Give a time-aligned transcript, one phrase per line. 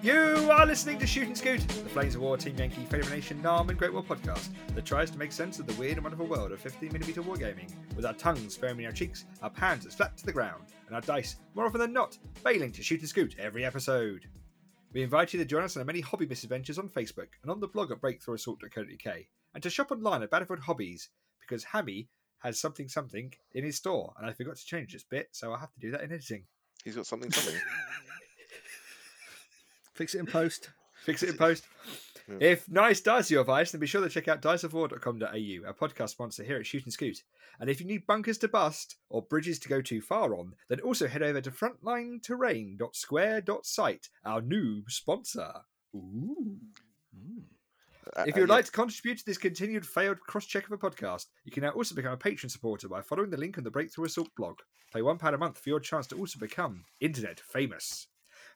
[0.00, 3.68] You are listening to Shoot and Scoot, the Flames of War Team Yankee Federation Nam
[3.68, 6.52] and Great War podcast that tries to make sense of the weird and wonderful world
[6.52, 10.24] of 15mm wargaming, with our tongues foaming in our cheeks, our pants as flat to
[10.24, 13.64] the ground, and our dice, more often than not, failing to shoot and scoot every
[13.64, 14.26] episode.
[14.92, 17.58] We invite you to join us on our many hobby misadventures on Facebook and on
[17.58, 19.16] the blog at breakthroughassault.co.uk,
[19.54, 21.08] and to shop online at Battlefield Hobbies,
[21.40, 22.08] because Hammy
[22.38, 25.58] has something something in his store, and I forgot to change this bit, so I'll
[25.58, 26.44] have to do that in editing.
[26.84, 27.60] He's got something something.
[29.98, 30.70] Fix it in post.
[31.02, 31.66] Fix it in post.
[32.28, 32.36] Yeah.
[32.38, 36.10] If nice dice are your advice, then be sure to check out diceofwar.com.au, our podcast
[36.10, 37.24] sponsor here at Shoot and Scoot.
[37.58, 40.78] And if you need bunkers to bust or bridges to go too far on, then
[40.80, 45.52] also head over to frontlineterrain.square.site, our new sponsor.
[45.96, 46.58] Ooh.
[48.16, 50.66] Uh, If uh, you would yeah, like to contribute to this continued failed cross check
[50.66, 53.58] of a podcast, you can now also become a patron supporter by following the link
[53.58, 54.60] on the Breakthrough Assault blog.
[54.94, 58.06] Pay £1 a month for your chance to also become internet famous.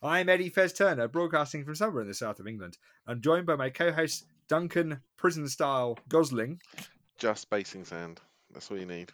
[0.03, 2.77] I'm Eddie Fez Turner, broadcasting from somewhere in the south of England.
[3.07, 6.61] I'm joined by my co host, Duncan Prison Style Gosling,
[7.19, 8.21] just basing sand.
[8.53, 9.13] That's all you need.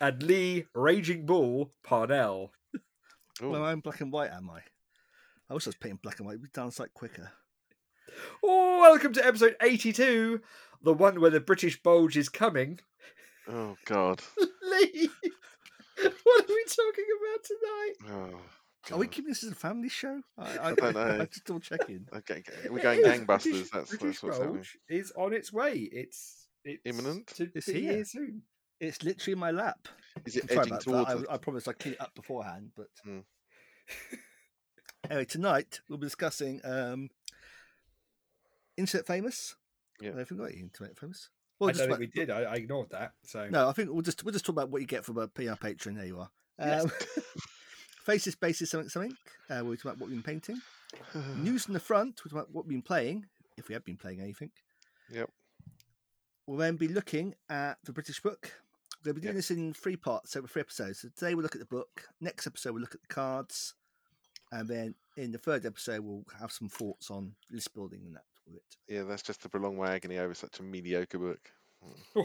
[0.00, 2.52] and Lee Raging Bull Parnell.
[3.42, 4.60] Ooh, Well, I'm black and white, am I?
[5.50, 6.34] I wish I was painting black and white.
[6.38, 7.30] We'd be done slightly quicker.
[8.42, 10.40] Oh, welcome to episode 82,
[10.82, 12.78] the one where the British bulge is coming.
[13.48, 14.22] oh God.
[14.38, 15.10] Lee,
[15.98, 17.94] what are we talking about tonight?
[18.34, 18.40] Oh,
[18.92, 20.20] Are we keeping this as a family show?
[20.38, 21.00] I, I, don't know.
[21.00, 22.06] I'm just double checking.
[22.16, 23.26] Okay, okay, we're going gangbusters.
[23.26, 24.54] British- That's, British that's what's happening.
[24.54, 25.72] Bulge is on its way.
[25.74, 27.26] It's, it's Imminent?
[27.36, 27.92] to It's here.
[27.92, 28.42] here soon.
[28.80, 29.88] It's literally in my lap.
[30.24, 32.70] Is it I'm edging towards I, I promised I'd clean it up beforehand.
[32.76, 33.20] But Hmm.
[35.10, 37.08] anyway, tonight we'll be discussing um,
[38.76, 39.56] Internet Famous.
[40.00, 40.10] Yeah.
[40.10, 41.30] I don't think we got Internet Famous.
[41.58, 42.30] Well, I Well, don't think we did.
[42.30, 43.12] I, I ignored that.
[43.24, 45.26] So No, I think we'll just we'll just talk about what you get from a
[45.28, 45.94] PR patron.
[45.96, 46.30] There you are.
[46.58, 46.86] Yes.
[48.06, 49.16] Faces, bases, something, something.
[49.50, 50.60] Uh, we'll talk about what we've been painting.
[51.42, 52.20] News from the front.
[52.24, 54.50] We'll talk about what we've been playing, if we have been playing anything.
[55.10, 55.28] Yep.
[56.46, 58.52] We'll then be looking at the British book.
[59.04, 59.38] We're going to be doing Yep.
[59.38, 61.00] this in three parts, over three episodes.
[61.00, 62.04] So today we'll look at the book.
[62.20, 63.74] Next episode we'll look at the cards,
[64.52, 68.24] and then in the third episode we'll have some thoughts on list building and that
[68.46, 68.76] with it.
[68.86, 71.50] yeah, that's just to prolong my agony over such a mediocre book.
[72.16, 72.22] I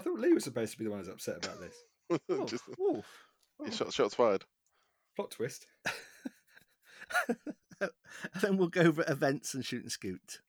[0.00, 1.74] thought Lee was supposed to be the one who's upset about this.
[2.28, 3.02] Oh, just ooh.
[3.64, 4.44] Yeah, shot, shots fired.
[5.16, 5.66] Plot twist.
[7.28, 7.90] and
[8.40, 10.40] then we'll go over events and shoot and scoot.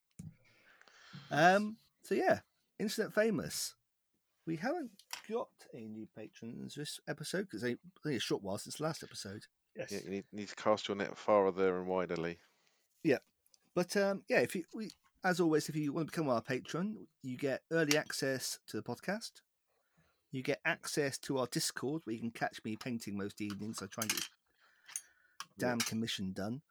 [1.29, 1.77] Um.
[2.03, 2.39] So yeah,
[2.79, 3.75] internet famous.
[4.45, 4.91] We haven't
[5.29, 9.03] got any new patrons this episode because it's only a short while since the last
[9.03, 9.43] episode.
[9.75, 9.91] Yes.
[9.91, 12.39] Yeah, you need, need to cast your net farther and wider, Lee.
[13.03, 13.19] Yeah.
[13.75, 14.91] But um, yeah, if you we,
[15.23, 18.83] as always, if you want to become our patron, you get early access to the
[18.83, 19.31] podcast.
[20.31, 23.81] You get access to our Discord where you can catch me painting most evenings.
[23.81, 24.29] I try and get
[25.57, 26.61] damn commission done.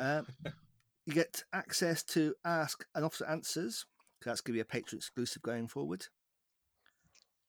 [0.00, 0.26] um,
[1.06, 3.84] you get access to ask and officer Answers.
[4.24, 6.06] That's going to be a patron exclusive going forward.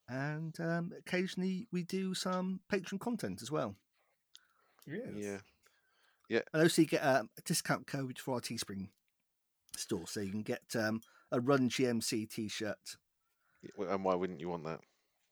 [0.09, 3.75] And um, occasionally we do some patron content as well.
[4.85, 5.01] Yes.
[5.15, 5.37] Yeah.
[6.29, 6.41] Yeah.
[6.53, 8.89] And also you get um, a discount code for our Teespring
[9.77, 11.01] store, so you can get um,
[11.31, 12.97] a Run GMC T-shirt.
[13.79, 14.81] And why wouldn't you want that?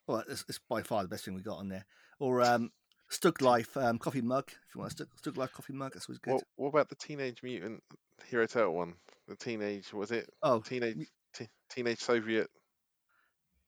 [0.07, 1.85] Well, it's, it's by far the best thing we got on there.
[2.19, 2.71] Or um,
[3.11, 4.45] Stug Life um, coffee mug.
[4.49, 6.33] If you want a Stug, Stug Life coffee mug, that's always good.
[6.33, 7.81] What, what about the Teenage Mutant
[8.29, 8.95] Hero Turtle one?
[9.27, 12.49] The teenage, was it oh, teenage mu- te- teenage Soviet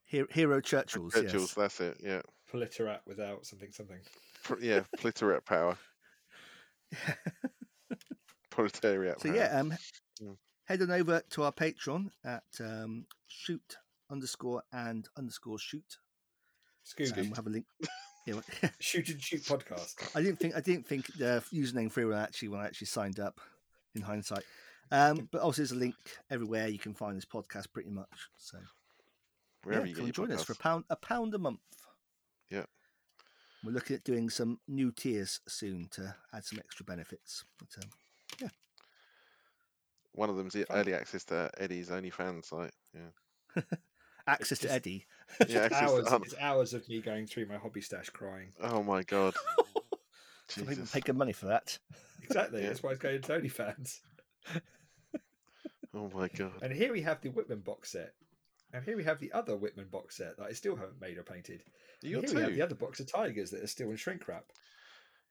[0.04, 1.14] Hero, Hero Churchills.
[1.14, 1.34] Churchills?
[1.34, 1.54] Yes.
[1.54, 1.98] That's it.
[2.04, 2.22] Yeah,
[2.54, 4.00] Politerat without something something.
[4.62, 5.78] Yeah, Pliteret power,
[8.52, 9.22] proletariat.
[9.22, 9.38] So power.
[9.38, 9.74] yeah, um,
[10.22, 10.38] Mm.
[10.66, 13.76] head on over to our Patreon at um, shoot
[14.10, 15.98] underscore and underscore shoot.
[17.00, 17.16] Um, Scooby.
[17.26, 17.66] we'll have a link.
[18.26, 18.44] Yeah, well-
[18.80, 19.96] Shoot and shoot podcast.
[20.16, 22.66] I didn't think I didn't think the username free it when I actually when I
[22.66, 23.40] actually signed up.
[23.96, 24.44] In hindsight,
[24.92, 25.96] um, but also there's a link
[26.30, 28.10] everywhere you can find this podcast pretty much.
[28.38, 28.58] So
[29.64, 31.38] wherever yeah, you come get and your join us for a pound a pound a
[31.38, 31.62] month.
[32.50, 32.66] Yeah.
[33.64, 37.46] we're looking at doing some new tiers soon to add some extra benefits.
[37.58, 38.50] But um,
[40.12, 42.74] One of them's the early access to Eddie's OnlyFans site.
[42.94, 43.62] Yeah,
[44.28, 45.06] access to just- Eddie.
[45.48, 48.54] yeah, access hours, to, it's hours of me going through my hobby stash crying.
[48.62, 49.34] oh my god,
[50.48, 51.78] Some people pay good money for that.
[52.24, 52.62] Exactly.
[52.62, 52.68] Yeah.
[52.68, 54.00] That's why it's going to OnlyFans.
[55.94, 56.54] oh my god.
[56.62, 58.14] And here we have the Wittmann box set.
[58.74, 61.24] And here we have the other Wittmann box set that I still haven't made or
[61.24, 61.62] painted.
[62.02, 62.56] You And got here we have two.
[62.58, 64.46] the other box of tigers that are still in shrink wrap.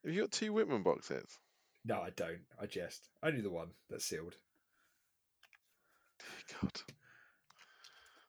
[0.03, 1.37] Have you got two Wittmann box sets?
[1.85, 2.41] No, I don't.
[2.61, 3.07] I jest.
[3.23, 4.35] Only the one that's sealed.
[6.61, 6.71] God.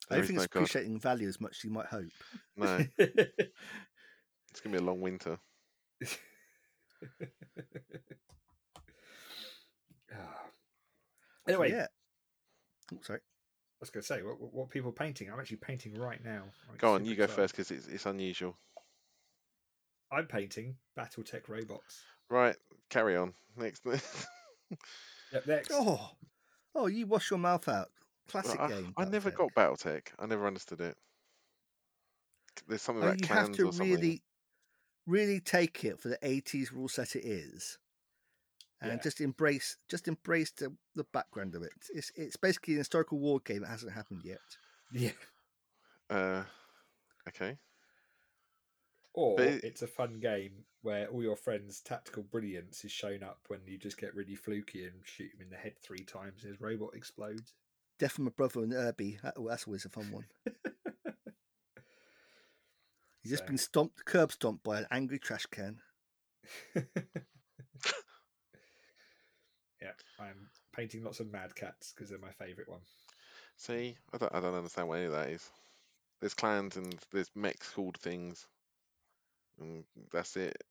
[0.09, 0.61] I There don't think no it's God.
[0.61, 2.11] appreciating in value as much as you might hope.
[2.57, 5.39] No, it's gonna be a long winter.
[10.13, 10.47] Ah.
[11.49, 11.87] Anyway, yeah.
[12.93, 13.19] Oh, sorry.
[13.21, 15.31] I was going to say, what, what, what people painting?
[15.31, 16.45] I'm actually painting right now.
[16.71, 17.43] I'm Go on, you go excited.
[17.43, 18.57] first because it's, it's unusual.
[20.11, 22.03] I'm painting BattleTech robots.
[22.31, 22.57] Right,
[22.91, 23.35] carry on.
[23.57, 23.83] Next.
[25.33, 25.71] Yep, next.
[25.73, 26.11] Oh,
[26.75, 27.89] oh, you wash your mouth out.
[28.29, 28.95] Classic I, game.
[28.97, 29.35] I never Battletech.
[29.35, 30.09] got BattleTech.
[30.19, 30.97] I never understood it.
[32.67, 33.91] There's something Oh, about you clans have to or something.
[33.91, 34.23] really,
[35.07, 37.79] really take it for the '80s rule set it is,
[38.81, 38.99] and Yeah.
[39.03, 41.73] just embrace, just embrace the, the background of it.
[41.95, 44.41] It's it's basically an historical war game that hasn't happened yet.
[44.93, 45.13] Yeah.
[46.11, 46.45] Uh,
[47.29, 47.59] okay.
[49.13, 53.49] Or it- it's a fun game where all your friends' tactical brilliance is shown up
[53.49, 56.53] when you just get really fluky and shoot him in the head three times and
[56.53, 57.55] his robot explodes.
[57.99, 59.19] Death from a brother and Irby.
[59.23, 60.27] That, oh, that's always a fun one.
[63.23, 65.79] He's just been stomped, curb stomped by an angry trash can.
[66.77, 66.85] yeah,
[70.21, 72.83] I'm painting lots of Mad Cats because they're my favourite one.
[73.57, 75.51] See, I don't, I don't understand what any of that is.
[76.21, 78.47] There's clans and there's mechs called things,
[79.59, 79.83] and
[80.13, 80.63] that's it.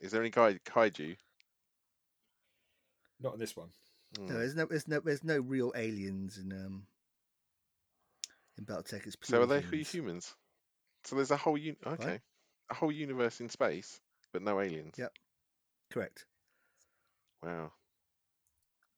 [0.00, 1.16] Is there any guy kaiju?
[3.20, 3.70] Not in this one.
[4.18, 4.32] No, Hmm.
[4.34, 6.86] there's no, there's no, there's no real aliens in um
[8.58, 9.06] in BattleTech.
[9.06, 9.90] It's So are they humans.
[9.90, 10.34] humans?
[11.04, 12.20] So there's a whole un- okay,
[12.70, 14.00] a whole universe in space,
[14.32, 14.94] but no aliens.
[14.98, 15.12] Yep.
[15.90, 16.26] Correct.
[17.42, 17.72] Wow.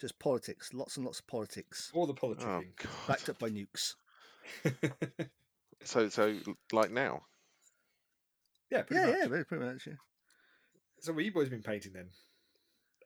[0.01, 0.75] Just politics.
[0.75, 1.91] Lots and lots of politics.
[1.95, 2.91] All the politics, Oh god.
[3.07, 3.95] Backed up by nukes.
[5.85, 6.39] So so
[6.73, 7.23] like now.
[8.71, 9.19] yeah, pretty Yeah, much.
[9.21, 9.87] yeah, pretty much.
[9.87, 9.95] Yeah.
[11.01, 12.09] So what you boys been painting then?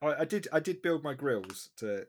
[0.03, 2.07] I, I did I did build my grills to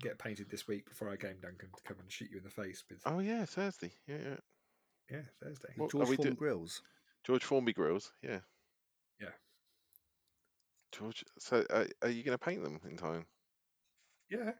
[0.00, 2.50] get painted this week before I came Duncan to come and shoot you in the
[2.50, 3.92] face with Oh yeah, Thursday.
[4.06, 4.36] Yeah, yeah.
[5.10, 5.68] yeah Thursday.
[5.76, 6.82] What George we Foreman do- Grills.
[7.24, 8.12] George Formby grills.
[8.22, 8.38] Yeah.
[9.20, 9.28] Yeah.
[10.92, 11.24] George.
[11.38, 13.26] So uh, are you going to paint them in time?
[14.30, 14.52] Yeah.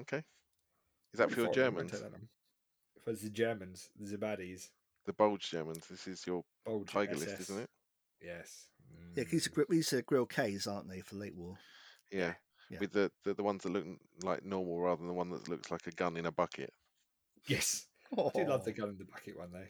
[0.00, 0.22] Okay.
[1.12, 1.90] Is that for your Before, I won't Germans?
[1.92, 2.28] take that on.
[3.04, 4.68] For the Germans, the Zabadis,
[5.06, 5.86] The bulge Germans.
[5.88, 7.26] This is your Bulge tiger SS.
[7.26, 7.70] list, isn't it?
[8.22, 8.66] Yes.
[9.16, 9.54] Yeah, these are, Mm.
[9.54, 11.56] gri- these are grill Ks, aren't they, for late war?
[12.10, 12.34] Yeah.
[12.70, 12.78] Yeah.
[12.80, 13.84] With the, the the ones that look
[14.22, 16.72] like normal rather than the one that looks like a gun in a bucket.
[17.46, 17.86] Yes.
[18.12, 19.66] I do love the Oh, gun in the bucket one though.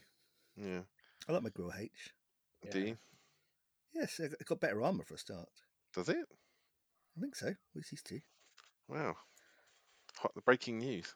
[0.57, 0.81] Yeah.
[1.29, 2.15] I like my grill H.
[2.71, 2.97] Do you?
[3.95, 5.49] Yes, it got better armor for a start.
[5.95, 6.27] Does it?
[7.17, 7.55] I think so.
[7.75, 8.21] With these two.
[8.89, 9.17] Wow.
[10.19, 11.15] Hot, the breaking news.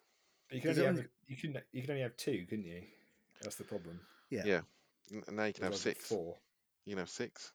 [0.49, 2.83] But you can Is only have you can you can only have two, couldn't you?
[3.43, 4.01] That's the problem.
[4.31, 4.43] Yeah.
[4.45, 4.61] Yeah.
[5.13, 6.09] N- Now you can have Whereas I've got six.
[6.09, 6.37] Four.
[6.85, 7.53] You can have six.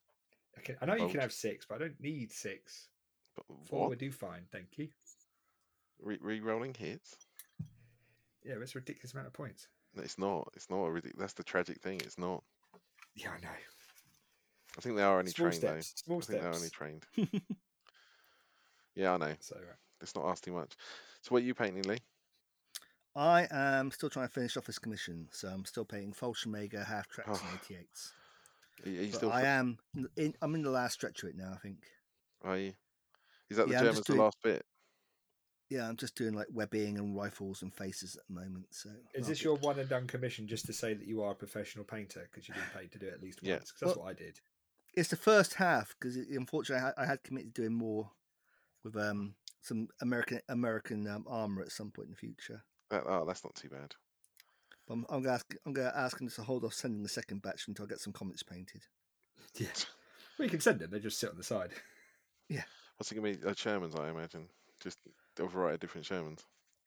[0.57, 2.88] I, can, I know you can have six, but I don't need six.
[3.35, 3.89] But Four what?
[3.89, 4.87] would do fine, thank you.
[6.01, 7.15] Re- re-rolling hits?
[8.43, 9.67] Yeah, that's a ridiculous amount of points.
[9.97, 10.49] It's not.
[10.55, 12.01] It's not a ridic- That's the tragic thing.
[12.01, 12.43] It's not.
[13.15, 13.47] Yeah, I know.
[14.77, 15.93] I think they are only Small trained steps.
[15.93, 16.01] though.
[16.05, 16.71] Small I think they're only steps.
[16.71, 17.05] trained.
[18.97, 19.33] Yeah, I know.
[19.41, 20.71] So uh, Let's not asking much.
[21.21, 21.97] So what are you painting, Lee?
[23.13, 27.07] I am still trying to finish off this commission, so I'm still painting Fallschirmjäger, half
[27.09, 28.11] tracks, Oh, and 88s.
[28.85, 29.31] Are you, are you But still?
[29.33, 30.33] I am in, in.
[30.41, 31.51] I'm in the last stretch of it now.
[31.53, 31.79] I think.
[32.43, 32.73] Are you?
[33.56, 34.66] Is that the Yeah, I'm just Germans the doing- last bit?
[35.69, 38.68] Yeah, I'm just doing like webbing and rifles and faces at the moment.
[38.72, 41.22] So is I'll this get- your one and done commission just to say that you
[41.24, 43.54] are a professional painter because you've been paid to do it at least Yeah.
[43.56, 43.71] once?
[43.71, 44.42] Because that's Well- what I did.
[44.94, 48.12] It's the first half because unfortunately I, had- I had committed to doing more
[48.83, 52.66] with um some American American um, armor at some point in the future.
[52.90, 53.95] That, oh, that's not too bad.
[54.85, 57.42] But I'm, I'm gonna ask I'm gonna ask them to hold off sending the second
[57.42, 58.85] batch until I get some comics painted.
[59.56, 59.69] Yeah.
[60.38, 60.92] Well, you can send them.
[60.92, 61.71] They just sit on the side.
[62.97, 63.44] What's it gonna be?
[63.45, 64.47] Uh, Shermans, I imagine.
[64.81, 64.99] Just
[65.40, 66.42] a variety of different Shermans.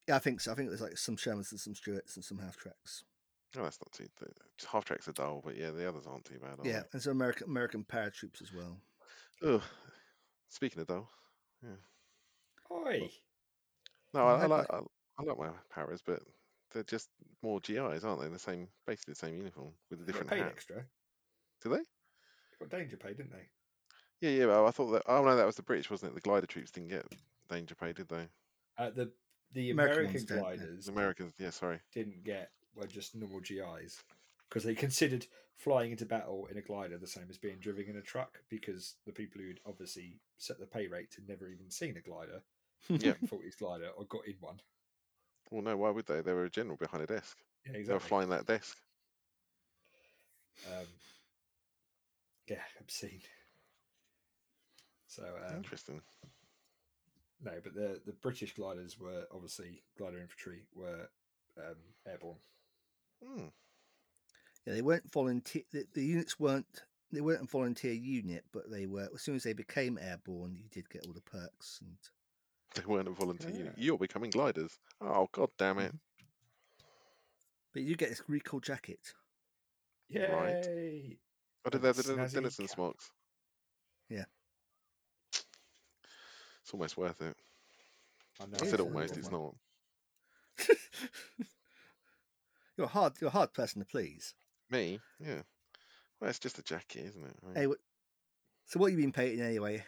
[0.09, 0.53] Yeah, I think so.
[0.53, 3.05] I think there's like some Shermans and some Stuarts and some half tracks.
[3.57, 4.07] Oh, that's not too.
[4.21, 6.59] The, half tracks are dull, but yeah, the others aren't too bad.
[6.65, 8.79] Are Yeah, and some American American paratroops as well.
[9.43, 9.49] They?
[9.55, 9.63] Ugh.
[10.49, 11.11] Speaking of dull,
[11.63, 12.75] yeah.
[12.75, 13.11] Oi.
[14.15, 14.83] no, Oh, I, I they're like quite-
[15.19, 16.21] I, I like my paras, but
[16.73, 17.09] they're just
[17.43, 18.29] more GIs, aren't they?
[18.29, 20.53] The same, basically the same uniform with a They different paid hat.
[20.53, 20.85] extra.
[21.63, 21.77] Do they?
[21.79, 21.85] They
[22.61, 23.49] got danger pay, didn't they?
[24.21, 24.47] Yeah, yeah.
[24.47, 25.03] But I thought that.
[25.07, 26.15] Oh no, that was the British, wasn't it?
[26.15, 27.07] The glider troops didn't get
[27.49, 28.27] danger pay, did they?
[28.77, 29.11] Uh, the
[29.53, 30.43] the American American, ones don't, yeah.
[30.43, 31.51] gliders The Americans, yeah.
[31.51, 31.81] Sorry.
[31.93, 34.03] didn't get were just normal GIs
[34.49, 37.97] because they considered flying into battle in a glider the same as being driven in
[37.97, 41.97] a truck because the people who'd obviously set the pay rate had never even seen
[41.97, 42.43] a glider,
[42.89, 43.15] Yeah.
[43.27, 44.61] thought his glider or got in one.
[45.51, 45.77] Well, no.
[45.77, 46.21] Why would they?
[46.21, 47.39] They were a general behind a desk.
[47.67, 48.77] Yeah, They were flying that desk.
[50.67, 50.87] Um,
[52.49, 53.23] yeah, obscene.
[55.09, 56.01] So um, Interesting.
[57.45, 61.09] no, but the the British gliders were obviously glider infantry were
[61.59, 62.37] um, airborne.
[63.25, 63.47] Hmm.
[64.67, 65.63] Yeah, they weren't volunteer.
[65.73, 69.09] The, the units weren't they weren't a volunteer unit, but they were.
[69.15, 71.81] As soon as they became airborne, you did get all the perks.
[71.81, 71.97] And
[72.75, 73.75] They weren't a volunteer unit.
[73.79, 74.79] You're becoming gliders.
[75.01, 75.95] Oh god damn it!
[77.73, 79.15] but you get this recall jacket.
[80.11, 80.29] Yay!
[80.31, 81.17] Right.
[81.65, 83.11] Oh, did And they have the Den- snazzy Denison smocks?
[84.11, 84.25] Yeah.
[86.69, 87.35] It's almost worth it.
[88.39, 89.17] I, know, I said almost.
[89.17, 89.55] It's not.
[92.77, 94.35] you're a hard, you're a hard person to please.
[94.69, 95.01] Me?
[95.19, 95.41] Yeah.
[96.21, 97.37] Well, it's just a jacket, isn't it?
[97.43, 97.79] I mean, Hey, what,
[98.67, 99.83] so what have you been painting anyway?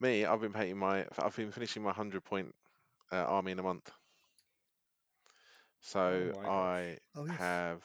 [0.00, 1.04] Me, I've been painting my.
[1.18, 2.54] I've been finishing my hundred point
[3.12, 3.90] uh, army in a month.
[5.82, 6.50] So my gosh.
[6.50, 7.38] I Oh yes.
[7.38, 7.82] have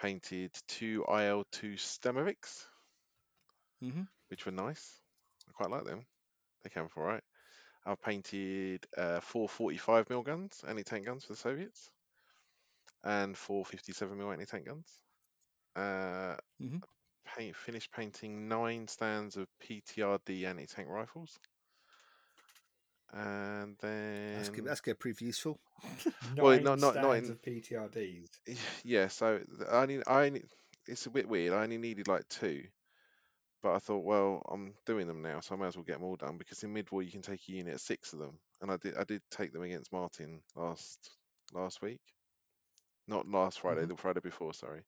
[0.00, 2.64] painted two IL2 Sturmoviks,
[3.82, 5.00] hmm which were nice.
[5.46, 6.06] I quite like them.
[6.66, 7.22] They came off all right.
[7.84, 11.90] I've painted uh, four 45 mil guns, anti-tank guns for the Soviets,
[13.04, 14.88] and four 57 mil anti-tank guns.
[15.76, 16.82] Uh, Mhm.
[17.36, 21.38] paint, finished painting nine stands of PTRD anti-tank rifles,
[23.12, 24.64] and then That's good.
[24.64, 24.98] That's good.
[24.98, 25.60] Prove useful.
[26.36, 28.28] Well, Nine not- not- not stands in- of PTRDs.
[28.84, 29.06] yeah.
[29.06, 30.46] So I need, I need,
[30.88, 31.52] it's a bit weird.
[31.52, 32.64] I only needed like two,
[33.62, 36.04] but I thought, well, I'm doing them now, so I might as well get them
[36.04, 38.38] all done because in mid war you can take a unit of six of them,
[38.60, 41.10] and I did, I did take them against Martin last
[41.52, 42.00] last week,
[43.08, 43.88] not last Friday, Mhm.
[43.88, 44.84] the Friday before, sorry.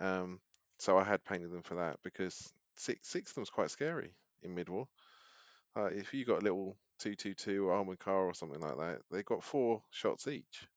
[0.00, 0.40] Um,
[0.78, 4.14] so I had painted them for that because six six of them was quite scary
[4.42, 4.88] in mid war.
[5.76, 9.02] Uh, if you got a little two two two armored car or something like that,
[9.10, 10.68] they've got four shots each.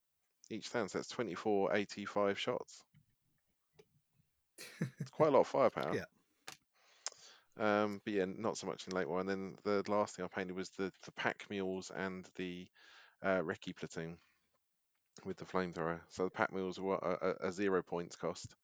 [0.50, 2.84] Each stand, so that's 24 85 shots.
[5.00, 5.94] It's quite a lot of firepower.
[5.96, 6.06] Yeah.
[7.58, 9.20] Um, but yeah, not so much in late war.
[9.22, 12.68] And then the last thing I painted was the, the pack mules and the
[13.24, 14.18] uh, recce platoon
[15.26, 16.00] with the flamethrower.
[16.10, 18.56] So the pack mules were a, a, a zero points cost,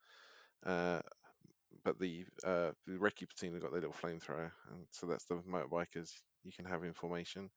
[0.65, 0.99] uh,
[1.83, 5.35] but the uh, the recce platoon have got their little flamethrower, and so that's the
[5.35, 6.11] motorbikers
[6.43, 7.49] you can have in formation.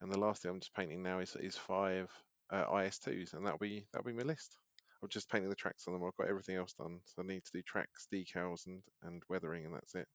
[0.00, 2.10] And the last thing I'm just painting now is is five
[2.50, 4.56] uh, IS2s, and that'll be that'll be my list.
[5.02, 6.02] I'm just painting the tracks on them.
[6.04, 9.64] I've got everything else done, so I need to do tracks, decals, and and weathering,
[9.64, 10.08] and that's it.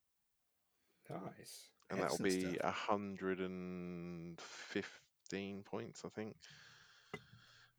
[1.13, 1.69] Nice.
[1.89, 2.63] And that'll Excellent be stuff.
[2.63, 6.35] a hundred and fifteen points, I think.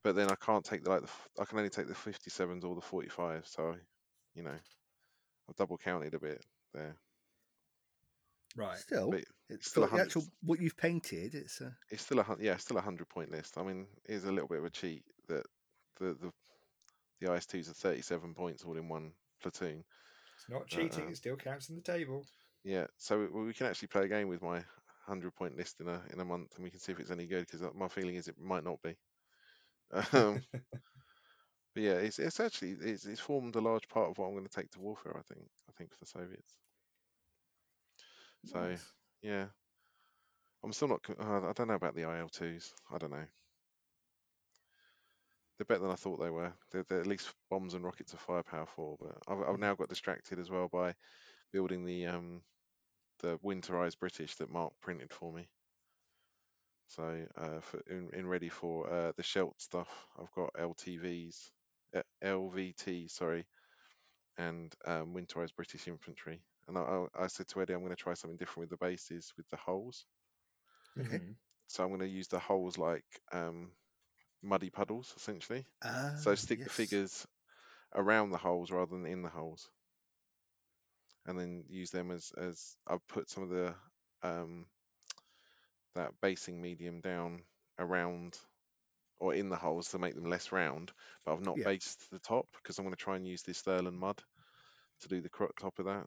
[0.04, 2.64] But then I can't take the like the f- I can only take the 57s
[2.64, 3.74] or the 45s, so
[4.34, 4.50] you know
[5.48, 6.96] I've double counted a bit there.
[8.56, 8.76] Right.
[8.78, 11.34] Still, But it's still a the hundred- actual what you've painted.
[11.34, 13.56] It's uh, It's still a hun- yeah, still a hundred point list.
[13.56, 15.46] I mean, it is a little bit of a cheat that
[15.98, 16.32] the the
[17.20, 19.84] the IS2s are 37 points all in one platoon.
[20.36, 21.06] It's not cheating.
[21.06, 22.26] Uh, it still counts in the table.
[22.64, 24.64] Yeah, so we- we can actually play a game with my
[25.04, 27.26] hundred point list in a in a month, and we can see if it's any
[27.26, 27.46] good.
[27.46, 28.96] Because my feeling is it might not be.
[30.12, 30.42] Um,
[31.74, 34.46] but yeah, it's it's actually it's, it's formed a large part of what I'm going
[34.46, 35.16] to take to warfare.
[35.16, 36.56] I think I think for the Soviets.
[38.44, 38.94] So Nice.
[39.22, 39.48] yeah,
[40.64, 41.02] I'm still not.
[41.02, 42.74] co- Uh, I don't know about the IL2s.
[42.90, 43.26] I don't know.
[45.58, 46.52] They're better than I thought they were.
[46.70, 48.96] They're, they're at least bombs and rockets are firepower for.
[49.00, 50.94] But I've, I've now got distracted as well by
[51.52, 52.42] building the um
[53.22, 55.48] the winterized British that Mark printed for me.
[56.88, 59.88] So uh, for in, in ready for uh, the Scheldt stuff,
[60.20, 61.50] I've got LTVs,
[61.96, 63.46] uh, LVT, sorry,
[64.38, 66.42] and um, winterized British infantry.
[66.68, 68.84] And I, I I said to Eddie, I'm going to try something different with the
[68.86, 70.06] bases with the holes.
[71.00, 71.20] Okay.
[71.20, 71.36] Mhm.
[71.68, 73.70] So I'm going to use the holes like um,
[74.42, 75.66] muddy puddles, essentially.
[75.82, 77.26] ah, So stick the figures
[77.94, 79.70] around the holes rather than in the holes,
[81.26, 83.74] and then use them as as I've put some of the
[84.22, 84.66] um,
[85.94, 87.44] that basing medium down
[87.78, 88.38] around
[89.18, 90.92] or in the holes to make them less round,
[91.24, 91.64] but I've not Yeah.
[91.64, 94.22] based the top because I'm going to try and use this Thurland mud
[95.00, 96.06] to do the top of that.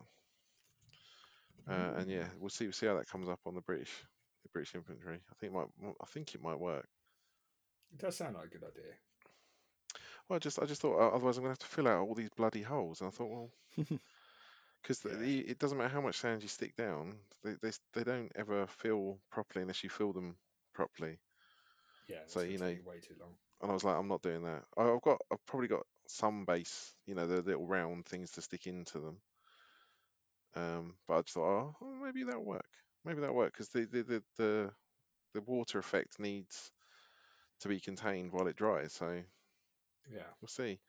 [1.68, 4.06] Uh, and yeah, we'll see We'll see how that comes up on the British
[4.44, 5.22] the British infantry.
[5.30, 6.88] I think it might I think it might work.
[7.92, 8.94] It does sound like a good idea.
[10.28, 12.14] Well, I just I just thought uh, otherwise I'm gonna have to fill out all
[12.16, 13.52] these bloody holes, and I thought, well,
[14.88, 15.20] because Yeah.
[15.50, 19.20] it doesn't matter how much sand you stick down, they, they they don't ever fill
[19.32, 20.36] properly unless you fill them
[20.74, 21.18] properly.
[22.08, 22.20] Yeah.
[22.28, 23.36] So, you know, way too long.
[23.62, 24.64] And I was like, I'm not doing that.
[24.78, 28.42] I- I've got I've probably got some base, you know, the little round things to
[28.42, 29.18] stick into them.
[30.56, 32.66] Um, but I just thought, oh, maybe that'll work.
[33.04, 34.72] Maybe that'll work because the, the the the
[35.34, 36.72] the water effect needs
[37.62, 38.94] to be contained while it dries.
[38.94, 39.24] So
[40.12, 40.34] Yeah.
[40.42, 40.80] we'll see.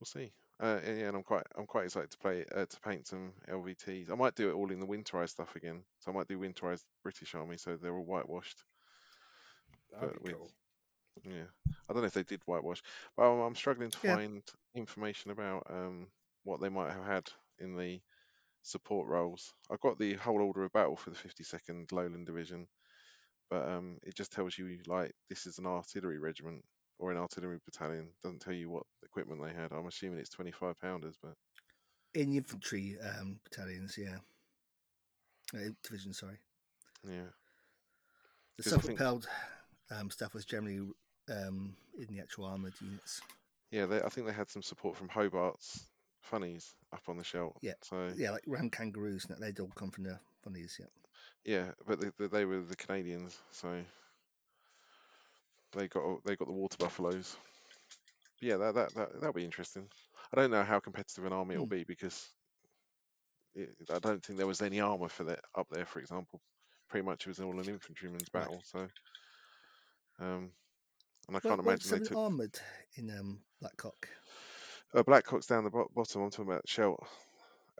[0.00, 0.32] We'll see.
[0.60, 3.32] Uh, and, yeah, and I'm quite I'm quite excited to play uh, to paint some
[3.50, 4.10] LVTs.
[4.10, 5.82] I might do it all in the winterized stuff again.
[6.00, 8.62] So I might do winterized British Army, so they're all whitewashed.
[9.92, 10.50] That'd But be with- cool.
[11.24, 11.44] Yeah,
[11.88, 12.82] I don't know if they did whitewash,
[13.16, 14.14] but I'm, I'm struggling to Yeah.
[14.16, 14.42] find
[14.74, 16.06] information about um
[16.44, 17.28] what they might have had
[17.58, 18.00] in the
[18.62, 19.52] support roles.
[19.70, 22.66] I've got the whole order of battle for the 52nd Lowland Division,
[23.50, 26.64] but um, it just tells you like this is an artillery regiment
[26.98, 28.08] or an artillery battalion.
[28.22, 29.72] Doesn't tell you what equipment they had.
[29.72, 31.34] I'm assuming it's 25 pounders, but
[32.14, 34.16] In infantry um, battalions, yeah.
[35.54, 36.38] Uh, division, sorry.
[37.06, 37.28] yeah,
[38.56, 39.26] The self-propelled
[39.90, 40.80] um, stuff was generally
[41.30, 43.20] um, in the actual armored units.
[43.70, 43.86] yeah.
[43.86, 45.84] They, I think they had some support from Hobart's
[46.22, 47.56] funnies up on the shelf.
[47.60, 50.78] Yeah, So Yeah, like ram kangaroos, and that they'd all come from the funnies.
[50.80, 50.86] Yeah.
[51.44, 53.82] Yeah, but they, they were the Canadians, so
[55.72, 57.36] they got they got the water buffaloes.
[58.40, 59.88] Yeah, that that that that'll be interesting.
[60.32, 61.68] I don't know how competitive an army it'll Hmm.
[61.68, 62.30] be because
[63.54, 65.86] it, I don't think there was any armor for that up there.
[65.86, 66.40] For example,
[66.88, 68.48] pretty much it was all an infantryman's Right.
[68.48, 68.62] battle.
[68.64, 68.88] So,
[70.20, 70.50] um,
[71.28, 72.58] and I Well, can't imagine they took armored
[72.96, 74.08] in um, Blackcock.
[74.94, 76.22] uh, Blackcock's down the bo- bottom.
[76.22, 77.00] I'm talking about Scheldt,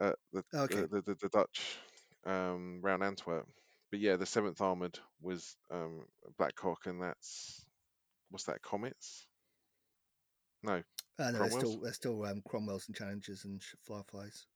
[0.01, 0.83] uh, the, Okay.
[0.83, 1.77] the, the the the Dutch
[2.25, 3.47] um, round Antwerp.
[3.91, 6.05] But yeah, the seventh armored was um,
[6.39, 7.62] Blackcock, and that's
[8.33, 8.63] what's that?
[8.63, 9.27] Comets?
[10.63, 10.81] No,
[11.19, 14.47] Uh, no, they're still they're still um, Cromwells and Challengers and Fireflies.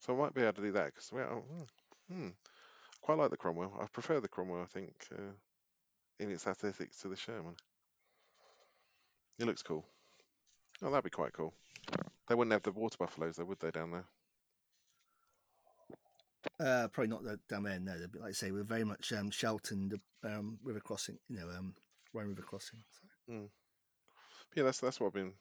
[0.00, 1.44] so I might be able to do that because well,
[2.08, 2.28] hmm, hmm,
[3.00, 3.78] quite like the Cromwell.
[3.80, 4.62] I prefer the Cromwell.
[4.62, 5.34] I think uh,
[6.18, 7.54] in its aesthetics to the Sherman.
[9.38, 9.86] It looks cool.
[10.82, 11.54] Oh, that'd be quite cool.
[12.28, 14.04] They wouldn't have the water buffaloes, though, would they, down there?
[16.58, 17.78] Uh, probably not the, down there.
[17.80, 21.18] No, like I say, we're very much um, Shelton, the um, river crossing.
[21.28, 21.74] You know, um,
[22.12, 22.80] Rhine River crossing.
[22.90, 23.06] So.
[24.54, 25.32] Yeah, that's that's what I've been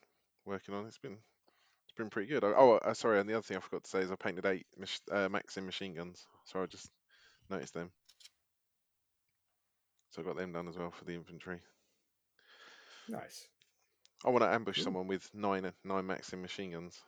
[0.45, 0.85] working on.
[0.85, 2.43] It's been it's been pretty good.
[2.43, 4.45] Oh, Oh, uh, sorry, and the other thing I forgot to say is I painted
[4.45, 6.25] eight mach- uh, Maxim machine guns.
[6.45, 6.89] So I just
[7.49, 7.91] noticed them.
[10.11, 11.59] So I got them done as well for the infantry.
[13.07, 13.47] Nice.
[14.25, 14.83] I want to ambush Cool.
[14.85, 16.99] someone with nine nine Maxim machine guns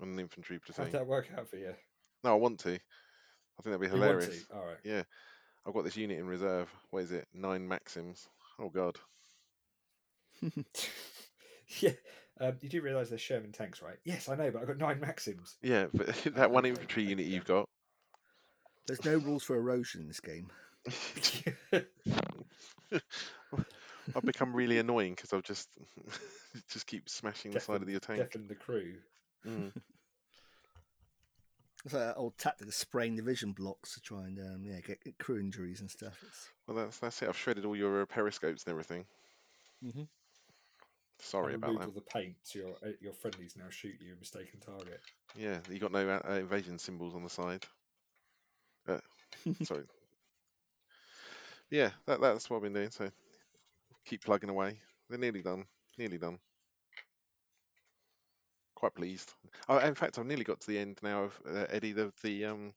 [0.00, 0.86] on an infantry platoon.
[0.86, 1.74] How'd that work out for you?
[2.24, 2.70] No, I want to.
[2.74, 4.46] I think that'd be hilarious.
[4.46, 4.54] to?
[4.56, 4.78] All right.
[4.84, 5.02] Yeah,
[5.66, 6.68] I've got this unit in reserve.
[6.90, 7.26] What is it?
[7.34, 8.28] Nine Maxims.
[8.58, 8.98] Oh God.
[11.80, 11.90] yeah.
[12.40, 13.98] Um, you do realise they're Sherman tanks, right?
[14.04, 15.56] Yes, I know, but I've got nine Maxims.
[15.62, 17.34] Yeah, but that one infantry unit okay.
[17.34, 17.68] you've got.
[18.86, 20.50] There's no rules for erosion in this game.
[24.16, 25.68] I've become really annoying because I've just
[26.68, 28.18] just keep smashing the side of Deafen- your tank.
[28.18, 28.94] deafen the crew.
[29.46, 29.72] Mm.
[31.84, 35.02] It's like that old tactic of spraying division blocks to try and um, yeah get,
[35.04, 36.18] get crew injuries and stuff.
[36.26, 37.28] It's, Well, that's that's it.
[37.28, 39.04] I've shredded all your uh, periscopes and everything.
[39.84, 40.08] Mhm.
[41.20, 41.86] Sorry about that.
[41.86, 45.00] all the paint, so your uh, your friendlies now shoot you a mistaken target.
[45.36, 47.64] Yeah, you got no uh, uh, invasion symbols on the side.
[48.88, 48.98] Uh,
[49.62, 49.84] sorry.
[51.70, 52.90] Yeah, that that's what I've been doing.
[52.90, 53.10] So
[54.04, 54.78] keep plugging away.
[55.08, 55.66] They're nearly done.
[55.98, 56.38] Nearly done.
[58.74, 59.32] Quite pleased.
[59.68, 62.44] Oh, in fact, I've nearly got to the end now of uh, Eddie the the
[62.46, 62.74] um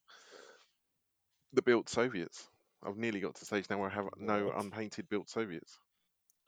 [1.53, 2.49] the built Soviets.
[2.83, 4.55] I've nearly got to the stage now where I have no What?
[4.55, 5.79] unpainted built Soviets.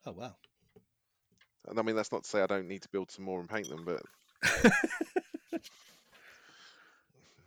[0.05, 0.35] oh wow.
[1.67, 3.49] And I mean, that's not to say I don't need to build some more and
[3.49, 4.01] paint them, but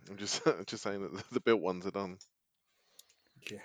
[0.09, 2.17] I'm just just saying that the, the built ones are done.
[3.51, 3.57] Yeah.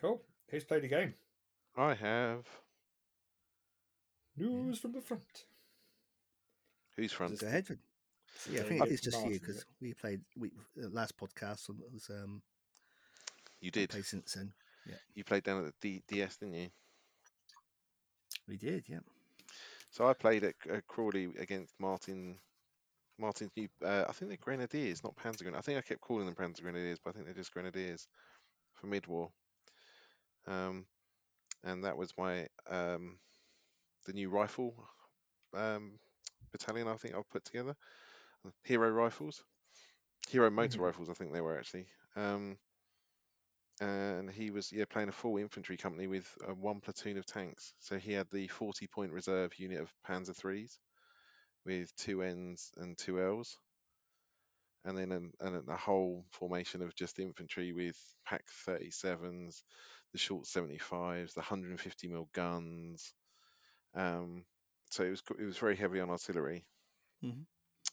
[0.00, 0.20] Cool.
[0.48, 1.14] Who's played a game?
[1.76, 2.44] I have.
[4.36, 5.22] News from the front.
[6.96, 7.32] Who's front?
[7.32, 7.66] Just- Go ahead.
[7.66, 7.78] Vin.
[8.50, 10.48] Yeah, I think Luke it's just you because we played we
[10.82, 12.40] uh, last podcast on- was um
[13.60, 13.90] You did.
[13.90, 14.52] played since then.
[14.86, 14.94] Yeah.
[15.14, 16.68] You played down at the D- DS, didn't you?
[18.48, 19.00] We did, yeah.
[19.90, 22.38] So I played at, at Crawley against Martin.
[23.18, 23.68] Martin's new.
[23.84, 25.58] Uh, I think they're Grenadiers, not Panzer Grenadiers.
[25.58, 28.08] I think I kept calling them Panzer Grenadiers, but I think they're just Grenadiers
[28.74, 29.30] for mid-war.
[30.46, 30.86] Um,
[31.62, 33.18] and that was my um,
[34.06, 34.74] the new rifle
[35.54, 35.92] um,
[36.50, 36.88] battalion.
[36.88, 37.76] I think I've put together.
[38.64, 39.44] Hero rifles,
[40.28, 40.82] Hero motor Mhm.
[40.82, 41.08] rifles.
[41.08, 41.86] I think they were actually.
[42.16, 42.58] Um,
[43.82, 47.74] and he was yeah playing a full infantry company with uh, one platoon of tanks.
[47.80, 50.80] So he had the 40 point reserve unit of Panzer threes
[51.64, 53.58] with two N's and two L's,
[54.84, 59.62] and then an, and a whole formation of just infantry with Pak 37s,
[60.12, 63.14] the short 75s, the 150 mil guns.
[63.94, 64.46] Um,
[64.90, 66.66] so it was it was very heavy on artillery.
[67.22, 67.46] Mhm.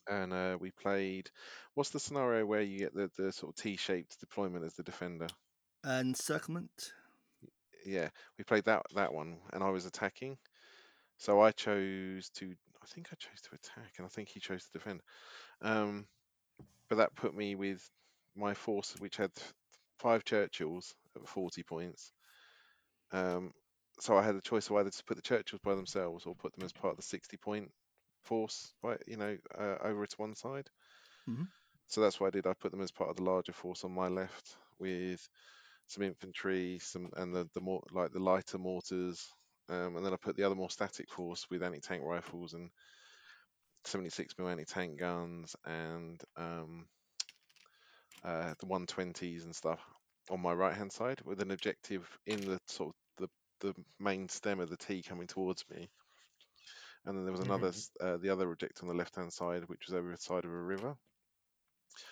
[0.10, 1.32] And uh, we played.
[1.74, 5.28] What's the scenario where you get the, the sort of T-shaped deployment as the defender?
[5.84, 6.94] Encirclement.
[7.86, 10.38] yeah, we played that that one, and I was attacking.
[11.18, 12.54] So I chose to.
[12.82, 15.02] I think I chose to attack, and I think he chose to defend.
[15.62, 16.08] Um,
[16.90, 17.90] but that put me with
[18.36, 19.32] my force, which had
[20.00, 22.14] five Churchills at forty points.
[23.12, 23.54] Um,
[24.00, 26.54] so I had the choice of either to put the Churchills by themselves or put
[26.56, 27.72] them as part of the sixty point
[28.24, 30.70] force, right, you know, uh, over to one side.
[31.28, 31.48] Mhm.
[31.88, 32.48] So that's what I did.
[32.48, 35.28] I put them as part of the larger force on my left with
[35.90, 39.30] some infantry, some and the the more like the lighter mortars,
[39.70, 42.72] um, and then I put the other more static force with anti-tank rifles and
[43.86, 46.90] 76 mm anti-tank guns and um,
[48.24, 49.82] uh, the 120s and stuff
[50.30, 53.30] on my right hand side with an objective in the sort of
[53.62, 55.90] the, the main stem of the T coming towards me.
[57.04, 57.90] And then there was another, Mhm.
[58.00, 60.52] uh, the other objective on the left hand side, which was over the side of
[60.52, 60.98] a river.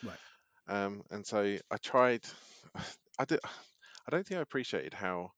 [0.01, 0.19] Right.
[0.67, 2.25] Um, and so I tried,
[3.19, 5.31] I did, I don't think I appreciated how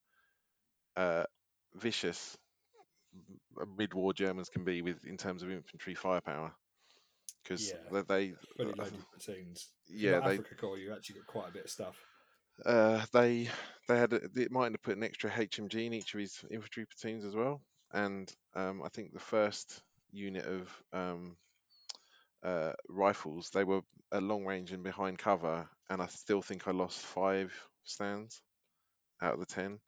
[0.95, 1.23] uh,
[1.75, 2.37] vicious
[3.77, 6.53] mid-war Germans can be with in terms of infantry firepower.
[7.43, 8.01] Because Yeah.
[8.07, 9.69] they, Fully uh, loaded platoons.
[9.87, 11.97] Yeah, they, Africa Corps, you actually got quite a bit of stuff.
[12.65, 13.49] Uh, they
[13.87, 16.85] they had a, they might have put an extra HMG in each of his infantry
[16.85, 17.61] platoons as well,
[17.93, 21.37] and um, I think the first unit of um,
[22.43, 26.71] uh, rifles they were at long range and behind cover, and I still think I
[26.71, 27.53] lost five
[27.89, 28.41] stands
[29.21, 29.79] out of the ten.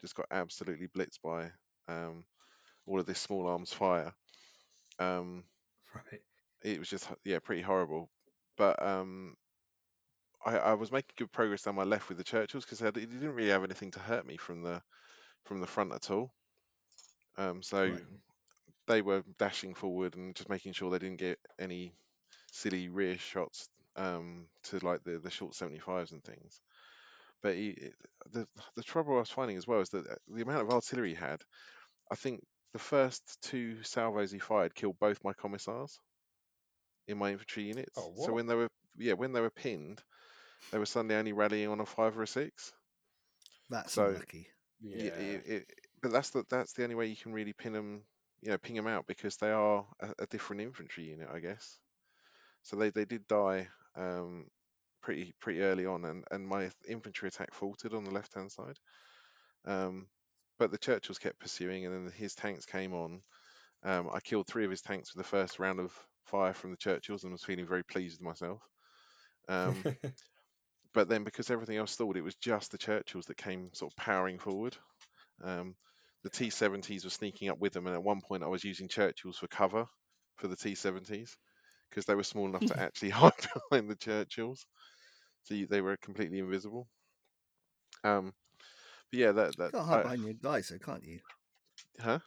[0.00, 1.50] Just got absolutely blitzed by
[1.88, 2.24] um,
[2.86, 4.12] all of this small arms fire.
[4.98, 5.44] Um,
[5.94, 6.22] Right.
[6.62, 8.08] it was just yeah pretty horrible,
[8.56, 9.36] but um,
[10.44, 13.34] I, I was making good progress down my left with the Churchills because it didn't
[13.34, 14.82] really have anything to hurt me from the
[15.44, 16.34] from the front at all.
[17.36, 18.02] Um, so Right.
[18.86, 21.94] they were dashing forward and just making sure they didn't get any
[22.52, 26.60] silly rear shots um, to like the, the short 75s and things.
[27.42, 27.90] But he,
[28.32, 31.10] the the trouble I was finding as well is that uh, the amount of artillery
[31.10, 31.42] he had,
[32.10, 35.98] I think the first two salvos he fired killed both my commissars
[37.08, 37.96] in my infantry units.
[37.96, 40.02] Oh, so when they were yeah when they were pinned,
[40.70, 42.72] they were suddenly only rallying on a five or a six.
[43.68, 44.46] That's So- unlucky.
[44.82, 45.04] Yeah.
[45.04, 45.66] Yeah, it, it,
[46.02, 48.02] but that's the that's the only way you can really pin them,
[48.40, 51.78] you know, ping them out because they are a, a different infantry unit, I guess.
[52.62, 54.46] So they, they did die um,
[55.02, 58.78] pretty pretty early on, and, and my infantry attack faltered on the left hand side.
[59.64, 60.06] Um,
[60.58, 63.22] but the Churchills kept pursuing, and then his tanks came on.
[63.82, 65.92] Um, I killed three of his tanks with the first round of
[66.26, 68.60] fire from the Churchills, and was feeling very pleased with myself.
[69.48, 69.82] Um,
[70.94, 73.96] but then because everything else stalled, it was just the Churchills that came sort of
[73.96, 74.76] powering forward.
[75.42, 75.74] Um,
[76.22, 79.36] the T70s were sneaking up with them, and at one point I was using Churchills
[79.38, 79.86] for cover
[80.36, 81.36] for the T70s
[81.90, 83.32] because they were small enough to actually hide
[83.70, 84.64] behind the Churchills,
[85.42, 86.88] so you, they were completely invisible.
[88.04, 88.32] Um,
[89.10, 91.20] but yeah, that You can't hide I- behind your guys, though, can't you?
[92.00, 92.18] huh?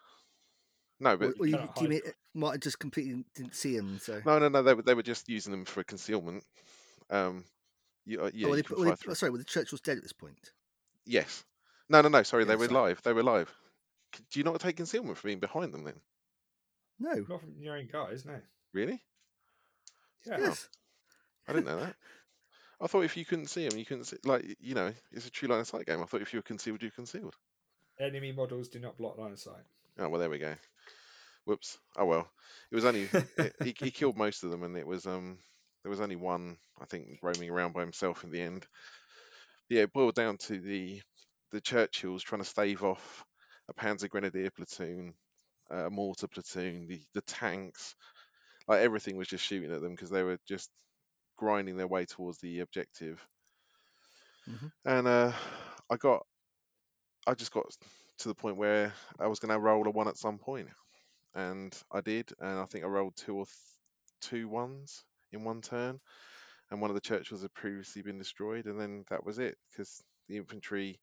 [1.00, 3.76] No, but Or, or you, do you mean it might have just completely didn't see
[3.76, 4.00] him?
[4.00, 6.44] So no, no, no, they were they were just using them for concealment.
[7.10, 7.44] Um,
[8.06, 9.16] you, uh, yeah, oh, you they, can were they, through.
[9.16, 10.52] sorry, were the Churchills dead at this point?
[11.06, 11.44] Yes.
[11.90, 12.24] No, no, no.
[12.24, 12.90] Sorry, they were sorry.
[12.92, 13.02] live.
[13.02, 13.54] They were live.
[14.32, 16.00] Do you not take concealment for being behind them then?
[17.00, 17.14] No.
[17.28, 18.40] Not from your own guys, no.
[18.74, 19.02] Really?
[20.26, 20.38] Yeah.
[20.40, 20.70] Yes.
[21.48, 21.96] I didn't know that.
[22.82, 24.18] I thought if you couldn't see them, you couldn't see.
[24.26, 26.02] Like you know, it's a true line of sight game.
[26.02, 27.36] I thought if you were concealed, you concealed.
[28.00, 29.64] Enemy models do not block line of sight.
[30.00, 30.56] Oh well, there we go.
[31.46, 31.78] Whoops.
[31.98, 32.30] Oh well.
[32.72, 35.38] It was only it, he, he killed most of them, and it was um
[35.84, 38.66] there was only one I think roaming around by himself in the end.
[39.70, 41.02] Yeah, it boiled down to the
[41.52, 43.24] the Churchills trying to stave off
[43.70, 45.14] a Panzer Grenadier platoon,
[45.70, 47.96] a mortar platoon, the the tanks,
[48.68, 50.72] like everything was just shooting at them because they were just
[51.38, 53.28] grinding their way towards the objective.
[54.48, 54.68] Mhm.
[54.86, 55.34] And uh,
[55.90, 56.26] I got,
[57.28, 57.66] I just got
[58.20, 60.70] to the point where I was going to roll a one at some point.
[61.36, 63.58] and I did, and I think I rolled two or th-
[64.22, 66.02] two ones in one turn,
[66.72, 70.04] and one of the Churchills had previously been destroyed, and then that was it because
[70.28, 71.02] the infantry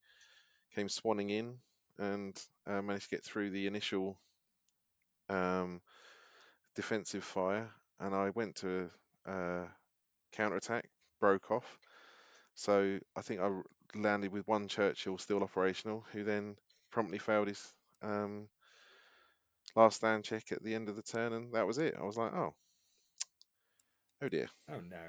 [0.72, 1.60] came swanning in
[1.98, 4.20] and uh, managed to get through the initial
[5.28, 5.80] um,
[6.80, 8.88] defensive fire, and I went to
[9.26, 9.64] a uh,
[10.32, 10.88] counterattack,
[11.20, 11.78] broke off.
[12.54, 13.50] So I think I
[13.94, 16.56] landed with one Churchill still operational, who then
[16.90, 18.48] promptly failed his um,
[19.76, 21.96] last stand check at the end of the turn, and that was it.
[22.00, 22.54] I was like, oh,
[24.22, 24.48] oh dear.
[24.70, 25.04] Oh no.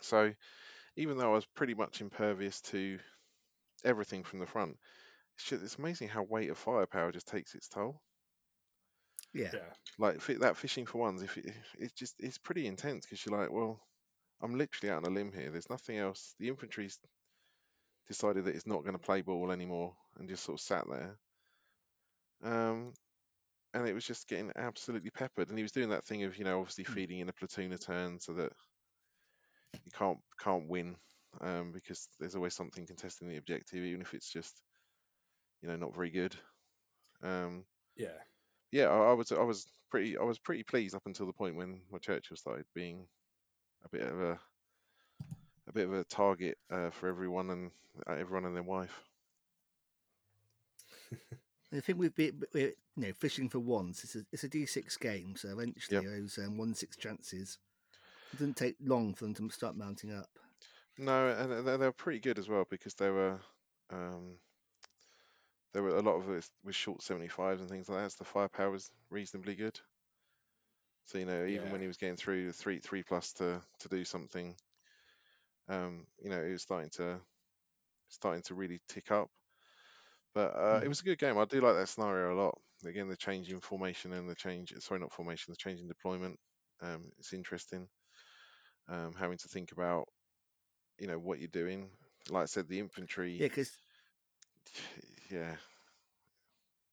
[0.00, 0.32] So
[0.96, 2.98] even though I was pretty much impervious to
[3.84, 4.78] everything from the front,
[5.36, 8.00] it's, just, it's amazing how weight of firepower just takes its toll.
[9.34, 9.52] Yeah.
[9.52, 9.74] Yeah.
[9.98, 13.50] Like that fishing for ones, if it, it's just it's pretty intense because you're like,
[13.50, 13.86] well,
[14.40, 15.50] I'm literally out on a limb here.
[15.50, 16.34] There's nothing else.
[16.38, 16.98] The infantry's
[18.06, 21.18] decided that it's not going to play ball anymore and just sort of sat there.
[22.42, 22.92] Um,
[23.74, 25.48] and it was just getting absolutely peppered.
[25.50, 26.94] And he was doing that thing of, you know, obviously Hmm.
[26.94, 28.52] feeding in a platoon a turn so that
[29.84, 30.96] you can't can't win
[31.40, 34.62] um, because there's always something contesting the objective, even if it's just,
[35.60, 36.38] you know, not very good.
[37.22, 38.22] Um, Yeah.
[38.72, 41.56] Yeah, I, I was I was pretty I was pretty pleased up until the point
[41.56, 43.06] when my Churchill started being
[43.84, 44.38] a bit of a
[45.68, 47.70] a bit of a target uh, for everyone and
[48.08, 49.02] uh, everyone and their wife.
[51.74, 54.02] I think we've been we're, you know fishing for ones.
[54.02, 57.58] It's a it's a D six game, so eventually those um, one six chances.
[58.32, 60.30] It doesn't take long for them to start mounting up.
[60.98, 63.38] No, and they're, they're pretty good as well because they were
[63.90, 64.36] um,
[65.72, 68.12] there were a lot of it was short 75s and things like that.
[68.12, 69.80] So the firepower was reasonably good.
[71.04, 71.70] So you know, even Yeah.
[71.70, 74.56] when he was getting through the three three plus to to do something,
[75.68, 77.20] um, you know, it was starting to
[78.08, 79.30] starting to really tick up.
[80.34, 80.88] But uh, it Mhm.
[80.88, 81.38] was a good game.
[81.38, 82.58] I do like that scenario a lot.
[82.84, 86.38] Again, the change in formation and the change sorry, not formation, the change in deployment.
[86.80, 87.88] Um, it's interesting.
[88.88, 90.08] Um, having to think about
[90.98, 91.90] you know what you're doing.
[92.30, 93.32] Like I said, the infantry.
[93.38, 93.70] Yeah, because
[95.32, 95.56] yeah,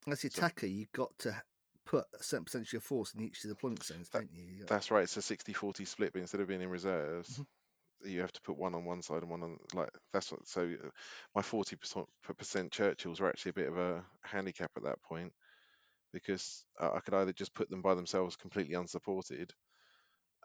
[0.08, 1.43] as the So- attacker, you've got to
[1.86, 4.32] put a certain percentage of your force in each of the deployment zones, That- don't
[4.32, 4.45] you?
[4.45, 5.04] You That's right.
[5.04, 7.47] It's a 60-40 split, but instead of being in reserves, Mhm.
[8.06, 10.47] you have to put one on one side and one on like that's what.
[10.47, 10.89] So uh,
[11.36, 15.34] my forty percent percent Churchills were actually a bit of a handicap at that point
[16.13, 19.54] because I could either just put them by themselves completely unsupported,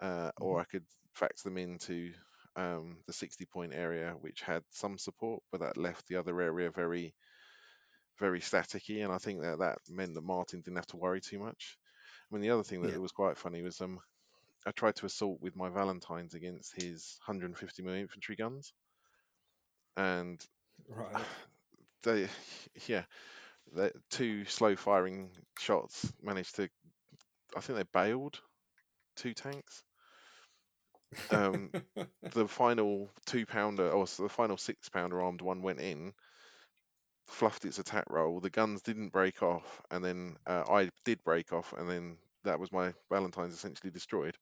[0.03, 2.13] uh, or I could factor them into
[2.57, 6.71] um, the sixty point area, which had some support, but that left the other area
[6.71, 7.15] very
[8.19, 11.39] very staticky, and I think that that meant that Martin didn't have to worry too
[11.39, 11.79] much.
[12.31, 12.99] I mean, the other thing that Yeah.
[13.01, 14.01] was quite funny was um,
[14.67, 18.73] I tried to assault with my Valentines against his 150 mm infantry guns,
[19.97, 20.45] and
[20.89, 21.25] Right.
[22.03, 22.29] they,
[22.87, 23.05] yeah,
[23.73, 26.69] the two slow firing shots managed to.
[27.57, 28.41] I think they bailed
[29.17, 29.85] two tanks.
[31.31, 31.71] Um,
[32.35, 36.15] the final two pounder, or the final six pounder armed one went in,
[37.27, 38.41] fluffed its attack roll.
[38.41, 42.61] The guns didn't break off, and then uh, I did break off, and then that
[42.61, 44.37] was my Valentine's essentially destroyed.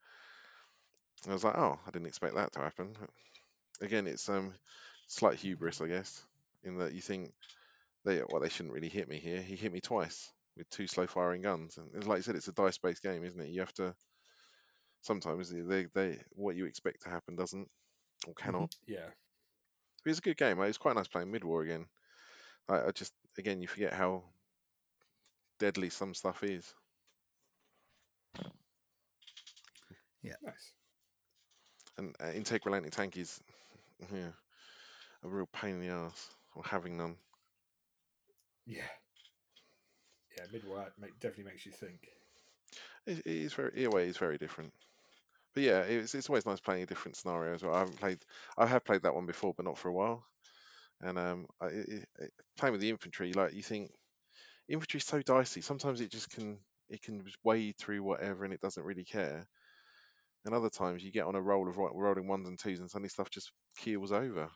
[1.29, 2.97] I was like, oh, I didn't expect that to happen.
[3.81, 4.55] Again, it's um
[5.07, 6.25] slight hubris, I guess,
[6.65, 7.33] in that you think
[8.05, 9.41] they well they shouldn't really hit me here.
[9.41, 12.49] He hit me twice with two slow firing guns, and it's like I said, it's
[12.49, 13.51] a dice based game, isn't it?
[13.51, 13.95] You have to
[15.03, 17.69] sometimes they they what you expect to happen doesn't
[18.27, 18.75] or cannot.
[18.87, 19.11] yeah.
[20.05, 20.59] But it's a good game.
[20.59, 21.87] It was quite nice playing mid war again.
[22.69, 24.25] I, I just again you forget how
[25.59, 26.75] deadly some stuff is.
[30.23, 30.37] Yeah.
[30.43, 30.73] Nice.
[31.99, 33.41] And uh, integral anti tank is
[34.13, 34.33] yeah
[35.23, 37.17] a real pain in the ass or having none.
[38.67, 38.89] Yeah.
[40.37, 42.09] Yeah, midway make, definitely makes you think.
[43.07, 44.73] It, it is very in a way it's very different.
[45.55, 47.75] But yeah, it's it's always nice playing a different scenario as well.
[47.75, 48.25] I haven't played
[48.57, 50.25] I have played that one before, but not for a while.
[51.03, 53.91] And um, I, it, it, playing with the infantry, like you think
[54.69, 55.61] infantry's so dicey.
[55.61, 59.47] Sometimes it just can it can wade through whatever and it doesn't really care.
[60.45, 62.91] And other times you get on a roll of ro- rolling ones and twos and
[62.91, 64.49] suddenly stuff just keels over.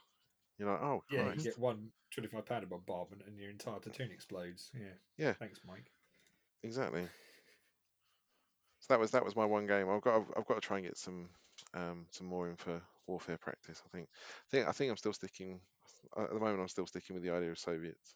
[0.59, 1.39] You're like, oh Yeah, Christ.
[1.39, 4.71] you get one 25 pounder bombardment and your entire platoon explodes.
[4.75, 4.95] Yeah.
[5.17, 5.33] Yeah.
[5.35, 5.91] Thanks, Mike.
[6.63, 7.07] Exactly.
[8.81, 9.89] So that was that was my one game.
[9.89, 11.29] I've got I've, I've got to try and get some
[11.75, 13.83] um some more in for warfare practice.
[13.85, 15.61] I think I think I think I'm still sticking
[16.17, 16.61] at the moment.
[16.61, 18.15] I'm still sticking with the idea of Soviets.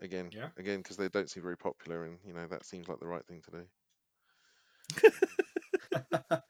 [0.00, 0.48] Again, Yeah.
[0.58, 3.24] again, because they don't seem very popular, and you know that seems like the right
[3.26, 3.66] thing to do.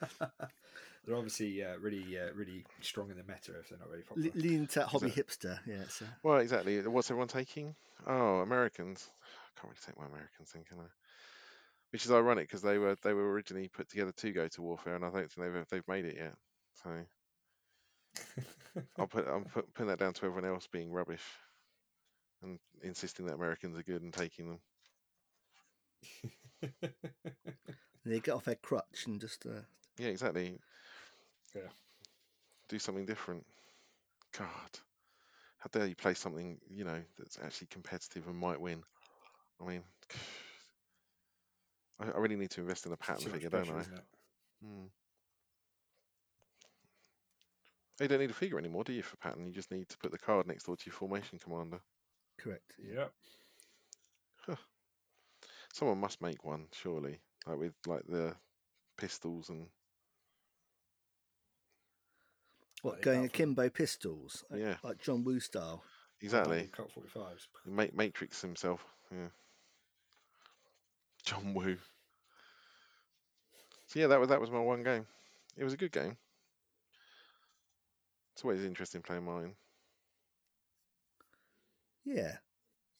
[1.07, 4.31] they're obviously uh, really, uh, really strong in the meta if they're not very popular.
[4.35, 5.59] Le- lean to hobby that- hipster.
[5.67, 6.81] Yeah, it's, uh, Well, exactly.
[6.87, 7.75] What's everyone taking?
[8.07, 9.11] Oh, Americans.
[9.23, 10.87] I can't really take my Americans thing, can I?
[11.91, 14.97] Which is ironic because they were they were originally put together to go to warfare,
[14.97, 16.35] and I don't think they've they've made it yet.
[16.83, 16.91] So
[18.99, 21.25] I'll put I'm put, putting that down to everyone else being rubbish
[22.43, 24.61] and insisting that Americans are good and taking them.
[28.05, 29.61] they get off their crutch and just uh,
[29.99, 30.59] Yeah, exactly.
[31.55, 31.69] Yeah.
[32.69, 33.45] Do something different.
[34.37, 34.49] God,
[35.59, 38.83] how dare you play something you know that's actually competitive and might win?
[39.61, 39.83] I mean,
[42.01, 43.81] I, I really need to invest in a Patton figure, don't I?
[43.81, 44.05] isn't it?
[44.63, 44.87] Hmm.
[48.01, 49.47] You don't need a figure anymore, do you, for Patton?
[49.47, 51.81] You just need to put the card next door to your formation commander.
[52.41, 52.73] correct.
[52.79, 53.13] Yep.
[55.73, 58.35] Someone must make one, surely, like with like the
[58.97, 59.67] pistols and
[62.83, 64.45] What going that akimbo pistols?
[64.51, 64.77] like- Yeah.
[64.83, 65.85] like John Woo style.
[66.21, 67.49] exactly Cut 45s.
[67.65, 68.85] Ma- Matrix himself.
[69.11, 69.29] Yeah.
[71.25, 71.79] John Woo.
[73.87, 75.07] So yeah, that was that was my one game.
[75.57, 76.17] It was a good game.
[78.35, 79.55] It's always interesting playing mine.
[82.05, 82.37] Yeah,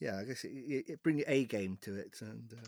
[0.01, 0.19] yeah.
[0.19, 2.67] I guess it, it, it bring A game to it, and uh,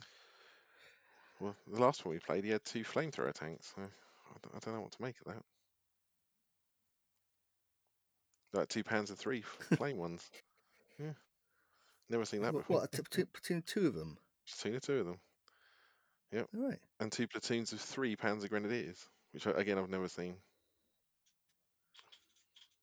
[1.40, 3.72] Well, the last one we played, he had two flamethrower tanks.
[3.74, 5.42] So I don't, I don't know what to make of that.
[8.52, 9.42] Like two pounds of three
[9.76, 10.28] flame ones.
[10.98, 11.12] Yeah,
[12.10, 12.80] never seen that What, before.
[12.80, 14.18] what a t- between two of them?
[14.62, 15.18] The two of them,
[16.32, 16.48] Yep.
[16.56, 16.78] All right.
[17.00, 20.36] and two platoons of three pounds of grenadiers, which again I've never seen.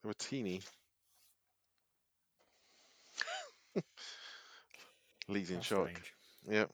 [0.03, 0.61] They were teeny.
[5.29, 5.87] Lee's in That's shock.
[5.89, 6.13] strange.
[6.45, 6.65] Yeah,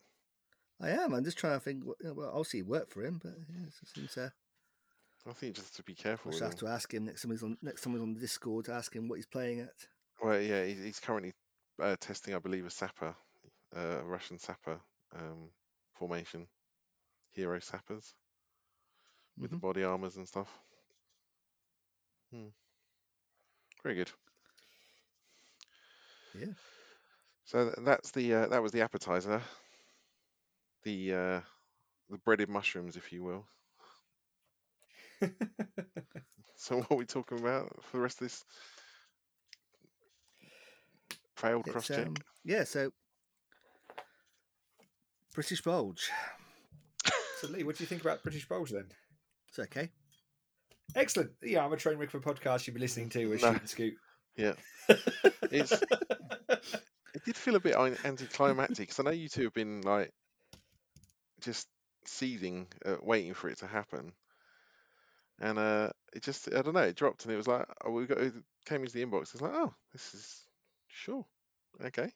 [0.81, 1.13] I am.
[1.13, 1.85] I'm just trying to think.
[1.85, 4.31] what- you know, Well, obviously, it worked for him, but yeah, it seems uh,
[5.27, 6.31] I think just to be I careful.
[6.31, 8.19] should With have to ask him next time he's on next time he's on the
[8.19, 8.65] Discord.
[8.65, 9.69] To ask him what he's playing at.
[10.21, 11.33] Well, yeah, he's, he's currently
[11.79, 13.15] uh, testing, I believe, a sapper,
[13.75, 14.81] uh, a Russian sapper
[15.15, 15.51] um,
[15.93, 16.47] formation,
[17.31, 18.15] hero sappers
[19.37, 19.61] with the Mhm.
[19.61, 20.49] body armors and stuff.
[22.31, 22.47] Hmm.
[23.83, 24.11] Very good.
[26.37, 26.53] Yeah.
[27.45, 29.41] So that's the uh, that was the appetizer.
[30.83, 31.41] The uh,
[32.09, 33.45] the breaded mushrooms, if you will.
[36.61, 38.43] So what are we talking about for the rest of this
[41.37, 42.05] failed cross check?
[42.05, 42.65] um, yeah.
[42.65, 42.91] So
[45.33, 46.11] British Bulge.
[47.39, 48.87] so, Lee, what do you think about British Bulge then?
[49.47, 49.89] It's okay.
[50.95, 51.32] Excellent.
[51.41, 53.52] Yeah, I'm a train wreck for a podcast you'll be listening to with No.
[53.52, 53.93] Shoot and Scoot.
[54.36, 54.54] Yeah.
[55.52, 55.71] It's
[57.13, 60.12] it did feel a bit an- anticlimactic because I know you two have been like
[61.41, 61.67] just
[62.06, 64.13] seething, uh, waiting for it to happen,
[65.39, 68.06] and uh, it just I don't know, it dropped and it was like oh, we
[68.06, 68.34] got it
[68.65, 69.34] came into the inbox.
[69.34, 70.45] It's like oh, this is
[70.88, 71.25] sure,
[71.84, 72.10] okay.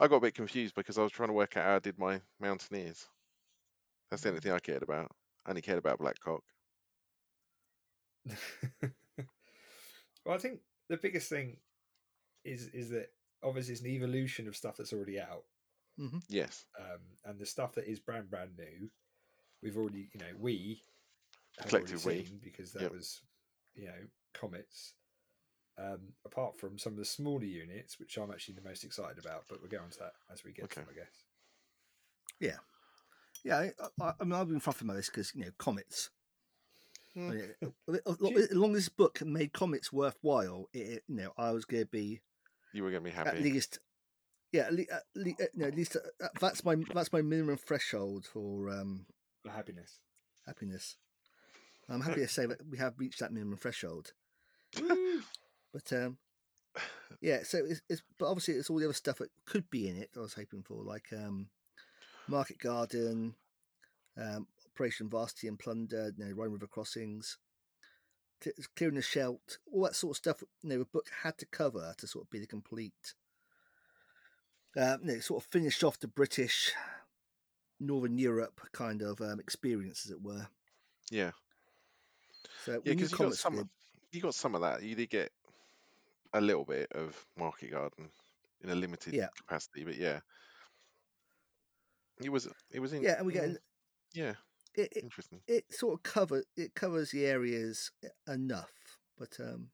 [0.00, 1.98] I got a bit confused because I was trying to work out how I did
[1.98, 3.06] my mountaineers.
[4.10, 5.10] That's the only thing I cared about.
[5.46, 6.40] I only cared about Blackcock.
[10.24, 11.58] well, I think the biggest thing
[12.44, 13.08] is is that
[13.42, 15.44] obviously it's an evolution of stuff that's already out,
[16.28, 18.88] Yes, um, and the stuff that is brand brand new,
[19.62, 20.82] we've already you know we
[21.58, 22.26] have already Collective we.
[22.26, 22.92] seen because that Yep.
[22.92, 23.22] was
[23.74, 24.94] you know comets.
[25.78, 29.46] Um, apart from some of the smaller units, which I'm actually the most excited about,
[29.48, 31.24] but we'll get onto that as we get to them, I guess.
[33.44, 36.10] Yeah, I, I, I mean, I've been fluffing most because you know comets.
[37.14, 37.30] Hmm.
[38.06, 41.84] As long- as this book made comics worthwhile, it, it- you know, I was going
[41.84, 42.20] to be
[42.72, 43.38] you were gonna be at happy.
[43.40, 43.78] least,
[44.52, 48.26] yeah, at least, at least, no, at least uh, that's my that's my minimum threshold
[48.26, 49.06] for um,
[49.44, 50.00] For happiness.
[50.44, 50.96] happiness.
[51.88, 54.12] I'm happy to say that we have reached that minimum threshold.
[55.72, 56.18] But um,
[57.20, 59.96] yeah, so it's, it's but obviously it's all the other stuff that could be in
[59.96, 60.10] it.
[60.16, 61.48] I was hoping for like um,
[62.28, 63.34] Market Garden,
[64.16, 67.38] um, Operation Varsity and Plunder, you know, Rhine River Crossings,
[68.76, 70.42] clearing the Scheldt, all that sort of stuff.
[70.62, 73.14] You know, the book had to cover to sort of be the complete.
[74.76, 76.72] Um, you know, sort of finished off the British
[77.78, 80.48] Northern Europe kind of um, experience, as it were.
[81.10, 81.30] yeah.
[82.64, 83.68] So Yeah, because you got some, did.
[84.10, 84.82] you got some of that.
[84.82, 85.30] You did get
[86.32, 88.10] a little bit of Market Garden
[88.62, 89.28] in a limited Yeah.
[89.36, 90.18] capacity, but yeah,
[92.20, 93.56] it was it was in, Yeah, and we get
[94.12, 94.34] yeah
[94.76, 95.40] it, it, interesting.
[95.46, 98.70] it sort of cover it covers the areas e- enough,
[99.18, 99.68] but um,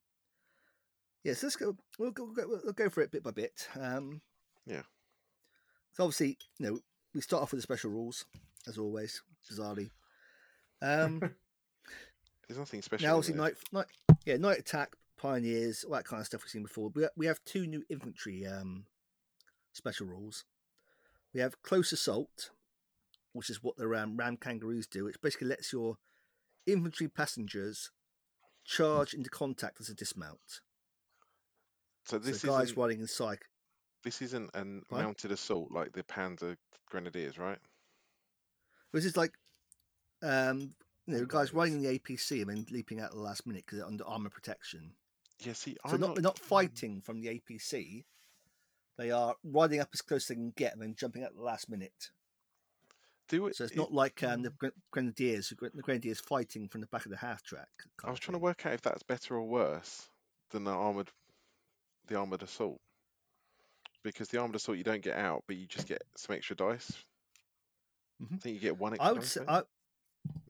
[1.24, 1.76] yes, let's go.
[1.98, 3.68] We'll go, we'll go for it bit by bit.
[3.78, 4.20] Um,
[4.66, 4.82] Yeah.
[5.92, 6.78] So obviously, you know,
[7.14, 8.24] we start off with the special rules
[8.68, 9.90] as always, bizarrely.
[10.82, 11.18] Um,
[12.48, 13.06] There's nothing special.
[13.08, 13.86] now, obviously, night, night,
[14.24, 16.90] yeah, night attack, pioneers, all that kind of stuff we've seen before.
[16.94, 18.86] We we have two new infantry um,
[19.72, 20.44] special rules.
[21.32, 22.50] We have close assault,
[23.32, 25.96] which is what the ram, ram kangaroos do, which basically lets your
[26.66, 27.90] infantry passengers
[28.64, 30.60] charge into contact as a dismount.
[32.04, 33.38] so this so guys riding inside.
[34.04, 35.06] this isn't an Pardon?
[35.06, 36.56] mounted assault like the Panzer
[36.88, 37.58] Grenadiers, right?
[38.92, 39.32] This is like,
[40.22, 40.74] um,
[41.06, 43.46] you know, Oh, guys riding in the APC and then leaping out at the last
[43.46, 44.92] minute because they're under armor protection.
[45.38, 45.52] Yeah.
[45.54, 46.14] See, So I'm not, not.
[46.16, 48.04] they're not fighting from the APC.
[48.98, 51.40] They are riding up as close as they can get and then jumping at the
[51.42, 52.10] last minute.
[53.30, 53.56] Do it.
[53.56, 54.52] So it's it- not like um, the
[54.90, 57.68] Grenadiers, the Grenadiers fighting from the back of the half track.
[58.04, 60.08] I was trying to work out if that's better or worse
[60.50, 61.10] than the armored,
[62.06, 62.80] the armored assault.
[64.02, 66.92] Because the armored assault you don't get out, but you just get some extra dice.
[68.20, 68.40] I Mhm.
[68.40, 69.08] think you get one extra.
[69.08, 69.44] I would say?
[69.46, 69.62] I,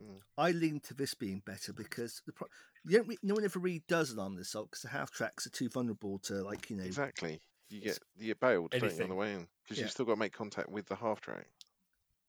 [0.01, 0.21] Mm.
[0.37, 2.49] I lean to this being better because the pro-
[2.85, 5.47] you don't re- no one ever really does an armored assault because the half tracks
[5.47, 7.41] are too vulnerable to like you know Exactly.
[7.69, 9.85] You get you get bailed don't you, on the way in because Yeah.
[9.85, 11.47] you've still got to make contact with the half track.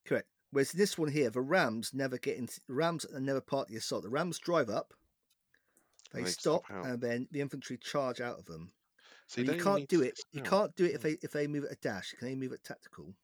[0.04, 0.28] correct.
[0.52, 2.46] Whereas this one here, the Rams never get in.
[2.68, 4.02] the Rams are never part of the assault.
[4.04, 4.92] The Rams drive up,
[6.12, 8.72] they, they stop, stop and then the infantry charge out of them.
[9.28, 10.20] So you, you, can't do it.
[10.32, 11.02] You can't do it if Mm.
[11.04, 12.14] they if they move at a dash.
[12.18, 13.14] Can they move at tactical.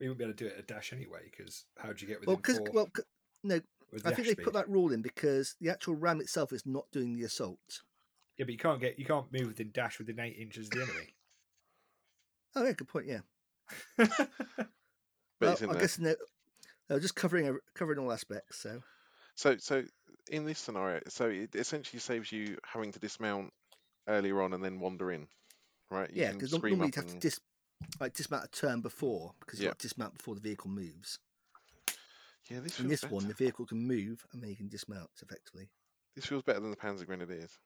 [0.00, 1.30] We wouldn't be able to do it at a dash anyway.
[1.30, 2.70] Because how do you get within Well, because four?
[2.72, 3.04] well, 'cause-
[3.44, 3.56] no,
[4.04, 4.44] I think they speed?
[4.44, 7.82] put that rule in because the actual ram itself is not doing the assault.
[8.38, 10.82] Yeah, but you can't get you can't move within dash within eight inches of the
[10.82, 11.14] enemy.
[12.56, 13.06] Oh, yeah, good point.
[13.06, 13.20] Yeah.
[13.98, 14.20] But
[15.40, 15.80] Well, I there.
[15.82, 16.14] guess no,
[16.88, 18.58] they're just covering covering all aspects.
[18.58, 18.82] So
[19.34, 19.84] So, so
[20.30, 23.52] in this scenario, so it essentially saves you having to dismount
[24.08, 25.28] earlier on and then wander in,
[25.90, 26.10] right?
[26.10, 27.40] You yeah, because normally you'd have to dis,
[28.00, 31.18] like dismount a turn before because you've to dismount before the vehicle moves.
[32.50, 33.14] yeah, this In this better.
[33.14, 35.68] one, the vehicle can move and then you can dismount effectively.
[36.16, 37.58] This feels better than the Panzer Grenadiers.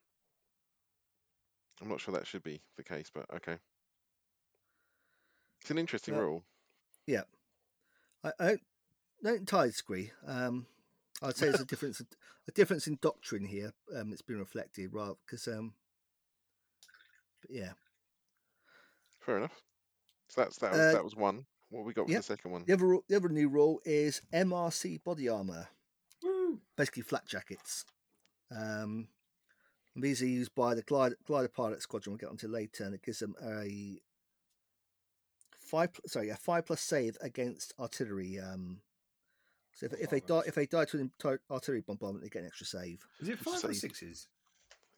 [1.80, 3.56] I'm not sure that should be the case, but okay.
[5.62, 6.44] It's an interesting Well, rule.
[8.24, 8.60] I, I don't,
[9.22, 10.10] don't entirely disagree.
[10.26, 10.66] Um,
[11.22, 12.00] I'd say there's a difference,
[12.48, 13.72] a difference in doctrine here.
[13.96, 15.74] Um, it's been reflected, rather because um,
[17.40, 17.72] but yeah.
[19.20, 19.62] Fair enough.
[20.28, 21.44] So that's that was Uh, that was one.
[21.70, 22.20] What have we got with yep.
[22.20, 22.64] the second one?
[22.66, 25.68] The other, the other new rule is MRC body armor,
[26.22, 26.60] Woo!
[26.76, 27.86] basically flak jackets.
[28.50, 29.08] Um,
[29.94, 32.12] and these are used by the glider, glider pilot squadron.
[32.12, 34.00] We'll get onto later, and it gives them a
[35.60, 35.90] five.
[36.06, 38.38] Sorry, a five plus save against artillery.
[38.38, 38.80] Um,
[39.74, 41.10] so if, if they die, if they die to an
[41.50, 43.06] artillery bombardment, they get an extra save.
[43.20, 44.28] Is it five or sixes?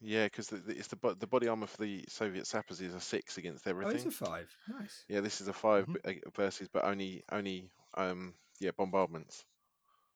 [0.01, 2.99] Yeah, because the, the, it's the the body armor for the Soviet sappers is a
[2.99, 3.95] six against Oh, everything.
[3.95, 4.53] it's a five.
[4.67, 5.05] Nice.
[5.07, 5.95] Yeah, this is a 5 Mhm.
[6.25, 9.45] uh, versus, but only only um yeah bombardments.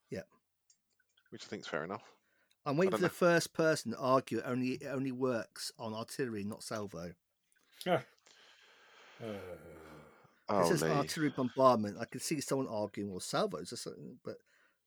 [0.09, 0.27] Yep.
[1.29, 2.03] Which I think is fair enough.
[2.65, 3.13] I'm waiting don't for the know.
[3.13, 7.13] first person to argue it only it only works on artillery, not salvo.
[9.21, 9.33] Uh,
[10.51, 11.97] Oh, it says artillery bombardment.
[11.99, 14.37] I can see someone arguing, well, salvos or something, but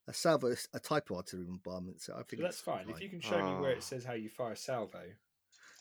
[0.07, 2.01] a salvo is a type of artillery bombardment.
[2.01, 2.89] So I so think that's it's fine.
[2.89, 3.77] If you can show me where Ah.
[3.77, 5.01] it says how you fire salvo.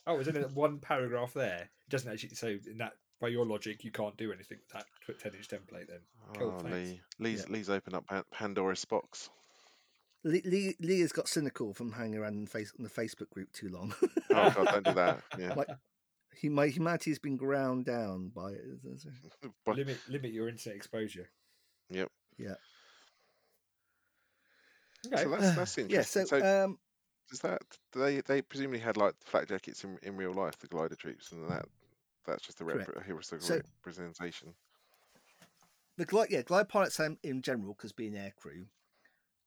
[0.07, 1.71] Oh, there's only one paragraph there.
[1.87, 2.35] It doesn't actually.
[2.35, 5.87] So in that, by your logic, you can't do anything with that ten inch template.
[5.89, 6.01] Then
[6.39, 6.91] cool, Oh, thanks.
[6.91, 7.01] Lee.
[7.19, 7.53] Lee's, Yeah.
[7.53, 9.31] Lee's opened up Pandora's box.
[10.25, 13.53] Lee, Lee, Lee has got cynical from hanging around in, face, in the Facebook group
[13.53, 13.93] too long.
[14.31, 15.23] Oh god, don't do that.
[15.39, 15.55] Yeah.
[15.55, 15.69] Like-
[16.35, 18.63] he, my humanity has been ground down by it.
[19.67, 21.29] Limit limit your internet exposure.
[21.91, 22.11] Yep.
[22.39, 22.55] Yeah.
[25.07, 25.23] Okay.
[25.25, 25.85] So that's that's yeah.
[25.85, 26.27] interesting.
[26.27, 26.79] So, So, um,
[27.31, 27.63] does that
[27.95, 31.49] they they presumably had like flak jackets in, in real life, the glider troops, and
[31.51, 31.65] that
[32.27, 34.55] that's just a, a historical So- representation.
[35.97, 38.67] the glide, yeah, glide pilots um, in general, because being air crew,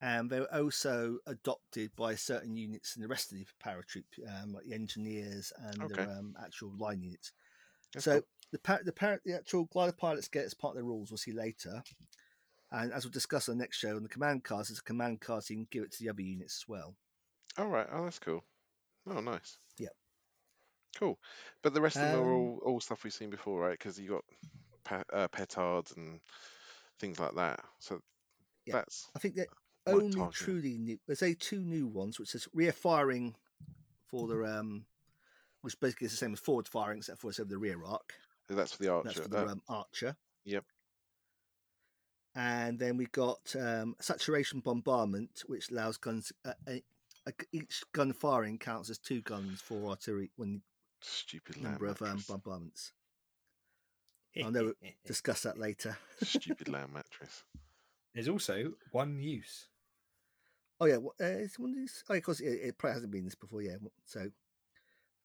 [0.01, 4.03] and they were also adopted by certain units in the rest of the paratroop,
[4.43, 6.05] um, like the engineers and Okay.
[6.05, 7.31] the um, actual line units.
[7.93, 8.27] That's so cool.
[8.51, 11.11] the par- the, par- the actual glider pilots get as part of their rules.
[11.11, 11.81] We'll see later,
[12.81, 15.21] and as we'll discuss on the next show, on the command cards, there's a command
[15.21, 16.95] card so you can give it to the other units as well.
[17.57, 17.87] All right.
[17.91, 18.43] Oh, that's cool.
[19.09, 19.57] Oh, nice.
[19.77, 19.93] Yep.
[20.97, 21.19] Cool.
[21.61, 23.77] But the rest of them are Um, all, all stuff we've seen before, right?
[23.77, 24.25] Because you got
[24.83, 26.19] pa- uh, petards and
[26.99, 27.63] things like that.
[27.79, 28.01] So
[28.65, 28.73] Yeah.
[28.75, 29.47] that's I think that
[29.87, 30.33] only target.
[30.35, 30.99] truly new.
[31.05, 33.35] There's a two new ones, which is rear firing
[34.07, 34.85] for the um,
[35.61, 38.13] which basically is the same as forward firing, except for it's over the rear arc.
[38.49, 39.07] that's for the archer.
[39.09, 40.15] That's for the um, archer.
[40.43, 40.65] yep.
[42.35, 46.33] And then we got um, saturation bombardment, which allows guns.
[46.43, 46.83] Uh, a,
[47.27, 50.61] a, each gun firing counts as two guns for artillery when
[51.01, 52.91] stupid number of um, bombardments.
[54.43, 54.73] I'll never
[55.05, 55.97] Discuss that later.
[56.21, 57.43] stupid land mattress.
[58.13, 59.67] There's also one use.
[60.81, 62.03] Oh yeah, wha- uh, it's one of these.
[62.09, 63.61] Oh, of course, it, it probably hasn't been this before.
[63.61, 64.29] Yeah, so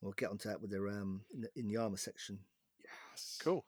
[0.01, 2.39] we'll get onto that with their um in the, in the armor section.
[2.85, 3.39] Yes.
[3.43, 3.65] Cool.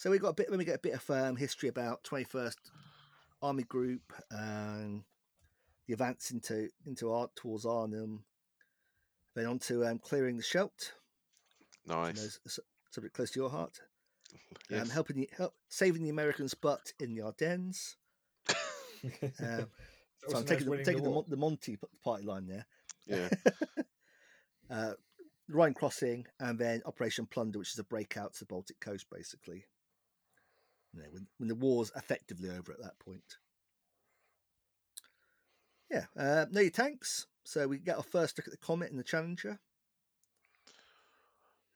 [0.00, 0.48] So we got a bit.
[0.48, 2.70] When we get a bit of um, history about Twenty First
[3.42, 5.02] Army Group and
[5.86, 8.24] the advance into into art towards Arnhem.
[9.36, 10.94] Then on to um, clearing the Scheldt.
[11.84, 12.18] which I Nice.
[12.18, 13.78] is a su- Subject close to your heart.
[14.70, 14.82] Yes.
[14.82, 17.96] Um, helping the, help saving the Americans' butt in the Ardennes.
[19.04, 19.66] Um,
[20.28, 22.66] so I'm taking, the, taking the, Mon- the Monty party line there.
[23.06, 23.28] yeah.
[24.70, 24.92] uh,
[25.48, 29.64] Rhine crossing, and then Operation Plunder, which is a breakout to the Baltic coast, basically.
[30.94, 33.36] You know, when, when the war's effectively over at that point.
[35.90, 37.26] Yeah, uh, no your tanks.
[37.44, 39.58] So we get our first look at the Comet and the Challenger.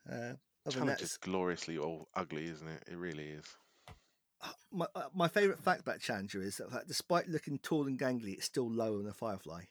[0.09, 2.85] Uh, other than Challenge that, is gloriously all ugly, isn't it?
[2.91, 3.45] It really is.
[4.43, 8.35] uh, my, uh, my favourite fact about Challenger is that despite looking tall and gangly,
[8.35, 9.63] it's still lower than a Firefly.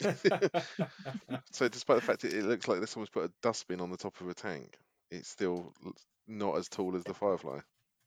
[1.52, 4.20] So, despite the fact that it looks like someone's put a dustbin on the top
[4.20, 4.78] of a tank,
[5.10, 5.74] it's still
[6.26, 7.58] not as tall as the Firefly.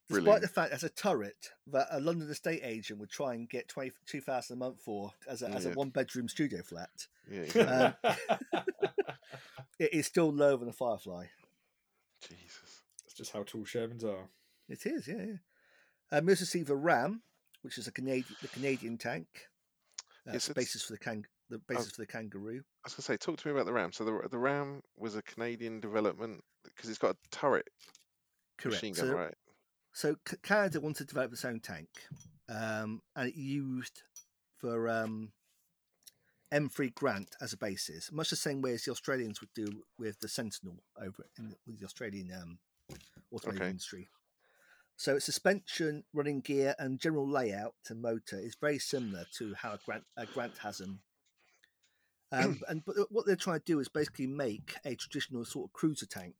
[0.09, 3.67] Despite the fact as a turret that a London estate agent would try and get
[3.67, 8.11] 22,000 a month for as a, as a one bedroom studio flat, Yeah, exactly.
[9.79, 11.25] it is still lower than a Firefly.
[12.21, 12.83] Jesus.
[13.03, 14.27] That's just how tall Shermans are.
[14.69, 15.15] It is, yeah.
[16.11, 16.17] yeah.
[16.17, 17.21] Um, we also see the Ram,
[17.63, 19.27] which is a Canadian the Canadian tank.
[20.27, 22.57] Uh, Yes, the it's- basis for the kang the basis for the kangaroo.
[22.83, 23.91] I was gonna say, talk to me about the Ram.
[23.91, 27.67] So the the Ram was a Canadian development because it's got a turret
[28.57, 28.75] Correct.
[28.81, 29.33] machine So gun, right?
[29.95, 31.87] So Canada wanted to develop its own tank,
[32.49, 34.01] um, and it used
[34.57, 35.31] for um,
[36.53, 40.19] M3 Grant as a basis, much the same way as the Australians would do with
[40.19, 42.59] the Sentinel over in the, with the Australian um,
[43.33, 43.69] automotive Okay.
[43.69, 44.09] industry.
[44.97, 49.75] So its suspension, running gear, and general layout and motor is very similar to how
[49.75, 50.99] a Grant, a Grant has them.
[52.33, 55.71] Um, and but what they're trying to do is basically make a traditional sort of
[55.71, 56.35] cruiser tank.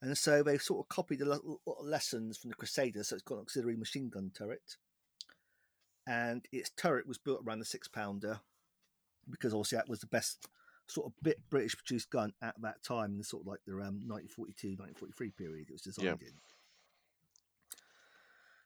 [0.00, 3.08] And so they sort of copied a lot of lessons from the Crusaders.
[3.08, 4.76] So it's got an auxiliary machine gun turret.
[6.06, 8.40] And its turret was built around the six pounder
[9.28, 10.48] because obviously that was the best
[10.86, 13.72] sort of bit British produced gun at that time in the sort of like the
[13.72, 16.22] um, 1942, 1943 period it was designed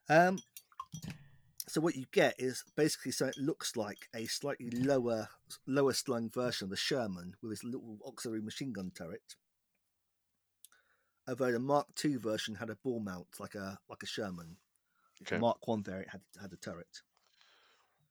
[0.08, 0.14] in.
[0.14, 0.38] Um,
[1.66, 5.28] so what you get is basically so it looks like a slightly lower
[5.66, 9.36] lower slung version of the Sherman with its little auxiliary machine gun turret
[11.28, 14.56] although the Mark II version had a ball mount like a like a Sherman.
[15.22, 15.36] Okay.
[15.36, 17.02] The Mark One variant had had a turret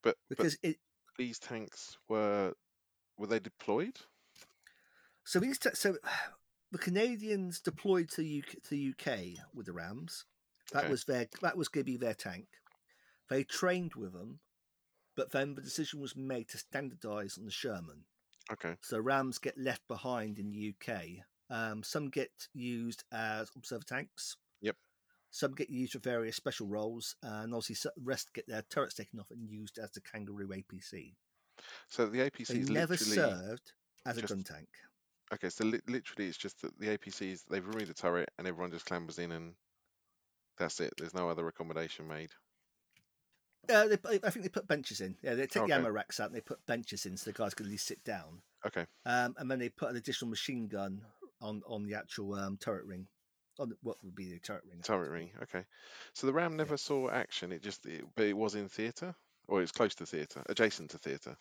[0.01, 0.77] But, but because it.
[1.17, 2.53] these tanks were
[3.17, 3.99] were they deployed?
[5.23, 5.97] So these ta- so
[6.71, 10.25] the Canadians deployed to UK, to the UK with the Rams.
[10.71, 10.91] That Okay.
[10.91, 12.47] was their that was going to be their tank.
[13.29, 14.39] They trained with them,
[15.15, 18.05] but then the decision was made to standardise on the Sherman.
[18.51, 18.75] Okay.
[18.81, 21.25] So Rams get left behind in the UK.
[21.51, 24.37] Um, some get used as observer tanks.
[24.61, 24.77] Yep.
[25.31, 29.19] Some get used for various special roles, and obviously the rest get their turrets taken
[29.19, 31.13] off and used as the Kangaroo APC.
[31.89, 33.73] So the APC They is never served
[34.05, 34.67] as a gun tank.
[35.33, 35.49] okay.
[35.49, 38.85] So li- literally, it's just that the APCs they've removed the turret and everyone just
[38.87, 39.53] clambers in and
[40.57, 40.93] that's it.
[40.97, 42.31] There's no other accommodation made.
[43.69, 45.15] Uh, they, I think they put benches in.
[45.21, 45.67] Yeah, they take Okay.
[45.71, 47.85] the ammo racks out and they put benches in so the guys can at least
[47.87, 48.41] sit down.
[48.65, 48.85] Okay.
[49.05, 51.01] Um, and then they put an additional machine gun
[51.41, 53.07] on on the actual um, turret ring,
[53.59, 54.81] on the- what would be the turret ring.
[54.83, 55.31] Turret ring.
[55.43, 55.65] Okay.
[56.13, 57.51] So the Ram never saw action.
[57.51, 59.15] It just it, but it was in theatre
[59.47, 61.35] or it was close to theatre, adjacent to theatre.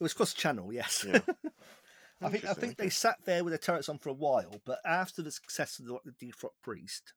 [0.00, 1.04] It was cross channel, yes.
[1.06, 1.20] Yeah.
[2.22, 4.60] I think I Interesting, think they sat there with the turrets on for a while,
[4.64, 7.12] but after the success of the, the Defrock Priest,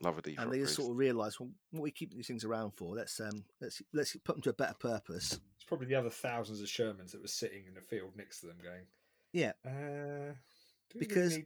[0.00, 0.76] Love a defrock and they just priest.
[0.76, 2.94] sort of realised, well, what are we keeping these things around for?
[2.94, 5.38] Let's um let's let's put them to a better purpose.
[5.56, 8.46] It's probably the other thousands of Shermans that were sitting in the field next to
[8.46, 8.86] them going,
[9.32, 9.52] Yeah.
[9.64, 10.34] uh, do we really
[10.98, 11.38] Because-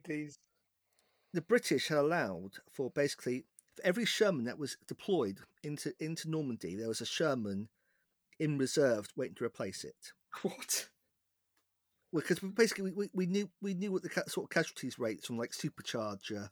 [1.32, 3.44] the British had allowed for basically
[3.74, 7.68] for every Sherman that was deployed into into Normandy, there was a Sherman
[8.38, 10.12] in reserve waiting to replace it.
[10.42, 10.88] What?
[12.12, 15.50] Because basically we, we, knew we knew what the sort of casualties rates from like
[15.50, 16.48] supercharger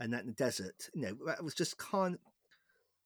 [0.00, 0.88] and that in the desert.
[0.94, 2.18] You know that was just kind.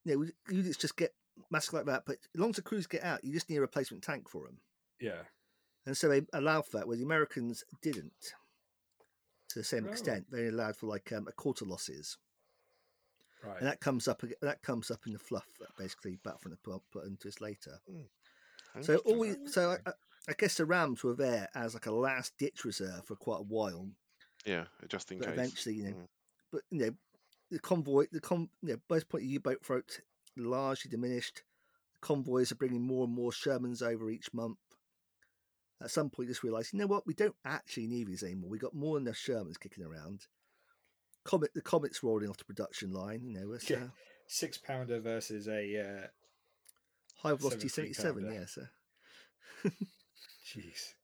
[0.04, 1.14] You know units just get
[1.50, 3.60] massacred like that, but as long as the crews get out, you just need a
[3.62, 4.58] replacement tank for them,
[5.00, 5.22] Yeah.
[5.86, 6.86] and so they allowed for that.
[6.86, 8.34] Where the Americans didn't,
[9.50, 9.90] to the same Oh.
[9.90, 12.16] extent, they allowed for like um, a quarter losses.
[13.42, 13.56] Right.
[13.58, 17.06] and that comes up that comes up in the fluff that basically Battlefront put, put
[17.06, 17.80] into us later.
[18.82, 19.90] So all we so I,
[20.28, 23.44] I- guess the Rams were there as like a last ditch reserve for quite a
[23.44, 23.88] while,
[24.44, 25.32] yeah, just in but case.
[25.34, 26.06] eventually you know, Mm.
[26.52, 26.90] but you know
[27.50, 30.00] the convoy the con you know both point U boat throat
[30.36, 31.42] largely diminished.
[32.02, 34.58] Convoys are bringing more and more Shermans over each month.
[35.82, 38.50] At some point, just realised, you know what, we don't actually need these anymore.
[38.50, 40.26] We got more than enough Shermans kicking around.
[41.24, 43.22] Comet, the Comet's rolling off the production line.
[43.24, 43.76] You know, it's, Yeah.
[43.84, 43.88] uh,
[44.26, 45.80] Six pounder versus a.
[45.80, 46.06] Uh,
[47.22, 48.34] high velocity 73 seventy seven.
[48.34, 48.70] Yeah, sir.
[50.46, 50.94] jeez.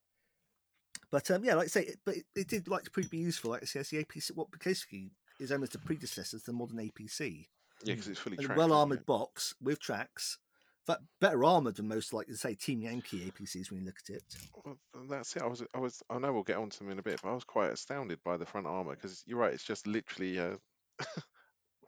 [1.11, 3.11] But um, yeah, like I say, it, but it, it did like to prove to
[3.11, 3.51] be useful.
[3.53, 6.79] Like I say, as the APC, what basically is almost a predecessor to the modern
[6.79, 7.47] APC.
[7.85, 8.59] Yeah, because it's fully A tracked.
[8.59, 9.07] well armored it?
[9.07, 10.39] box with tracks,
[10.87, 14.15] but better armored than most, like to say, Team Yankee APCs when you look at
[14.17, 14.23] it.
[14.65, 14.79] Well,
[15.09, 15.43] that's it.
[15.43, 17.35] I was, I was, I know we'll get onto them in a bit, but I
[17.35, 19.53] was quite astounded by the front armor because you're right.
[19.53, 20.57] It's just literally, uh,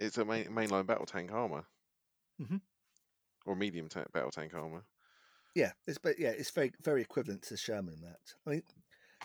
[0.00, 1.64] it's a main, mainline battle tank armor,
[2.40, 2.60] Mhm.
[3.46, 4.84] or medium ta- battle tank armor.
[5.54, 8.20] Yeah, it's but yeah, it's very very equivalent to Sherman that.
[8.46, 8.62] I mean,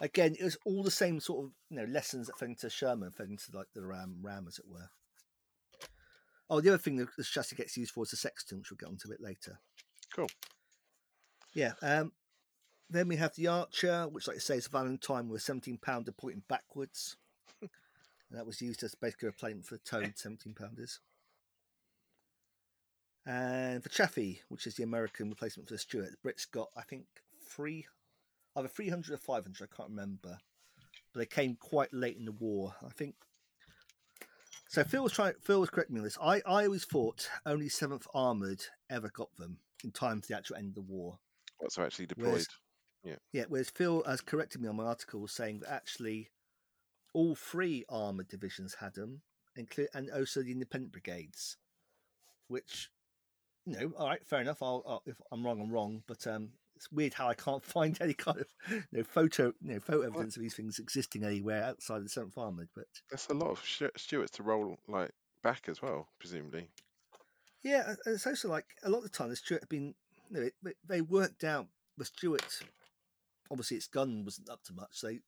[0.01, 3.11] again, it was all the same sort of you know lessons that fed into Sherman
[3.11, 4.89] fed into like the Ram Ram as it were.
[6.49, 8.77] Oh, the other thing that the chassis gets used for is the Sexton, which we'll
[8.77, 9.59] get onto a bit later.
[10.13, 10.29] Cool.
[11.53, 11.73] Yeah.
[11.81, 12.11] Um,
[12.89, 15.77] then we have the Archer, which, like I say, is a Valentine with a 17
[15.77, 17.17] pounder pointing backwards.
[17.61, 17.69] and
[18.31, 20.99] that was used as basically a replacement for the towed 17 pounders.
[23.25, 26.81] And the Chaffee, which is the American replacement for the Stuart, the Brits got, I
[26.81, 27.05] think,
[27.47, 27.85] three,
[28.55, 30.39] either 300 or 500, I can't remember.
[31.13, 32.75] But they came quite late in the war.
[32.85, 33.15] I think
[34.73, 35.35] So Phil was trying.
[35.39, 36.17] Phil was correcting me on this.
[36.19, 40.55] I, I always thought only Seventh Armored ever got them in time for the actual
[40.55, 41.19] end of the war.
[41.59, 42.27] What's actually deployed?
[42.29, 42.47] Whereas-
[43.31, 46.31] Yeah, whereas Phil has corrected me on my article saying that actually
[47.13, 49.21] all three armored divisions had them,
[49.55, 51.57] include and also the independent brigades,
[52.47, 52.89] which
[53.67, 54.63] you know, all right, fair enough.
[54.63, 56.01] I'll, I'll if I'm wrong, I'm wrong.
[56.07, 56.49] But um,
[56.83, 60.01] it's weird how I can't find any kind of you know, photo, you know, photo
[60.07, 62.69] evidence of these things existing anywhere outside of the Seventh Armored.
[62.75, 65.11] But That's a lot of Stu- Stuarts to roll like
[65.43, 66.67] back as well, presumably.
[67.63, 69.95] Yeah, and- and it's also like a lot of the time the Stuart have been,
[70.29, 71.67] you know, they, they worked out
[71.97, 72.59] the Stuart.
[73.51, 74.89] Obviously, its gun wasn't up to much.
[74.93, 75.19] So they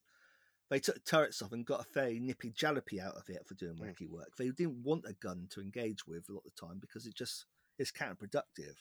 [0.68, 3.76] they took turrets off and got a fairly nippy jalopy out of it for doing
[3.76, 4.10] Mm.
[4.10, 4.36] work.
[4.36, 7.14] They didn't want a gun to engage with a lot of the time because it
[7.14, 7.44] just
[7.78, 8.74] is counterproductive.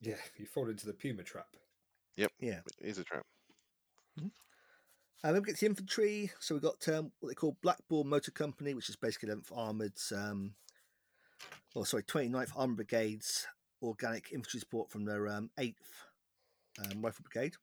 [0.00, 1.48] Yeah, you fall into the puma trap.
[2.38, 2.60] Yeah.
[2.80, 3.24] It is a trap.
[5.24, 6.30] And then we get to the infantry.
[6.38, 9.56] So we've got um, what they call Black Bull Motor Company, which is basically 11th
[9.56, 10.54] Armoured, um,
[11.74, 13.46] oh, sorry, 29th Armoured Brigade's
[13.82, 15.74] organic infantry support from their um, 8th
[16.84, 17.56] um, Rifle Brigade.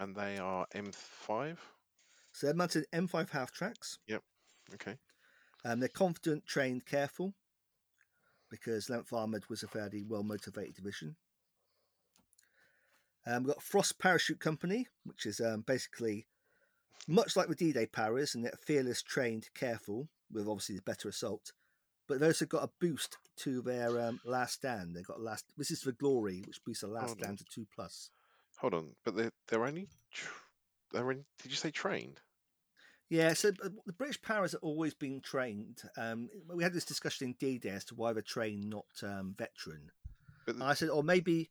[0.00, 1.56] And they are M5.
[2.32, 3.98] So they're mounted M5 half tracks.
[4.08, 4.22] Yep.
[4.74, 4.96] Okay.
[5.64, 7.34] Um, they're confident, trained, careful,
[8.50, 11.14] because 11th Armoured was a fairly well motivated division.
[13.26, 16.26] Um, we've got Frost Parachute Company, which is um, basically
[17.06, 21.08] much like the D Day Paras, and they're fearless, trained, careful, with obviously the better
[21.08, 21.52] assault.
[22.08, 24.96] But they've also got a boost to their um, last stand.
[24.96, 25.44] They've got last.
[25.56, 28.10] This is for glory, which boosts the last stand to two plus.
[28.58, 30.28] Hold on, but they're they're only tr-
[30.92, 32.20] they're in, did you say trained?
[33.08, 35.82] Yeah, so uh, the British paras are always being trained.
[35.96, 39.90] Um, we had this discussion in D-Day as to why they're trained, not um, veteran.
[40.46, 41.50] But the- I said, or maybe,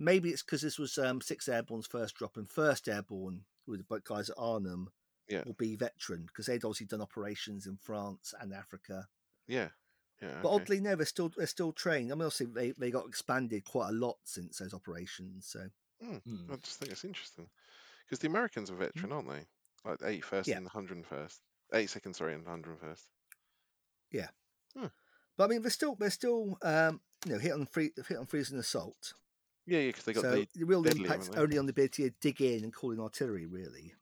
[0.00, 4.00] maybe it's because this was um, Six Airborne's first drop, and First Airborne with the
[4.04, 4.88] guys at Arnhem
[5.28, 5.42] Yeah.
[5.46, 9.06] will be veteran because they'd obviously done operations in France and Africa.
[9.46, 9.68] yeah,
[10.20, 10.40] yeah.
[10.42, 10.62] But okay.
[10.62, 12.10] oddly, no, they're still they're still trained.
[12.10, 15.46] I mean, obviously they, they got expanded quite a lot since those operations.
[15.46, 15.68] So
[16.02, 16.50] Hmm.
[16.50, 17.48] I just think it's interesting
[18.06, 19.46] because the Americans are veteran, aren't they?
[19.84, 20.56] Like eight first Yeah.
[20.56, 21.40] and hundred first,
[21.74, 23.04] eight second, sorry, and hundred first.
[24.10, 24.28] Yeah,
[24.74, 28.26] but I mean, they're still they're still um, you know hit on free hit on
[28.26, 29.14] freezing assault.
[29.66, 32.04] Yeah, yeah, because they got so the the real deadly, impact's only on the ability
[32.08, 33.94] to dig in and call in artillery, really.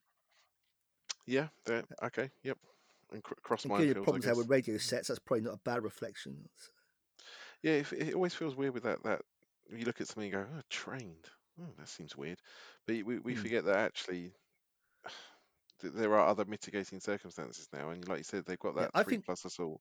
[1.27, 1.49] yeah,
[2.03, 2.57] okay, yep,
[3.13, 4.03] and cr- cross Including minefields.
[4.05, 4.37] Problems guess.
[4.37, 5.09] with radio sets.
[5.09, 6.49] That's probably not a bad reflection.
[7.63, 9.03] Yeah, it, it always feels weird with that.
[9.03, 9.21] That
[9.71, 11.29] you look at something and go, "Oh, trained."
[11.61, 12.39] Oh, that seems weird,
[12.87, 13.43] but we we Hmm.
[13.43, 14.33] forget that actually
[15.81, 18.91] th- there are other mitigating circumstances now, and like you said, they've got Yeah, that
[18.95, 19.81] I three think- plus assault.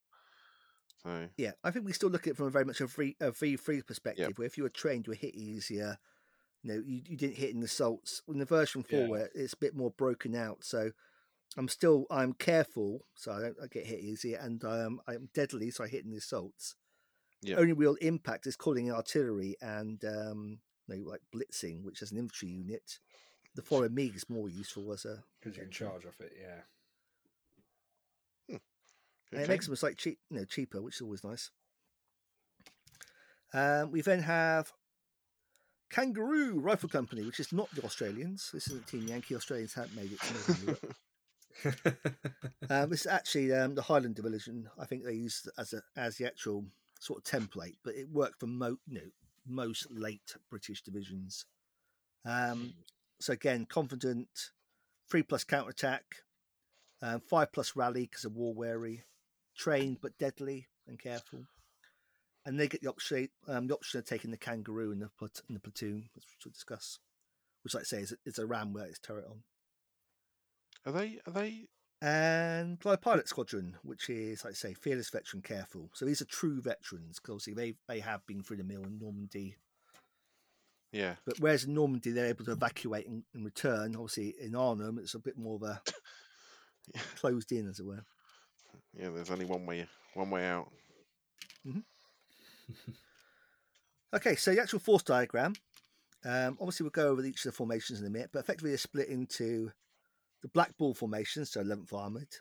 [1.02, 3.16] So Yeah, I think we still look at it from a very much a V
[3.20, 5.98] a V three perspective, where if you were trained, you were hit easier.
[6.62, 8.22] You know, you, you didn't hit in the assaults.
[8.28, 9.08] In the version four, Yeah.
[9.08, 10.90] where it's a bit more broken out, so
[11.56, 15.70] I'm still I'm careful, so I don't I get hit easier, and um, I'm deadly,
[15.70, 16.74] so I hit in the assaults.
[17.42, 17.56] Yeah.
[17.56, 22.10] Only real impact is calling in artillery and um, you know, like blitzing, which is
[22.10, 22.98] an infantry unit.
[23.54, 25.22] The foreign MiG is more useful as a.
[25.40, 26.62] Because you can charge off it, yeah.
[29.32, 31.50] And it makes them slightly cheap, you know, cheaper, which is always nice.
[33.52, 34.72] Um, we then have
[35.90, 38.50] Kangaroo Rifle Company, which is not the Australians.
[38.52, 39.36] This isn't Team Yankee.
[39.36, 40.96] Australians haven't made it to Northern Europe.
[42.70, 44.68] Um, this is actually um, the Highland Division.
[44.78, 46.66] I think they used as a as the actual
[47.00, 49.10] sort of template, but it worked for mo- you know,
[49.46, 51.46] most late British divisions.
[52.24, 52.74] Um,
[53.18, 54.28] so again, confident,
[55.08, 56.04] three plus counter attack,
[57.00, 59.04] um, five plus rally because of war weary,
[59.58, 61.40] trained but deadly and careful.
[62.46, 65.42] And they get the option, um, the option of taking the kangaroo in the plat-
[65.48, 66.98] in the platoon, which we'll discuss.
[67.62, 69.42] Which, like I say, is a, is a ram where it's turret on.
[70.86, 71.18] Are they?
[71.26, 71.66] Are they?
[72.00, 75.90] and Glide Pilot Squadron, which is, like I say, fearless veteran, careful.
[75.94, 78.98] So these are true veterans because obviously they they have been through the mill in
[78.98, 79.56] Normandy.
[80.92, 84.98] Yeah, But whereas in Normandy they're able to evacuate and, and return, obviously in Arnhem
[84.98, 85.82] it's a bit more of a
[87.16, 88.04] closed in, as it were.
[88.98, 89.10] Yeah.
[89.10, 89.86] There's only one way.
[90.14, 90.70] One way out.
[94.14, 95.52] Okay, so the actual force diagram.
[96.24, 98.78] Um, obviously, we'll go over each of the formations in a minute, but effectively they're
[98.78, 99.70] split into
[100.42, 102.36] the Black Bull formation, so 11th Armoured,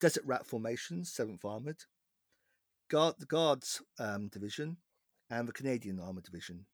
[0.00, 1.84] Desert Rat formations, 7th Armoured,
[2.90, 4.78] Guard, the Guards um, Division,
[5.30, 6.66] and the Canadian Armoured Division.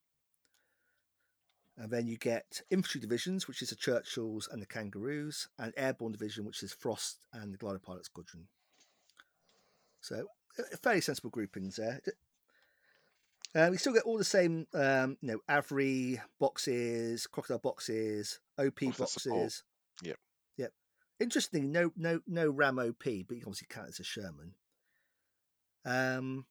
[1.76, 6.12] And then you get infantry divisions, which is the Churchills and the Kangaroos, and airborne
[6.12, 8.46] division, which is Frost and the Glider Pilot Squadron.
[10.04, 10.26] So,
[10.82, 11.98] fairly sensible groupings there.
[13.54, 18.82] Uh, we still get all the same, um, you know, AVRE boxes, crocodile boxes, OP
[18.82, 19.42] What's the support?
[19.44, 19.62] boxes.
[20.02, 20.16] Yep.
[20.58, 20.72] Yep.
[21.20, 24.54] Interestingly, no, no, no Ram OP, but you obviously count it as a Sherman.
[25.86, 26.44] Um,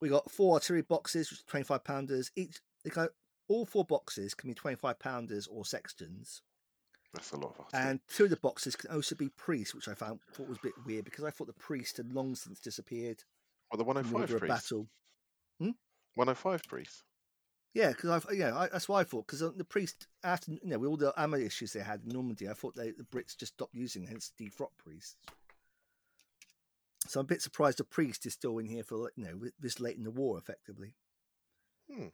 [0.00, 2.60] we got four artillery boxes, which are twenty-five pounders each.
[2.84, 3.08] They go,
[3.48, 6.42] all four boxes can be twenty-five pounders or sextons,
[7.16, 9.94] That's a lot of and two of the boxes can also be priests, which I
[9.94, 13.24] found thought was a bit weird because I thought the priest had long since disappeared
[13.70, 14.70] well, the in the 105 order of priest.
[14.70, 14.88] battle.
[16.16, 17.04] 105 priest.
[17.74, 19.26] Yeah, because I've yeah, I, that's why I thought.
[19.26, 22.48] Because the priest after you know with all the ammo issues they had in Normandy,
[22.48, 25.16] I thought they, the Brits just stopped using hence defrock priests.
[27.06, 29.78] So I'm a bit surprised the priest is still in here for you know this
[29.78, 30.94] late in the war, effectively.
[31.92, 32.06] Hmm.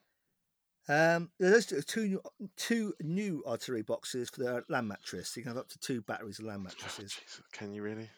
[0.88, 2.22] Um, there's two new,
[2.56, 5.36] two new artillery boxes for the land mattress.
[5.36, 7.12] You can have up to two batteries of land Oh, mattresses.
[7.14, 8.10] Jesus, can you really?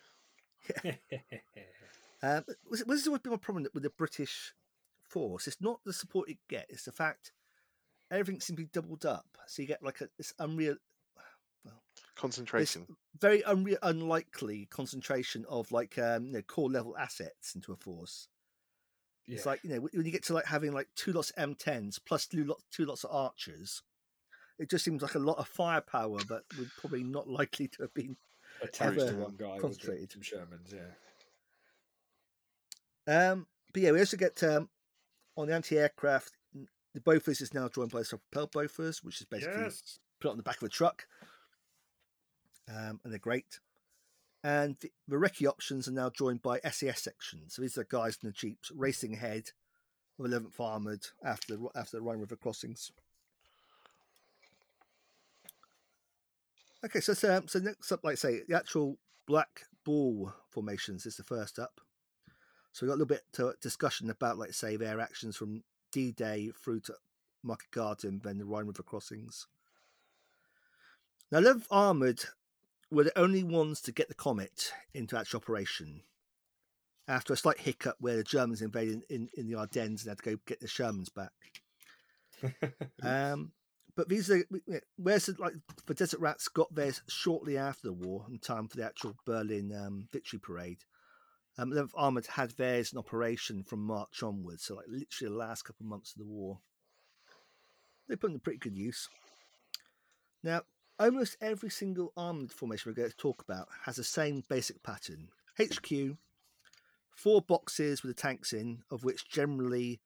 [2.23, 4.55] Um, was it, was always been my problem with the British
[5.03, 5.47] force?
[5.47, 7.33] It's not the support you get; it's the fact
[8.11, 9.27] everything seems to be doubled up.
[9.47, 10.77] So you get like a this unreal,
[11.65, 11.75] this
[12.17, 12.87] Concentration.
[13.21, 18.29] very unreal, unlikely concentration of like um, you know core level assets into a force.
[19.27, 21.99] It's like you know when you get to like having like two lots of M10s
[22.05, 23.83] plus two lots two lots of archers.
[24.59, 27.93] It just seems like a lot of firepower, but we're probably not likely to have
[27.95, 28.17] been
[28.63, 30.13] attached to one guy concentrated.
[30.13, 30.73] some Shermans.
[30.73, 30.93] Yeah.
[33.31, 34.69] Um, but yeah, we also get um,
[35.37, 36.33] on the anti-aircraft.
[36.95, 39.99] The Bofors is now joined by self-propelled Bofors, which is basically Yes.
[40.21, 41.07] put on the back of a truck,
[42.69, 43.59] um, and they're great.
[44.45, 47.55] And the, the recce options are now joined by SAS sections.
[47.55, 49.53] So these are guys in the jeeps racing ahead
[50.19, 52.93] of 11th Armored after the after the Rhine River crossings.
[56.85, 61.17] Okay, so so, so next up, like I say, the actual Black Bull formations is
[61.17, 61.81] the first up.
[62.73, 66.53] So we got a little bit to discussion about, like say, their actions from D-Day
[66.63, 66.95] through to
[67.43, 69.47] Market Garden, then the Rhine River crossings.
[71.31, 72.25] Now, 11th Armoured
[72.91, 76.03] were the only ones to get the Comet into actual operation
[77.07, 80.31] after a slight hiccup where the Germans invaded in, in the Ardennes and had to
[80.31, 81.33] go get the Shermans back.
[83.03, 83.53] Um,
[83.97, 84.43] but these are
[84.97, 85.55] whereas like
[85.87, 89.73] the Desert Rats got theirs shortly after the war, in time for the actual Berlin
[89.73, 90.79] um, victory parade.
[91.57, 95.63] Um, 11th Armoured had theirs in operation from March onwards, so like literally the last
[95.63, 96.59] couple of months of the war.
[98.09, 99.09] They put them to pretty good use.
[100.43, 100.63] Now,
[100.99, 105.29] almost every single armoured formation we're going to talk about has the same basic pattern:
[105.59, 106.17] HQ,
[107.15, 110.01] four boxes with the tanks in, of which generally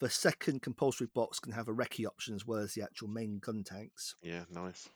[0.00, 3.38] the second compulsory box can have a recce option as well as the actual main
[3.38, 4.16] gun tanks.
[4.22, 4.88] Yeah, nice.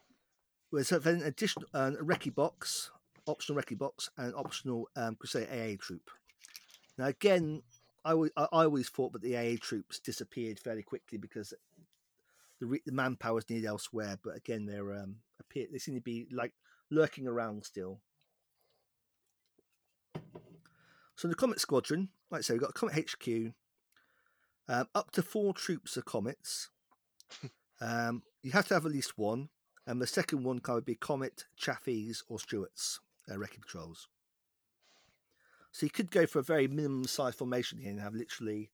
[0.73, 2.91] There's then an additional uh, a recce box,
[3.27, 6.11] optional recce box, and optional um, Crusade AA troop.
[6.99, 7.63] Now again,
[8.05, 11.55] I always, I I always thought that the AA troops disappeared fairly quickly because
[12.61, 14.19] the, re- the manpower is needed elsewhere.
[14.23, 16.53] But again, they're um, appear they seem to be like
[16.91, 18.01] lurking around still.
[21.17, 23.53] So the Comet Squadron, like I say, we've got Comet HQ,
[24.69, 26.71] um, up to four troops of Comets.
[27.81, 29.49] um, you have to have at least one,
[29.87, 33.01] and the second one can be Comet, Chaffees, or Stuarts,
[33.31, 34.09] uh, recce patrols.
[35.71, 38.71] So you could go for a very minimum size formation here and have literally,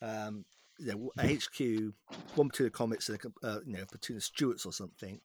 [0.00, 0.44] um,
[0.78, 1.94] you know, a HQ,
[2.34, 5.20] one platoon of Comets, and a, uh, you know, platoon of Stuarts or something,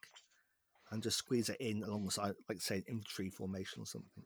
[0.91, 4.23] and just squeeze it in alongside, like say, an infantry formation or something.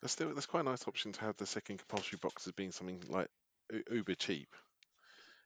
[0.00, 2.72] That's still that's quite a nice option to have the second compulsory box as being
[2.72, 3.28] something like
[3.90, 4.48] uber cheap.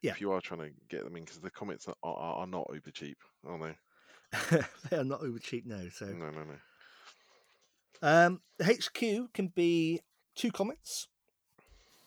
[0.02, 0.12] Yeah.
[0.12, 2.70] If you are trying to get them in, because the comets are, are, are not
[2.72, 4.60] uber cheap, are they?
[4.90, 5.82] they are not uber cheap now.
[5.92, 8.26] So No, no, no.
[8.26, 10.00] um, the HQ can be
[10.34, 11.08] two comets,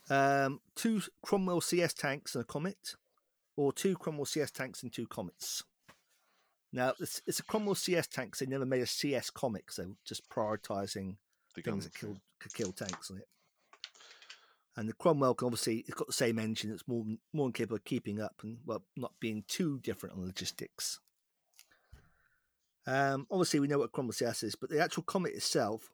[0.10, 2.96] um, two Cromwell CS tanks and a comet,
[3.56, 5.64] or two Cromwell CS tanks and two comets.
[6.72, 9.96] Now it's, it's a Cromwell CS tank, so they never made a CS comet, so
[10.06, 11.16] just prioritising
[11.56, 11.84] The things guns.
[11.86, 13.28] that kill could kill tanks on it.
[14.78, 16.72] And the Cromwell can obviously it's got the same engine.
[16.72, 17.04] It's more
[17.34, 21.00] more than capable of keeping up and well not being too different on logistics.
[22.88, 25.90] Um, obviously, we know what Cromwell CS is, but the actual Comet itself,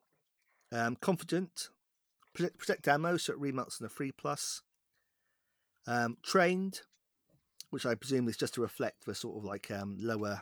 [0.72, 1.70] um, confident,
[2.36, 4.62] protect, protect ammo, so it remounts on a three plus.
[5.88, 6.82] Um, trained,
[7.70, 10.42] which I presume is just to reflect the sort of like um, lower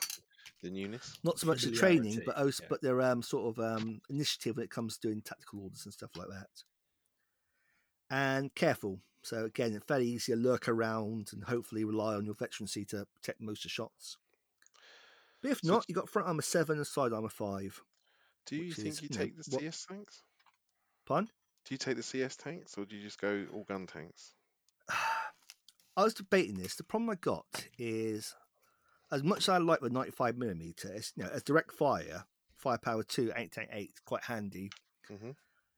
[0.61, 1.17] The newness.
[1.23, 2.67] not so much the training, but also, yeah.
[2.69, 5.93] but their um, sort of um, initiative when it comes to doing tactical orders and
[5.93, 6.47] stuff like that.
[8.09, 8.99] And careful.
[9.23, 13.05] So again, it's fairly easy to lurk around and hopefully rely on your veterancy to
[13.15, 14.17] protect most of the shots.
[15.41, 17.81] But if So not, you got front armor seven and side armor five.
[18.45, 20.23] Do you think is, you you take the what- CS tanks?
[21.05, 21.29] Pardon?
[21.65, 24.33] Do you take the CS tanks, or do you just go all gun tanks?
[24.89, 26.75] I was debating this.
[26.75, 28.35] The problem I got is,
[29.11, 32.25] as much as I like the 95 millimeter, it's you know, as direct fire,
[32.57, 34.71] firepower two, 888, quite handy.
[35.07, 35.31] hmm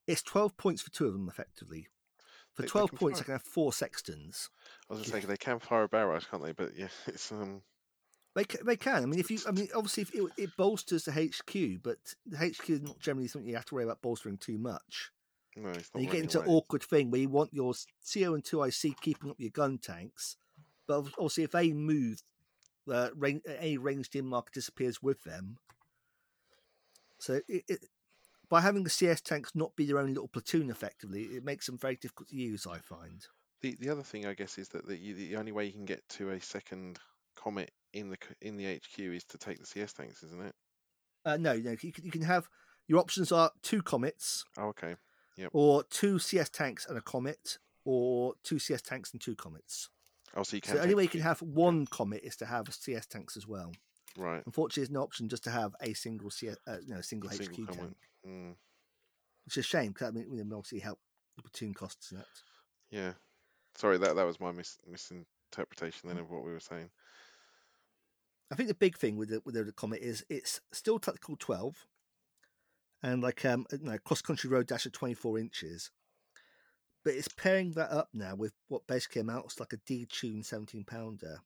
[0.08, 1.88] It's 12 points for two of them, effectively.
[2.54, 4.50] For They- they 12 can points, fire- I can have four sextons.
[4.90, 6.54] I was to say they can fire a barrage, can't they?
[6.54, 7.62] But yeah, it's um.
[8.36, 9.04] They can, they can.
[9.04, 12.38] I mean, if you, I mean, obviously, if it, it bolsters the HQ, but the
[12.38, 15.12] HQ is not generally something you have to worry about bolstering too much.
[15.56, 15.70] No.
[15.94, 19.30] And you get into an awkward thing where you want your CO and 2IC keeping
[19.30, 20.36] up your gun tanks,
[20.88, 22.22] but ob- obviously, if they move,
[22.92, 25.58] uh, range, any ranged in marker disappears with them.
[27.20, 27.80] So, it, it,
[28.50, 31.78] by having the CS tanks not be their own little platoon, effectively, it makes them
[31.78, 32.68] very difficult to use.
[32.68, 33.26] I find.
[33.62, 36.08] The the other thing I guess is that the, the only way you can get
[36.10, 37.00] to a second
[37.36, 40.56] comet in the in the HQ is to take the CS tanks, isn't it?
[41.24, 42.48] Uh, no, no, you can, you can have
[42.88, 44.96] your options are two comets, Oh, okay.
[45.52, 49.90] Or two CS tanks and a comet, or two CS tanks and two comets.
[50.36, 50.72] Oh, so you can.
[50.72, 53.48] So the only way you can have one comet is to have CS tanks as
[53.48, 53.72] well.
[54.18, 57.34] right Unfortunately, it's no option just to have a single CS, uh, no, single, a
[57.34, 57.96] HQ single tank.
[58.28, 58.56] Mm,
[59.46, 61.00] which is a shame because I mean, it would obviously help
[61.36, 62.28] the platoon costs and that.
[62.90, 63.12] yeah.
[63.76, 66.90] Sorry, that that was my mis- misinterpretation then of what we were saying.
[68.52, 71.86] I think the big thing with the with the comet is it's still tactical twelve,
[73.06, 75.92] and like um you know, cross country road dash at twenty four inches,
[77.04, 80.84] but it's pairing that up now with what basically amounts to like a detuned seventeen
[80.84, 81.38] pounder,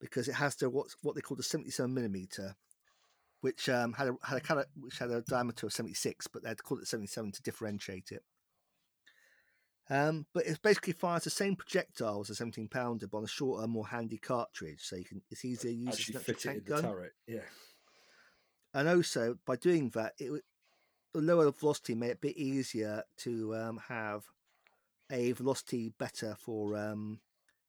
[0.00, 2.54] because it has the what's what they call the seventy seven millimeter,
[3.40, 6.44] which um had a had a cali- which had a diameter of seventy six, but
[6.44, 8.22] they had to call it seventy seven to differentiate it.
[9.90, 13.28] Um, but it basically fires the same projectile as a 17 pounder, but on a
[13.28, 16.36] shorter, more handy cartridge, so you can it's easier to use as Actually an fit
[16.36, 16.82] it in tank the gun.
[16.82, 17.12] turret.
[17.28, 17.40] Yeah.
[18.76, 20.42] And also, by doing that, it would
[21.14, 24.24] the lower velocity made it a bit easier to um, have
[25.10, 27.20] a velocity better for um,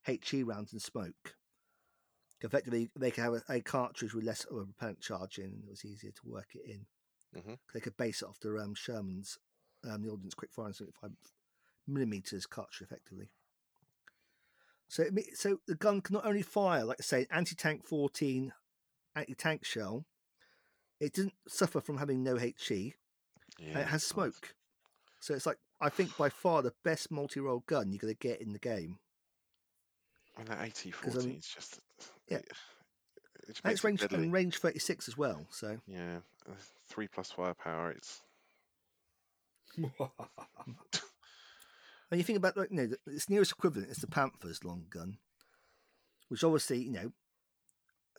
[0.04, 1.36] HE rounds and smoke.
[2.42, 5.64] Effectively, they could have a, a cartridge with less of a propellant charge in, and
[5.64, 7.42] it was easier to work it in.
[7.42, 7.58] Mhm.
[7.74, 9.40] They could base it off the um, Sherman's,
[9.90, 11.12] um, the Ordnance Quick Fire 75
[11.88, 13.30] millimeters cartridge, effectively.
[14.90, 18.52] So, it, so the gun can not only fire, like I say, anti-tank 14
[19.16, 20.06] anti-tank shell,
[21.00, 22.94] it didn't suffer from having no HE,
[23.60, 23.80] Yeah.
[23.80, 24.56] it has smoke.
[25.20, 28.42] So it's like I think by far the best multi-role gun you're going to get
[28.42, 29.00] in the game.
[30.38, 31.80] And that AT 'Cause, um, forty is just.
[32.28, 32.38] yeah.
[32.38, 32.46] It,
[33.50, 35.48] it it's range and range 36 as well.
[35.52, 36.18] So Yeah,
[36.48, 36.54] uh,
[36.88, 37.92] three plus firepower.
[37.92, 38.22] It's
[39.78, 39.96] and
[42.12, 45.18] you think about like you know its nearest equivalent is the Panther's long gun,
[46.30, 47.12] which obviously you know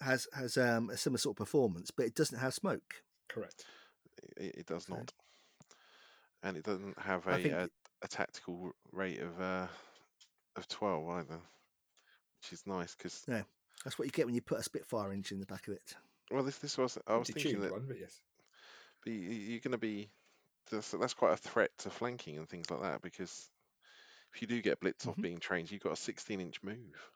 [0.00, 3.02] has has um, a similar sort of performance, but it doesn't have smoke.
[3.28, 3.64] Correct.
[4.36, 5.12] it, it does So- not,
[6.42, 7.68] and it doesn't have I think a, a
[8.02, 9.66] a tactical rate of uh
[10.56, 11.38] of twelve either,
[12.40, 13.42] which is nice because yeah,
[13.84, 15.94] That's what you get when you put a Spitfire engine in the back of it.
[16.30, 18.20] well this this was I was thinking that one, but yes.
[19.04, 20.08] but you- you're going to be
[20.70, 23.48] that's, that's quite a threat to flanking and things like that because
[24.34, 25.22] if you do get blitzed off Mhm.
[25.22, 27.10] being trained, you've got a 16 inch move.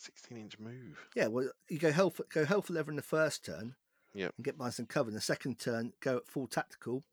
[0.00, 1.06] 16 inch move.
[1.14, 3.74] Yeah, well, you go hell for, go hell for leather in the first turn.
[4.14, 4.32] Yep.
[4.36, 5.10] And get nice and covered.
[5.10, 7.04] In the second turn, go at full tactical,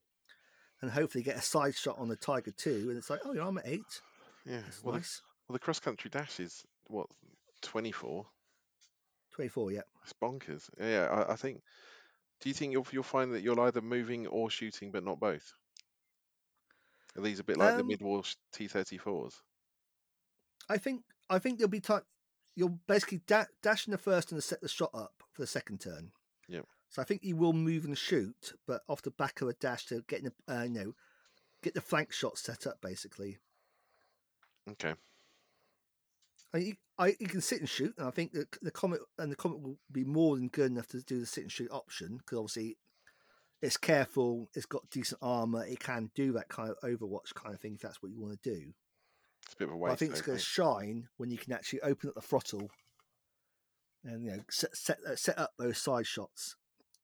[0.81, 2.87] and hopefully get a side shot on the Tiger two.
[2.89, 4.01] And it's like, oh, you're arm at eight.
[4.45, 4.61] Yeah.
[4.63, 5.21] That's Well, the, nice.
[5.47, 7.07] well, the cross country dash is what
[7.61, 8.25] 24.
[9.31, 9.71] Twenty four.
[9.71, 9.81] Yeah.
[10.03, 10.69] It's bonkers.
[10.79, 11.61] Yeah, I, I think.
[12.39, 15.53] Do you think you'll you'll find that you're either moving or shooting, but not both?
[17.15, 18.23] Are these a bit like the Um, mid-war
[18.55, 19.33] T34s?
[20.69, 22.01] I think I think there'll be time.
[22.57, 25.79] You'll basically da- dash in the first and set the shot up for the second
[25.79, 26.11] turn.
[26.49, 26.65] Yep.
[26.89, 29.85] So I think he will move and shoot, but off the back of a dash
[29.85, 30.95] to get in the uh, you know
[31.61, 33.37] get the flank shot set up basically.
[34.71, 34.95] Okay.
[36.51, 39.31] I, you, I you can sit and shoot, and I think the the comet and
[39.31, 42.17] the comet will be more than good enough to do the sit and shoot option
[42.17, 42.77] because obviously
[43.61, 47.61] it's careful, it's got decent armor, it can do that kind of Overwatch kind of
[47.61, 48.73] thing if that's what you want to do.
[49.47, 51.53] It's a bit of a But I think it's going to shine when you can
[51.53, 52.69] actually open up the throttle
[54.03, 56.55] and you know set set, uh, set up those side shots.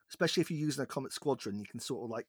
[0.10, 2.28] Especially if you're using a Comet Squadron, you can sort of like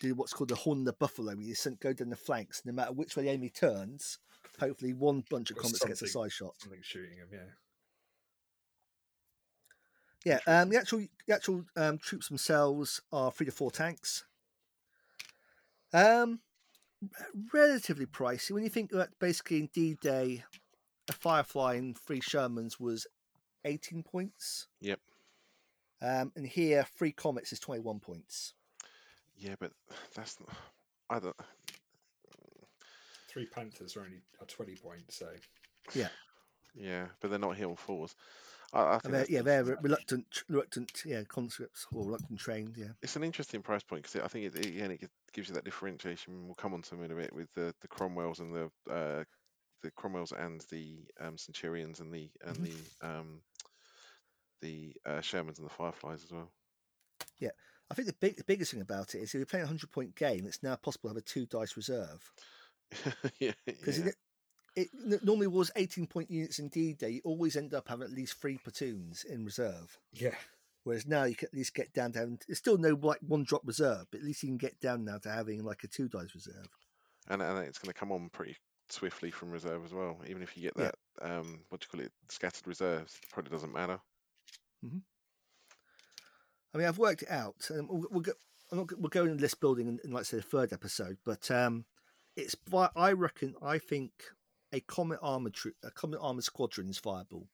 [0.00, 2.62] do what's called the horn of the buffalo, where you send, go down the flanks.
[2.64, 4.18] No matter which way the enemy turns,
[4.58, 6.54] hopefully one bunch of comets gets a side shot.
[6.58, 7.38] Something shooting them, yeah.
[10.24, 14.24] Yeah, um, the actual the actual um, troops themselves are three to four tanks.
[15.92, 16.40] Um,
[17.52, 20.44] relatively pricey when you think that basically in D Day,
[21.08, 23.06] a Firefly and three Shermans was
[23.64, 24.68] eighteen points.
[24.80, 25.00] Yep.
[26.00, 28.54] Um, and here three Comets is twenty one points.
[29.36, 29.72] Yeah, but
[30.14, 30.50] that's not,
[31.10, 31.36] I don't.
[33.28, 35.26] Three Panthers are only are 20 points, so
[35.94, 36.08] Yeah,
[36.74, 38.14] Yeah, but they're not hit on fours.
[38.72, 42.76] I, I think they're, yeah, they're reluctant, reluctant, yeah, conscripts or reluctant trained.
[42.76, 45.54] Yeah, it's an interesting price point because I think it, it, again it gives you
[45.54, 46.46] that differentiation.
[46.46, 49.24] We'll come on to them in a bit with the the Cromwells and the uh,
[49.82, 52.64] the Cromwells and the um, Centurions and the and Mhm.
[52.64, 53.42] the um,
[54.60, 56.50] the uh, Shermans and the Fireflies as well.
[57.38, 57.50] Yeah,
[57.90, 59.90] I think the big, the biggest thing about it is if you're playing a hundred
[59.90, 62.32] point game, it's now possible to have a two dice reserve
[63.40, 64.10] yeah, because yeah.
[64.74, 67.10] It, it n- normally was eighteen point units in D Day.
[67.10, 69.98] You always end up having at least three platoons in reserve.
[70.12, 70.34] Yeah.
[70.84, 72.38] Whereas now you can at least get down down.
[72.48, 75.18] It's still no like one drop reserve, but at least you can get down now
[75.18, 76.66] to having like a two dice reserve.
[77.28, 78.56] and and it's going to come on pretty
[78.88, 80.18] swiftly from reserve as well.
[80.28, 80.90] Even if you get Yeah.
[81.20, 84.00] that um, what do you call it, scattered reserves, probably doesn't matter.
[86.74, 88.32] I mean, I've worked it out, and we'll, we'll go.
[88.70, 91.50] I'm not, we'll go into list building in, in, like say, the third episode, but
[91.50, 91.84] um,
[92.36, 92.56] it's.
[92.96, 93.54] I reckon.
[93.62, 94.10] I think
[94.72, 97.48] a comet armored troop, a comet armored squadron is viable.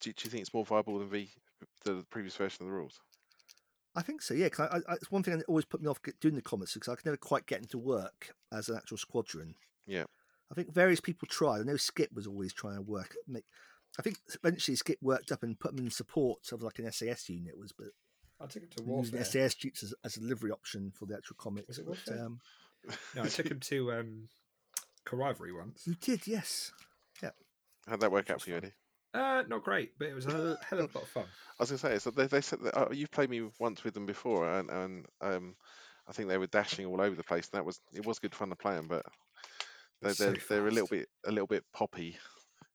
[0.00, 1.28] Do, do you think it's more viable than the
[1.84, 3.00] the previous version of the rules?
[3.94, 4.34] I think so.
[4.34, 6.74] Yeah, 'cause I, I, it's one thing that always put me off doing the comets
[6.74, 9.54] because I could never quite get into work as an actual squadron.
[9.86, 10.04] Yeah.
[10.50, 11.60] I think various people tried.
[11.60, 13.14] I know Skip was always trying to work.
[13.28, 13.44] Make,
[13.98, 17.28] I think eventually Skip worked up and put them in support of like an SAS
[17.28, 17.56] unit.
[17.58, 17.88] Was but
[18.40, 19.24] I took him to using Warfare.
[19.24, 21.68] SAS jeeps as, as a delivery option for the actual Comets.
[21.68, 22.40] Was it but, um,
[23.14, 24.28] No, I took him to um,
[25.10, 25.82] Rivalry once.
[25.86, 26.72] you did, yes.
[27.22, 27.30] Yeah.
[27.88, 28.72] How'd that work out for you, Eddie?
[29.14, 31.24] Uh, not great, but it was a hell of a lot of fun.
[31.24, 33.84] I was going to say, so they, they said that, oh, you've played me once
[33.84, 35.54] with them before, and, and um,
[36.08, 37.48] I think they were dashing all over the place.
[37.52, 39.04] And that was it was good fun to play them, but
[40.00, 42.16] they're so they're, they're a little bit a little bit poppy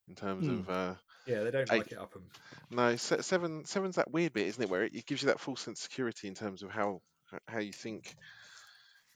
[0.08, 0.60] in terms Hmm.
[0.60, 0.94] of uh,
[1.26, 1.78] Yeah, they don't Eight.
[1.80, 2.24] like it up 'em.
[2.70, 4.70] no seven seven's that weird bit, isn't it?
[4.70, 7.02] Where it, it gives you that false sense of security in terms of how
[7.48, 8.16] how you think.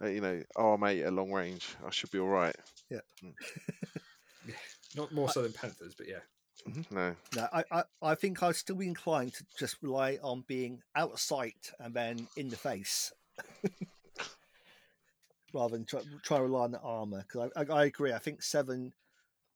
[0.02, 2.56] Uh, you know, oh mate, at long range, I should be all right.
[2.90, 3.00] Yeah.
[4.96, 6.20] Not more so than Panthers, but yeah.
[6.92, 10.82] No, No, I, I, I think I'd still be inclined to just rely on being
[10.96, 13.12] out of sight and then in the face,
[15.54, 17.24] rather than try, try to rely on the armor.
[17.28, 18.14] Because I, I, I agree.
[18.14, 18.94] I think seven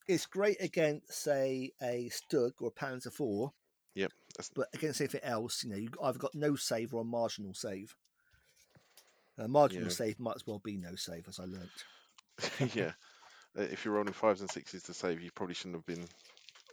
[0.08, 3.54] is great against, say, a Stug or a Panzer Four.
[3.96, 7.06] Yep, that's- But against anything else, you know, you either got no save or a
[7.06, 7.96] marginal save.
[9.38, 9.90] A marginal Yeah.
[9.90, 11.72] save might as well be no save, as I learnt.
[12.76, 12.92] yeah.
[13.58, 16.08] Uh, if you're rolling fives and sixes to save, you probably shouldn't have been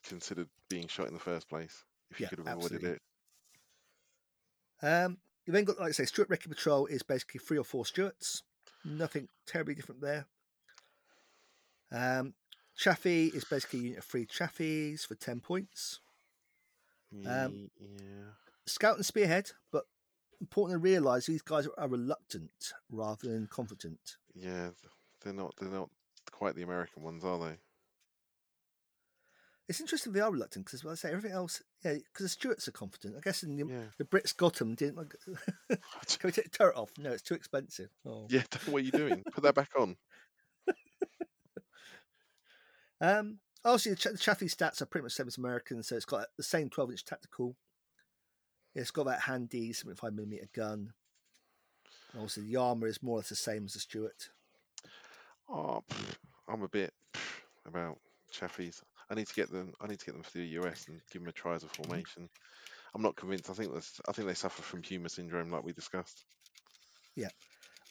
[0.04, 1.84] considered being shot in the first place.
[2.10, 2.90] If you Yeah, could have avoided absolutely.
[2.90, 3.02] it.
[4.86, 7.84] Um, you then got, like I say, Stuart Recce Patrol is basically three or four
[7.86, 8.42] Stuarts.
[8.84, 10.26] Nothing terribly different there.
[11.90, 12.34] Um,
[12.76, 16.00] Chaffee is basically a unit of three Chaffees for 10 points.
[17.26, 18.30] Um, yeah.
[18.66, 19.84] Scout and Spearhead, but
[20.42, 22.50] important to realise these guys are, reluctant
[22.90, 24.16] rather than confident.
[24.34, 24.70] Yeah,
[25.24, 25.88] they're not they're not
[26.30, 27.54] quite the American ones, are they?
[29.68, 32.66] It's interesting they are reluctant because, as I say, everything else, yeah, because the Stuarts
[32.68, 33.14] are confident.
[33.16, 33.84] I guess in the, Yeah.
[33.96, 35.14] the Brits got them, didn't like,
[35.70, 35.78] Can
[36.24, 36.90] we take the turret off?
[36.98, 37.88] No, it's too expensive.
[38.04, 38.26] Oh.
[38.28, 39.22] Yeah, what are you doing?
[39.32, 39.96] Put that back on.
[43.00, 45.96] Um, obviously, the, Ch- the Chaffee stats are pretty much the same as American, so
[45.96, 47.56] it's got the same 12 inch tactical.
[48.74, 50.92] It's got that handy 75mm gun.
[52.12, 54.28] And obviously, the armour is more or less the same as the Stuart.
[55.48, 55.82] Oh,
[56.48, 56.92] I'm a bit
[57.66, 57.98] about
[58.32, 58.82] Chaffees.
[59.10, 59.72] I need to get them.
[59.80, 61.68] I need to get them for the US and give them a try as a
[61.68, 62.28] formation.
[62.94, 63.50] I'm not convinced.
[63.50, 66.24] I think that's, I think they suffer from humour syndrome, like we discussed.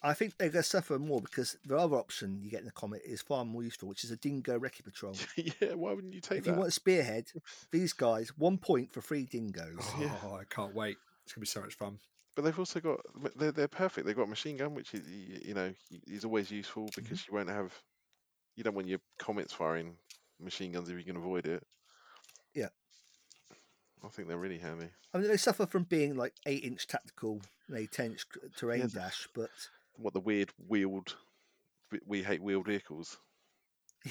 [0.03, 2.71] I think they're going to suffer more because the other option you get in the
[2.71, 5.15] comet is far more useful, which is a Dingo Recce Patrol.
[5.35, 6.51] yeah, why wouldn't you take if that?
[6.51, 7.25] you want a spearhead,
[7.71, 9.77] these guys, one point for three dingoes.
[9.79, 10.29] Oh, Yeah.
[10.39, 10.97] I can't wait.
[11.23, 11.99] It's gonna be so much fun.
[12.35, 12.99] But they've also got
[13.35, 14.07] they're they're perfect.
[14.07, 15.73] They've got a machine gun, which is you know
[16.07, 17.01] is always useful Mm-hmm.
[17.01, 17.71] because you won't have
[18.55, 19.95] you don't want your comets firing
[20.39, 21.63] machine guns if you can avoid it.
[22.55, 22.69] Yeah.
[24.03, 24.87] I think they're really handy.
[25.13, 28.25] I mean, they suffer from being like eight inch tactical, maybe 10 inch
[28.57, 28.87] terrain Yeah.
[29.03, 29.49] dash, but
[29.97, 31.15] What the weird wheeled
[31.91, 33.17] we- we hate wheeled vehicles.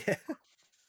[0.07, 0.17] yeah,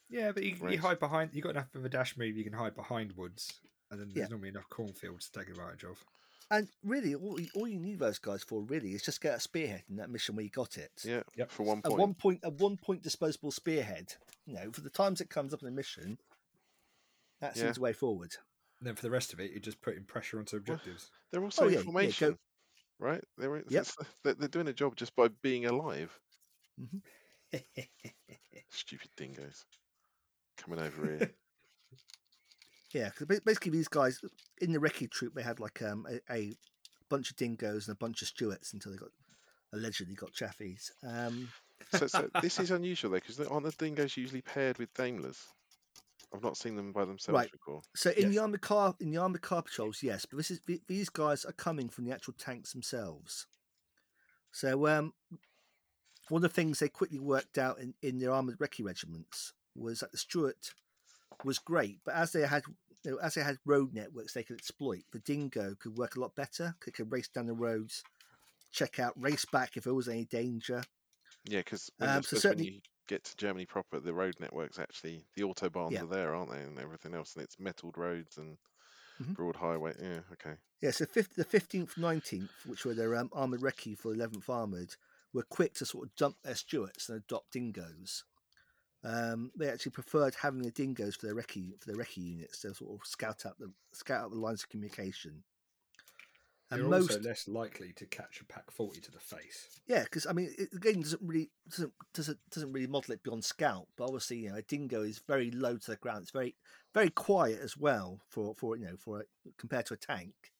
[0.09, 1.33] Yeah, but you, you hide behind.
[1.33, 2.35] You got enough of a dash move.
[2.35, 4.27] You can hide behind woods, and then there's Yeah.
[4.29, 6.03] normally enough cornfields to take advantage of.
[6.49, 9.39] And really, all you, all you need those guys for really is just get a
[9.39, 10.91] spearhead in that mission where you got it.
[11.05, 11.49] Yeah, Yep.
[11.49, 11.85] for one point.
[11.85, 11.99] A point.
[11.99, 14.15] one point, a one point disposable spearhead.
[14.45, 16.17] You know, for the times it comes up in a mission,
[17.39, 17.63] that Yeah.
[17.63, 18.35] seems the way forward.
[18.79, 21.09] And then for the rest of it, you're just putting pressure onto objectives.
[21.31, 22.39] They're also Oh, in yeah, yeah, go- formation,
[23.01, 23.23] right?
[23.37, 23.87] They're Yep.
[24.23, 26.17] they're, doing a job just by being alive.
[26.79, 27.01] Mhm.
[28.69, 29.65] Stupid dingoes
[30.57, 31.31] coming over here.
[32.93, 34.19] Yeah, because basically these guys
[34.59, 36.53] in the recce troop they had like um, a, a
[37.09, 39.11] bunch of dingoes and a bunch of Stuarts until they got
[39.71, 40.91] allegedly got Chaffees.
[41.01, 41.47] Um,
[41.93, 45.37] so, so this is unusual though, because aren't the dingoes usually paired with Daimlers?
[46.33, 47.51] I've not seen them by themselves Right.
[47.51, 47.81] before.
[47.95, 51.09] So in the armored car in the armored car patrols, yes, but this is these
[51.09, 53.47] guys are coming from the actual tanks themselves.
[54.51, 55.13] So um,
[56.29, 59.99] one of the things they quickly worked out in, in their armored recce regiments was
[59.99, 60.73] that the Stuart
[61.43, 62.63] was great, but as they had
[63.03, 66.19] you know, as they had road networks they could exploit, the Dingo could work a
[66.19, 66.75] lot better.
[66.85, 68.03] It could race down the roads,
[68.71, 70.83] check out, race back if there was any danger.
[71.45, 75.99] Yeah, because Um, so certainly- get to Germany proper, the road networks actually the autobahns
[75.99, 76.03] Yeah.
[76.03, 78.57] are there, aren't they, and everything else, and it's metalled roads and
[79.19, 79.35] Mhm.
[79.35, 79.95] broad highway.
[79.99, 80.57] Yeah, okay.
[80.81, 84.95] Yeah, so fifth, the fifteenth, nineteenth, which were their um, armored recce for eleventh armored,
[85.31, 88.25] were quick to sort of dump their Stuarts and adopt dingoes.
[89.03, 92.73] Um, they actually preferred having the dingoes for their recce for their recce units to
[92.75, 95.45] sort of scout out the scout out the lines of communication.
[96.71, 99.79] And They're most, also less likely to catch a Pak forty to the face.
[99.87, 103.23] yeah, because I mean, it, the game doesn't really doesn't doesn't doesn't really model it
[103.23, 106.23] beyond scout, but obviously, you know, a dingo is very low to the ground.
[106.23, 106.55] It's very
[106.93, 109.23] very quiet as well for for you know for a,
[109.57, 110.53] compared to a tank.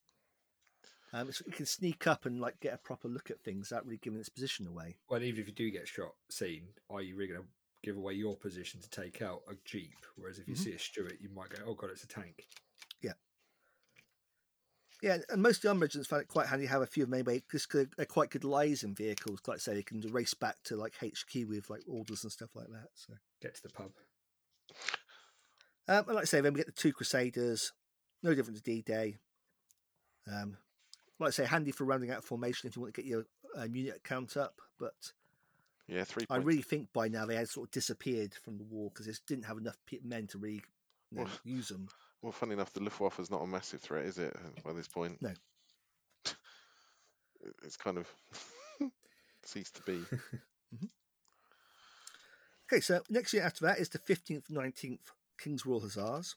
[1.12, 3.84] Um, it's, it can sneak up and like get a proper look at things without
[3.86, 4.98] really giving its position away.
[5.08, 7.48] Well, even if you do get shot, seen, are you really going to
[7.82, 10.04] give away your position to take out a jeep?
[10.16, 10.56] Whereas if you Mhm.
[10.56, 12.48] see a Stuart, you might go, "Oh god, it's a tank."
[15.02, 17.02] Yeah, and most of the armor regiments found it quite handy to have a few
[17.02, 19.40] of them anyway, because they're quite good liaison vehicles.
[19.48, 22.50] Like I say, they can race back to like HQ with like orders and stuff
[22.54, 22.88] like that.
[22.94, 23.90] So, Get to the pub.
[25.88, 27.72] um, and like I say, then we get the two Crusaders,
[28.22, 29.16] no different to D Day.
[30.32, 30.56] Um,
[31.18, 33.26] like I say, handy for rounding out formation if you want to get your
[33.56, 34.60] um, unit count up.
[34.78, 34.94] But
[35.88, 36.26] Yeah, three.
[36.30, 39.12] I really think by now they had sort of disappeared from the war because they
[39.26, 40.62] didn't have enough pe- men to really
[41.10, 41.88] you know, use them.
[42.22, 44.34] Well, funny enough, the Luftwaffe is not a massive threat, is it?
[44.64, 45.32] By this point, No.
[47.64, 48.08] It's kind of
[49.42, 50.00] ceased to be.
[52.72, 55.00] Okay, so next year after that is the 15th, 19th
[55.38, 56.36] King's Royal Hussars.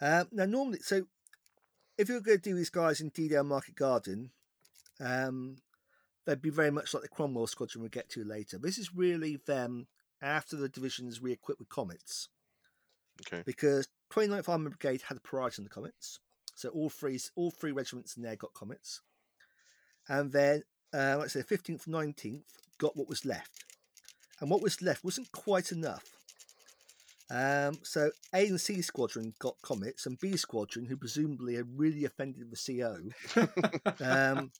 [0.00, 1.02] Um, now, normally, so
[1.98, 4.30] if you were going to do these guys in D-Day Market Garden,
[5.00, 5.58] um,
[6.24, 8.56] they'd be very much like the Cromwell Squadron we'll get to later.
[8.56, 9.86] This is really them
[10.22, 12.28] after the divisions re-equipped with Comets,
[13.26, 13.42] Okay.
[13.44, 16.18] because 29th Armoured Brigade had a priority on the Comets.
[16.54, 19.00] So all three, all three regiments in there got Comets.
[20.08, 22.42] And then, uh, like I say, 15th, 19th
[22.78, 23.64] got what was left
[24.42, 26.04] and what was left wasn't quite enough.
[27.30, 32.04] Um, so A and C squadron got comets, and B squadron, who presumably had really
[32.04, 33.46] offended the CO,
[34.04, 34.50] um,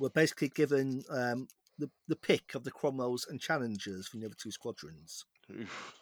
[0.00, 1.46] were basically given um,
[1.78, 5.26] the the pick of the Cromwells and Challengers from the other two squadrons.
[5.52, 5.94] Oof.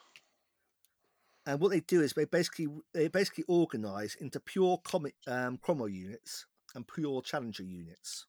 [1.47, 5.88] And what they do is they basically they basically organise into pure comet um, Cromwell
[5.88, 8.26] units and pure Challenger units.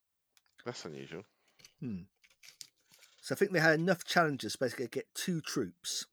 [0.64, 1.22] That's unusual.
[3.20, 6.06] So I think they had enough challengers basically to get two troops,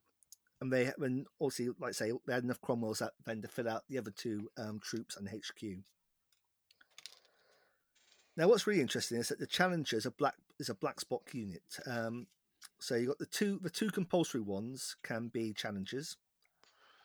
[0.60, 3.68] and they and obviously, like I say, they had enough Cromwells that then to fill
[3.68, 5.82] out the other two um, troops and HQ.
[8.36, 11.62] Now, what's really interesting is that the challengers are black is a black spot unit.
[11.86, 12.26] Um,
[12.78, 16.16] so you got the two the two compulsory ones can be challengers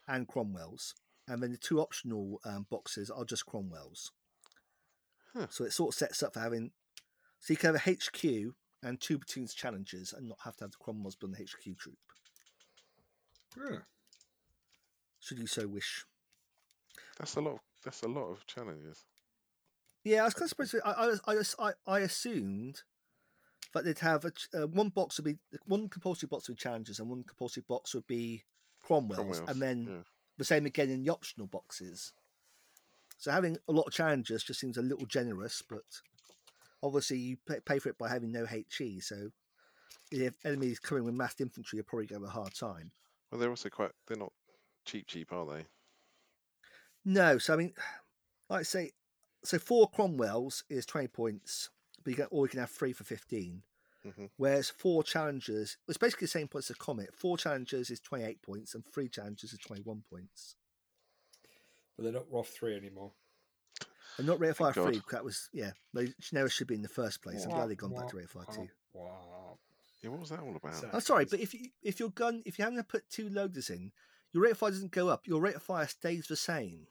[0.08, 0.94] and Cromwells,
[1.28, 4.12] and then the two optional um, boxes are just Cromwells.
[5.34, 5.46] Huh.
[5.50, 6.70] So it sort of sets up for having
[7.40, 10.70] so you can have a HQ and two platoons challengers and not have to have
[10.72, 11.98] the Cromwells be on the HQ troop,
[13.56, 13.78] Yeah.
[15.20, 16.04] should you so wish.
[17.18, 17.54] That's a lot.
[17.54, 19.04] Of, that's a lot of challenges.
[20.04, 20.74] Yeah, I was kind of surprised.
[20.84, 20.90] I,
[21.26, 22.82] I, I, I, I assumed
[23.74, 26.98] that they'd have a, uh, one box would be one compulsory box would be challengers
[27.00, 28.44] and one compulsory box would be
[28.86, 30.02] Cromwell's, Cromwell's and then yeah.
[30.38, 32.12] the same again in the optional boxes.
[33.18, 35.84] So having a lot of challenges just seems a little generous, but
[36.82, 39.00] obviously you pay for it by having no HE.
[39.00, 39.30] So
[40.12, 42.92] if enemies coming with massed infantry, you're probably going to have a hard time.
[43.30, 44.32] Well, they're also quite, they're not
[44.84, 45.66] cheap, cheap, are they?
[47.04, 47.38] No.
[47.38, 47.72] So, I mean,
[48.48, 48.92] like I say,
[49.44, 51.70] so four Cromwells is 20 points,
[52.04, 53.62] but you can, or you can have three for 15.
[54.06, 54.26] Mm-hmm.
[54.36, 57.10] Whereas four challengers, it's basically the same points as a comet.
[57.14, 60.54] Four challengers is 28 points, and three challengers is 21 points.
[61.96, 63.12] But they're not ROF 3 anymore.
[64.18, 66.88] And not Rate of Fire 3, that was, yeah, they never should be in the
[66.88, 67.44] first place.
[67.44, 68.68] I'm glad they've gone back to Rate of Fire 2.
[68.94, 69.58] Wow.
[70.02, 70.84] Yeah, what was that all about?
[70.92, 73.92] I'm sorry, but if you if your gun if you haven't put two loaders in,
[74.32, 75.26] your rate of fire doesn't go up.
[75.26, 76.86] Your rate of fire stays the same.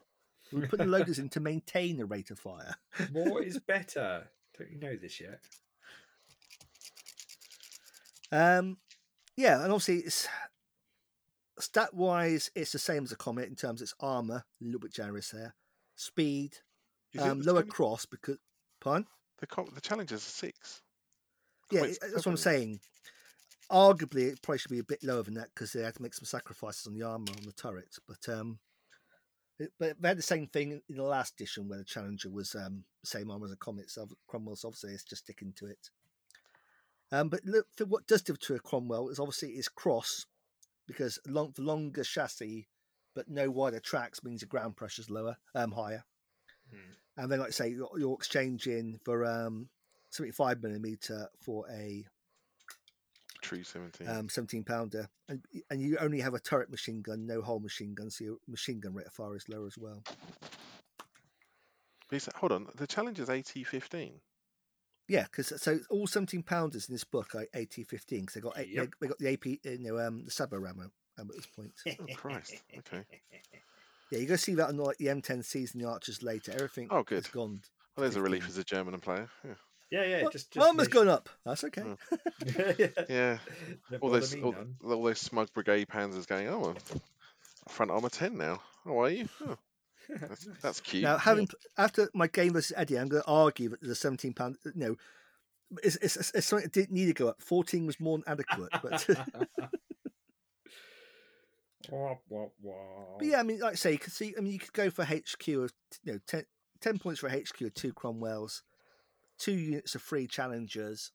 [0.51, 2.75] You put the loaders in to maintain the rate of fire.
[3.11, 4.27] More is better.
[4.57, 5.39] Don't you know this yet?
[8.31, 8.77] Um,
[9.37, 10.27] yeah, and obviously it's
[11.59, 14.79] stat wise, it's the same as a comet in terms of its armor, a little
[14.79, 15.55] bit generous there.
[15.95, 16.57] Speed,
[17.19, 18.37] um, the lower challenge- cross because,
[18.81, 19.07] pardon?
[19.39, 20.81] The, com- the are six.
[21.71, 22.79] Yeah, it- that's what I'm saying.
[23.71, 26.13] arguably it probably should be a bit lower than that because they had to make
[26.13, 27.97] some sacrifices on the armor on the turret.
[28.07, 28.59] But um,
[29.59, 32.55] it, but they had the same thing in the last edition where the Challenger was
[32.55, 33.89] um same armor as a Comet.
[33.89, 35.89] So Cromwell's obviously it's just sticking to it.
[37.11, 40.25] Um, but look, for what does differ to a Cromwell is obviously its cross
[40.87, 42.67] because long the longer chassis
[43.15, 46.03] but no wider tracks means the ground pressure's lower, um, higher.
[46.69, 46.91] Hmm.
[47.17, 49.69] And then, like I say, you're, you're exchanging for um,
[50.11, 52.05] 75 millimeter for a
[53.41, 54.07] True 17.
[54.07, 57.93] um, 17 pounder, and and you only have a turret machine gun, no hull machine
[57.93, 60.03] gun, so your machine gun rate of fire is lower as well.
[62.35, 64.13] Hold on, the Challenger's AT15.
[65.07, 68.67] Yeah, because so all 17 pounders in this book are AT15 because they got a-
[68.67, 68.87] Yep.
[68.87, 71.71] they, they got the AP, you know, um, the Sabot ammo um, at this point.
[71.99, 72.55] Oh, Christ.
[72.79, 73.03] Okay.
[74.11, 76.51] Yeah, you're gonna see that on like the M10Cs and the Archers later.
[76.53, 77.31] Everything Oh, is good.
[77.31, 77.61] gone.
[77.95, 79.29] Well, there's a relief as a German player.
[79.43, 79.53] Yeah.
[79.91, 80.21] Yeah, yeah.
[80.23, 81.29] Well, just, just armor's make- gone up.
[81.45, 81.81] That's okay.
[81.83, 81.97] Mm.
[82.97, 83.03] yeah.
[83.09, 83.37] Yeah.
[84.01, 86.75] All bother those, all, all those smug brigade panzers going, oh, well,
[87.69, 88.61] front armor 10 now.
[88.85, 89.29] Oh, are you?
[89.47, 89.55] Oh,
[90.09, 91.03] that's, that's cute.
[91.03, 94.57] Now, having after my game versus Eddie, I'm going to argue that the 17 pound,
[94.65, 94.95] you know,
[95.83, 97.41] it's, it's, it's- something that didn't need to go up.
[97.41, 99.07] 14 was more than adequate, but.
[103.19, 104.33] But yeah, I mean, like I say, you could see.
[104.37, 105.71] I mean, you could go for HQ of
[106.03, 106.45] you know 10,
[106.81, 108.63] 10 points for HQ of two Cromwells,
[109.37, 111.11] two units of three challengers.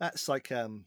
[0.00, 0.86] That's like um,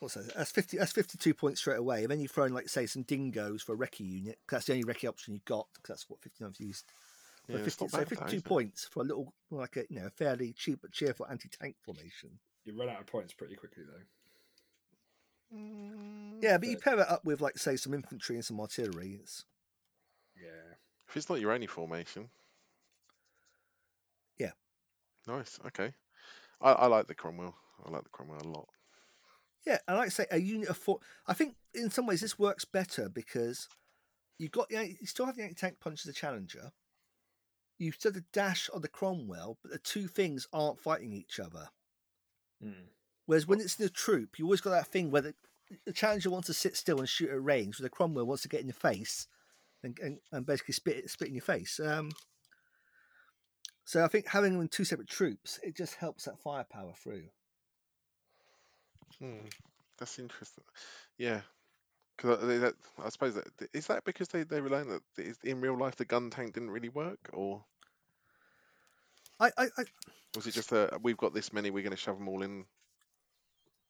[0.00, 0.34] what's that?
[0.34, 0.78] That's fifty.
[0.78, 2.02] That's fifty-two points straight away.
[2.02, 4.38] And then you throw in like say some dingoes for a recce unit.
[4.46, 5.68] 'cause that's the only recce option you got.
[5.74, 6.90] 'cause that's what 59's used.
[7.48, 10.10] yeah, 50, so bad, though, fifty-two points for a little like a you know a
[10.10, 12.38] fairly cheap but cheerful anti-tank formation.
[12.64, 14.02] You run out of points pretty quickly, though.
[15.56, 19.14] Mm, Yeah, but you pair it up with like say some infantry and some artillery.
[19.22, 19.44] It's
[20.36, 20.74] Yeah.
[21.08, 22.30] If it's not your only formation.
[24.38, 24.52] Yeah.
[25.26, 25.58] Nice.
[25.66, 25.94] Okay.
[26.60, 27.56] I, I like the Cromwell.
[27.84, 28.68] I like the Cromwell a lot.
[29.68, 31.00] Yeah, and like I say, a unit of four.
[31.26, 33.68] I think in some ways this works better because
[34.38, 36.72] you've got the anti- you still have the anti-tank punch as a challenger.
[37.78, 41.68] You've still the dash on the Cromwell, but the two things aren't fighting each other.
[42.62, 42.86] Hmm.
[43.26, 45.34] Whereas when it's in the troop, you always got that thing where the,
[45.84, 48.48] the challenger wants to sit still and shoot at range, where the Cromwell wants to
[48.48, 49.26] get in your face
[49.84, 51.78] and, and, and basically spit spit in your face.
[51.78, 52.12] Um,
[53.84, 57.24] so I think having them in two separate troops, it just helps that firepower through.
[59.20, 59.46] Hmm.
[59.98, 60.64] That's interesting.
[61.16, 61.40] Yeah.
[62.16, 62.74] Because that,
[63.04, 65.96] I suppose that is that because they they rely on that is- in real life
[65.96, 67.64] the gun tank didn't really work, or
[69.38, 69.84] I, I, I
[70.34, 72.64] was it just a we've got this many, we're going to shove them all in?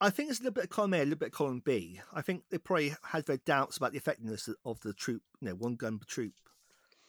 [0.01, 2.01] I think it's a little bit of column A, a little bit of column B.
[2.13, 5.55] I think they probably had their doubts about the effectiveness of the troop, you know,
[5.55, 6.35] one gun per troop.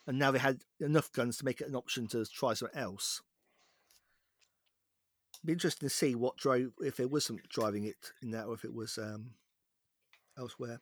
[0.07, 3.21] And now they had enough guns to make it an option to try something else.
[5.45, 8.53] Be interesting to see what drove, if there was some driving it in that, or
[8.53, 9.32] if it was um,
[10.38, 10.82] elsewhere.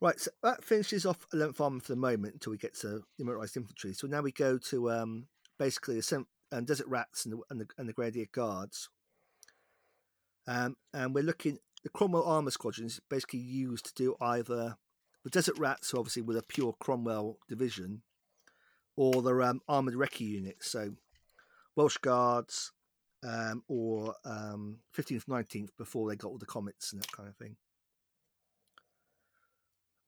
[0.00, 3.24] Right, so that finishes off 11th Army for the moment until we get to the
[3.24, 3.94] motorized infantry.
[3.94, 5.26] So now we go to um,
[5.58, 8.90] basically the um, Desert Rats and the, and the, and the Grenadier Guards.
[10.46, 14.76] Um, and we're looking the Cromwell armor squadron is basically used to do either
[15.24, 18.02] the Desert Rats, obviously with a pure Cromwell division,
[18.96, 20.94] or the um, armored recce units, so
[21.74, 22.72] Welsh Guards
[23.26, 27.36] um, or um, 15th, 19th before they got all the comets and that kind of
[27.36, 27.56] thing.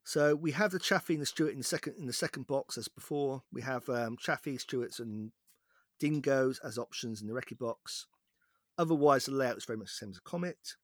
[0.04, 2.78] So we have the Chaffee and the Stuart in the second in the second box
[2.78, 3.42] as before.
[3.52, 5.32] We have um, Chaffee, Stuarts, and
[6.00, 8.06] Dingoes as options in the recce box.
[8.78, 10.76] Otherwise, the layout is very much the same as a Comet.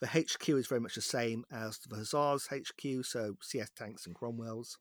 [0.00, 4.14] The HQ is very much the same as the Hussars HQ, so CS tanks and
[4.14, 4.78] Cromwells.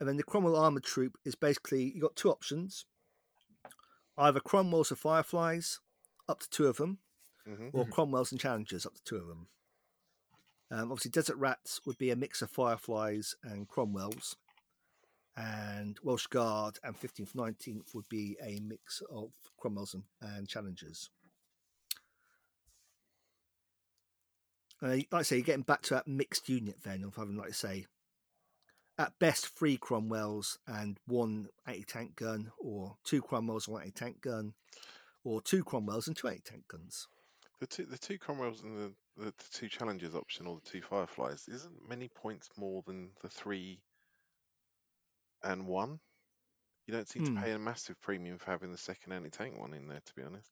[0.00, 2.86] And then the Cromwell armored troop is basically you've got two options:
[4.18, 5.80] either Cromwells or Fireflies,
[6.28, 6.98] up to two of them,
[7.46, 9.48] hmm or Cromwells and Challengers, up to two of them.
[10.70, 14.36] Um, obviously, Desert Rats would be a mix of Fireflies and Cromwells,
[15.36, 21.10] and Welsh Guard and 15th, 19th would be a mix of Cromwells and, and Challengers.
[24.82, 27.50] Uh, like I say, you're getting back to that mixed unit then of having, like
[27.50, 27.86] I say,
[29.02, 34.54] at best three Cromwells and one anti-tank gun, or two Cromwells and one anti-tank gun,
[35.24, 37.08] or two Cromwells and two anti-tank guns.
[37.60, 40.82] The two the two Cromwells and the, the, the two Challengers option or the two
[40.82, 43.80] Fireflies isn't many points more than the three
[45.42, 46.00] and one.
[46.86, 47.34] You don't seem Hmm.
[47.36, 50.22] to pay a massive premium for having the second anti-tank one in there, to be
[50.22, 50.50] honest.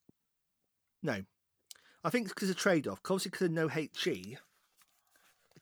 [1.03, 1.23] No,
[2.05, 3.01] I think it's because of trade-off.
[3.05, 4.39] Obviously, because of no HE.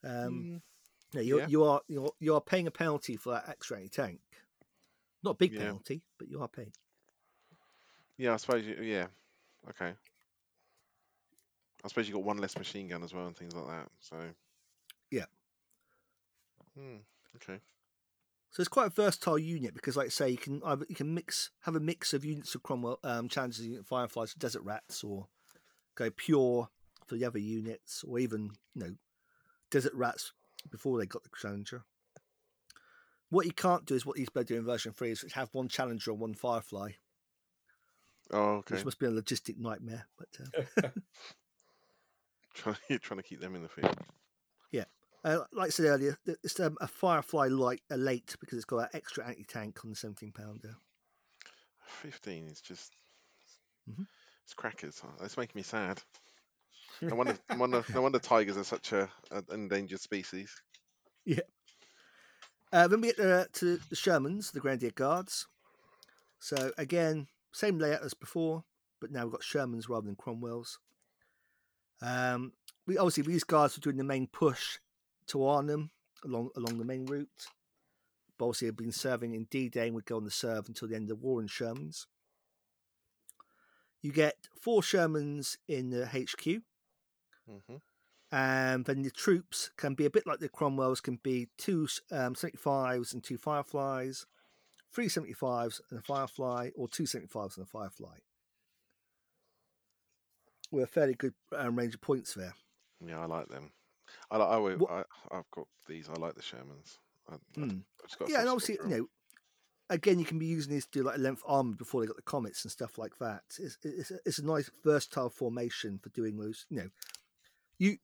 [0.05, 0.63] Um,
[1.15, 1.47] no, you yeah.
[1.49, 4.21] you are you're you are paying a penalty for that X-ray tank.
[5.23, 5.61] Not a big Yeah.
[5.61, 6.73] penalty, but you are paying.
[8.17, 8.65] Yeah, I suppose.
[8.65, 9.07] You, yeah,
[9.69, 9.93] Okay.
[11.85, 13.89] I suppose you got one less machine gun as well and things like that.
[14.01, 14.17] So.
[15.11, 15.27] Yeah.
[16.77, 16.97] Hmm.
[17.37, 17.61] Okay.
[18.51, 21.15] So it's quite a versatile unit because, like I say, you can either you can
[21.15, 25.29] mix have a mix of units of Cromwell um, challenges, unit fireflies, desert rats, or
[25.95, 26.69] go pure
[27.07, 28.95] for the other units, or even you know
[29.71, 30.33] desert rats
[30.71, 31.85] before they got the challenger.
[33.31, 36.11] What you can't do is what Eastblade do in version three is have one challenger
[36.11, 36.93] and one firefly,
[38.31, 38.77] Oh, okay.
[38.77, 40.07] which must be a logistic nightmare.
[40.17, 40.29] But
[40.85, 40.89] uh,
[42.55, 43.97] Trying, trying to keep them in the field.
[45.25, 48.79] uh, like I said earlier, it's um, a firefly light, a late because it's got
[48.79, 50.77] that extra anti tank on the seventeen pounder.
[51.85, 52.95] Fifteen is just.
[53.91, 54.07] Mhm.
[54.45, 55.03] It's crackers.
[55.21, 56.01] It's making me sad.
[57.01, 60.63] No wonder, wonder, no wonder tigers are such a, an endangered species.
[61.25, 61.41] Yeah.
[62.73, 65.47] Uh, then we get uh, to the Shermans, the Grenadier Guards.
[66.39, 68.65] So again, same layout as before,
[69.01, 70.79] but now we've got Shermans rather than Cromwells.
[72.03, 72.53] Um,
[72.87, 74.79] we obviously these guards were doing the main push
[75.29, 75.91] to Arnhem
[76.25, 77.47] along along the main route.
[78.41, 81.11] Obviously, have been serving in D-Day and would go on the serve until the end
[81.11, 82.07] of the war in Shermans.
[84.01, 86.63] You get four Shermans in the HQ,
[87.49, 87.77] hmm
[88.31, 92.35] and then the troops can be a bit like the Cromwells, can be two um,
[92.35, 94.27] 75s and two Fireflies,
[94.93, 98.19] three 75s and a Firefly, or two 75s and a Firefly.
[100.71, 102.55] With a fairly good um, range of points there.
[103.07, 103.73] Yeah, I like them.
[104.31, 106.11] I, I, I, I have got these.
[106.11, 106.99] I like the Shermans.
[107.31, 107.65] I, I.
[107.65, 109.07] I've just got Yeah, and obviously, you know,
[109.89, 112.17] again, you can be using these to do like a length armor before they got
[112.17, 113.43] the comets and stuff like that.
[113.59, 116.67] It's, it's, it's a nice versatile formation for doing those.
[116.69, 116.89] You know,
[117.79, 117.97] you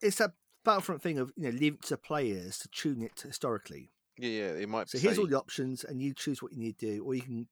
[0.00, 0.32] it's a
[0.64, 3.90] Battlefront thing of you know leave it to players to tune it historically.
[4.18, 4.50] Yeah, yeah.
[4.62, 4.88] It might.
[4.88, 7.14] So say, here's all the options, and you choose what you need to do, or
[7.14, 7.46] you can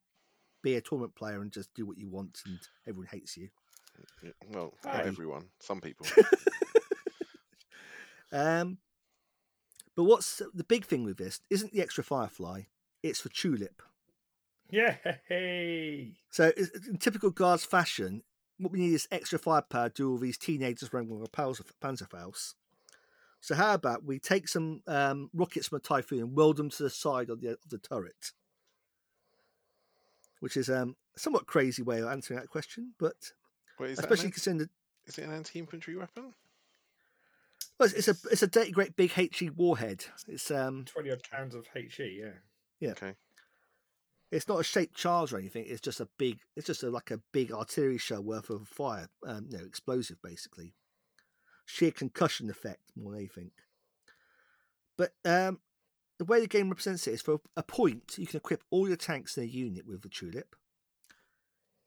[0.63, 2.59] be a tournament player and just do what you want, and
[2.89, 3.49] everyone hates you.
[4.23, 5.03] yeah, well, not Hey.
[5.09, 5.47] everyone.
[5.61, 6.07] Some people.
[8.33, 8.79] Um,
[9.95, 11.41] but what's the big thing with this?
[11.49, 12.63] Isn't the extra firefly?
[13.03, 13.83] It's for tulip.
[14.71, 16.17] Yay!
[16.31, 18.25] So it's- it's in typical guards fashion,
[18.59, 21.71] what we need is extra firepower to do all these teenagers running with a Panzer-
[21.83, 22.55] Panzerfaust.
[23.41, 26.83] So how about we take some um, rockets from a Typhoon and weld them to
[26.83, 28.33] the side of the of the turret,
[30.41, 33.33] which is um, a somewhat crazy way of answering that question, but
[33.79, 34.69] Wait, especially an, considering the,
[35.07, 36.33] is it an anti-infantry weapon?
[37.79, 40.05] well, it's, it's a it's a dirty great big HE warhead.
[40.29, 42.31] It's um 20 odd pounds of HE, yeah.
[42.81, 42.91] Yeah.
[42.93, 43.15] Okay.
[44.31, 45.65] It's not a shaped charge or anything.
[45.67, 46.39] It's just a big.
[46.57, 49.09] It's just a, like a big artillery shell worth of fire.
[49.27, 50.75] Um, you know, explosive basically.
[51.65, 53.51] Sheer concussion effect more than anything.
[54.97, 55.61] But um,
[56.19, 58.97] the way the game represents it is for a point you can equip all your
[58.97, 60.57] tanks in a unit with the tulip.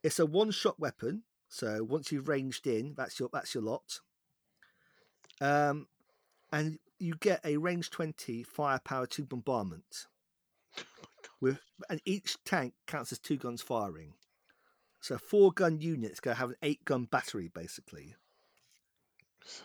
[0.02, 4.00] It's a one-shot weapon, so once you've ranged in, that's your that's your lot.
[5.40, 5.88] Um,
[6.52, 10.06] and you get a range twenty firepower two bombardment
[11.40, 14.14] with and each tank counts as two guns firing.
[15.00, 18.14] So four gun units go have an eight gun battery basically.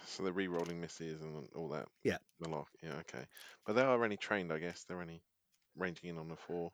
[0.06, 1.88] So they're re-rolling misses and all that.
[2.04, 2.18] Yeah.
[2.40, 2.70] The lock.
[2.82, 2.94] Yeah.
[3.02, 3.26] Okay.
[3.66, 4.86] But they are only trained, I guess.
[4.88, 5.22] They're only
[5.76, 6.72] ranging in on the four.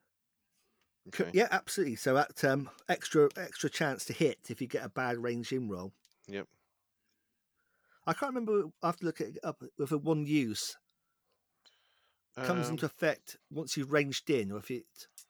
[1.07, 1.31] Okay.
[1.33, 1.95] Yeah, absolutely.
[1.95, 5.67] So that um, extra extra chance to hit if you get a bad range in
[5.67, 5.93] roll.
[6.27, 6.47] Yep.
[8.05, 8.69] I can't remember.
[8.83, 10.77] I have to look it up with a one use
[12.35, 14.85] comes Um, into effect once you've ranged in, or if it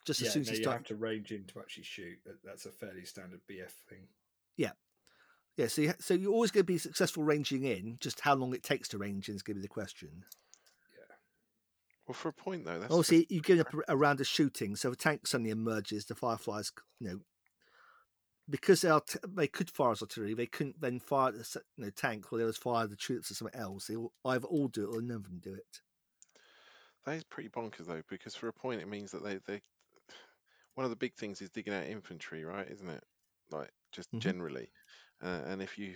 [0.05, 0.77] just as soon as no, you you start.
[0.77, 2.19] have to range in to actually shoot.
[2.43, 4.07] That's a fairly standard BF thing.
[4.57, 4.71] Yeah,
[5.57, 5.67] yeah.
[5.67, 7.97] so you, so you're always going to be successful ranging in.
[7.99, 10.25] Just how long it takes to range in is going to be the question.
[10.97, 11.15] Yeah.
[12.07, 14.75] Well, for a point though, that's Obviously, you're giving up a, a round of shooting,
[14.75, 17.19] so if a tank suddenly emerges, the fireflies, you know,
[18.49, 21.85] because they are t- they could fire as artillery, they couldn't then fire the you
[21.85, 23.87] know, tank or they was fire the troops or something else.
[23.87, 25.81] They will either all do it or none of them do it.
[27.05, 29.61] That is pretty bonkers though, because for a point it means that they they
[30.73, 32.67] one of the big things is digging out infantry, right?
[32.69, 33.03] Isn't it?
[33.49, 34.31] Like just Mhm.
[34.31, 34.71] generally,
[35.21, 35.95] uh, and if you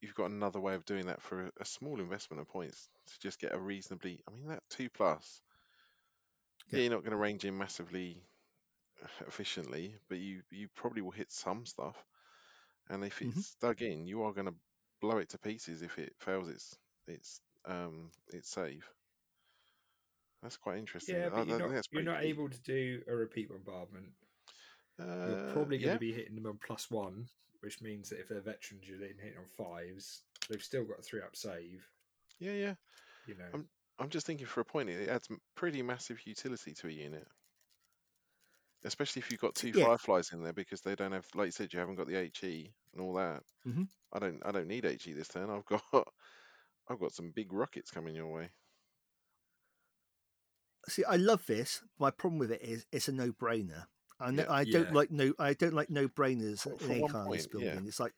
[0.00, 3.18] you've got another way of doing that for a, a small investment of points to
[3.18, 5.42] just get a reasonably, I mean that two plus.
[6.72, 6.82] Yeah, Yeah.
[6.82, 8.26] you're not going to range in massively
[9.20, 12.06] efficiently, but you you probably will hit some stuff.
[12.88, 13.42] And if Mhm.
[13.42, 14.56] it's dug in, you are going to
[15.00, 18.90] blow it to pieces if it fails its its um its save.
[20.42, 21.16] That's quite interesting.
[21.16, 24.14] Yeah, but I, you're, not, you're not able to do a repeat bombardment.
[24.98, 27.28] You're Uh, probably going yeah, to be hitting them on plus one,
[27.60, 30.24] which means that if they're veterans, you're then hitting on fives.
[30.48, 31.88] They've still got a three up save.
[32.38, 32.74] yeah, yeah.
[33.26, 36.88] You know, I'm- I'm just thinking for a point, it adds pretty massive utility to
[36.88, 37.28] a unit.
[38.84, 39.84] especially if you've got two Yeah.
[39.84, 42.74] fireflies in there because they don't have, like you said, you haven't got the HE
[42.92, 43.42] and all that.
[43.64, 43.88] Mhm.
[44.12, 45.50] I don't, I don't need HE this turn.
[45.50, 45.82] I've got,
[46.88, 48.50] I've got some big rockets coming your way.
[50.86, 51.82] See, I love this.
[51.98, 53.86] My problem with it is it's a no-brainer.
[54.20, 54.52] I know, Yeah.
[54.52, 54.92] I don't Yeah.
[54.94, 55.32] like no.
[55.38, 57.86] I don't like no-brainers For- in any kind of building.
[57.86, 58.14] It's like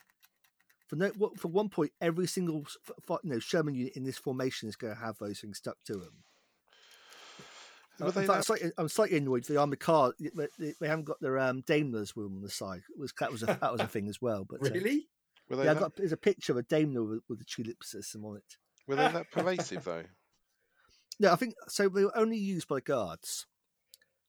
[0.86, 4.04] for no for one point, every single s- f- f- you know Sherman unit in
[4.04, 6.24] this formation is going to have those things stuck to them.
[7.98, 10.14] Were Uh, they in fact, that- slightly, I'm slightly annoyed the armored car.
[10.18, 12.82] They, they- haven't got their um, Daimler's wheel on the side.
[12.88, 14.44] It was that was a that was a thing as well.
[14.48, 15.08] But uh, Really?
[15.48, 18.24] were they yeah, got there's a picture of a Daimler with, with the tulip system
[18.24, 18.56] on it.
[18.86, 20.04] were they that pervasive though?
[21.20, 21.88] No, I think so.
[21.88, 23.46] They were only used by guards.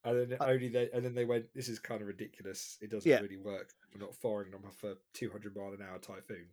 [0.04, 1.54] And then Uh, only they, and then they went.
[1.54, 2.78] This is kind of ridiculous.
[2.82, 3.22] It doesn't Yeah.
[3.22, 3.74] really work.
[3.94, 6.50] We're not firing them off a 200 mile an hour typhoon.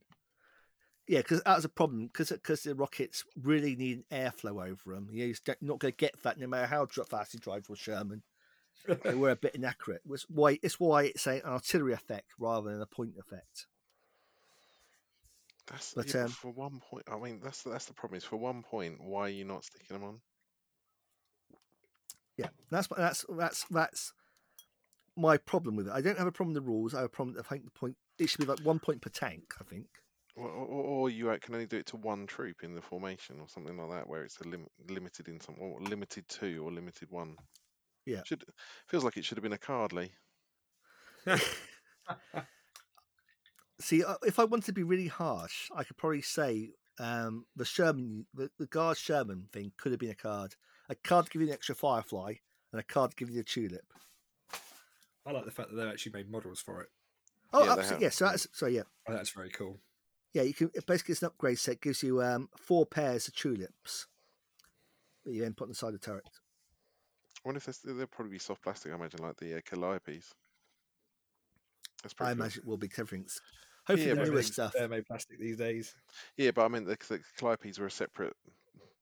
[1.08, 4.94] Yeah, because that was a problem because because the rockets really need an airflow over
[4.94, 5.08] them.
[5.10, 8.22] You're don't- going to get that no matter how fast you drive with Sherman.
[8.86, 10.02] They were a bit inaccurate.
[10.08, 13.66] It's why it's why it's an artillery effect rather than a point effect.
[15.66, 17.04] That's But, yeah, um, for one point.
[17.10, 18.18] I mean, that's that's the problem.
[18.18, 20.20] Is for one point, why are you not sticking them on?
[22.38, 24.12] Yeah, that's that's that's that's
[25.16, 25.92] my problem with it.
[25.92, 26.94] I don't have a problem with the rules.
[26.94, 27.36] I have a problem.
[27.38, 29.54] I think the point it should be like one point per tank.
[29.60, 29.86] I think.
[30.36, 33.40] Or, or, or you uh, can only do it to one troop in the formation,
[33.40, 36.70] or something like that, where it's a lim- limited in some, or limited two, or
[36.70, 37.34] limited one.
[38.06, 38.22] Yeah.
[38.24, 38.44] Should
[38.86, 40.10] feels like it should have been a cardly.
[43.80, 46.70] See, uh, if I wanted to be really harsh, I could probably say
[47.00, 50.54] um, the Sherman, the, the guard Sherman thing could have been a card.
[50.88, 52.34] A card to give you an extra firefly,
[52.72, 53.92] and a card to give you the tulip.
[55.26, 56.90] I like the fact that they've actually made models for it.
[57.52, 57.92] Oh, Yeah, absolutely.
[57.94, 58.30] have, Yeah, so yeah.
[58.30, 59.80] that's so yeah, Oh, that's very cool.
[60.32, 60.42] yeah.
[60.42, 61.80] You can basically it's an upgrade set.
[61.80, 64.06] Gives you um, four pairs of tulips
[65.24, 66.24] that you then put on the side of the turret.
[67.44, 68.92] I wonder if there's, there'll probably be soft plastic.
[68.92, 70.32] I imagine like the uh, Calliopes.
[72.02, 72.42] That's pretty I cool.
[72.42, 73.40] imagine it will be everything's
[73.86, 74.72] hopefully Yeah, the newer stuff.
[74.72, 75.94] They're made plastic these days.
[76.36, 78.36] Yeah, but I mean the, the Calliopes were a separate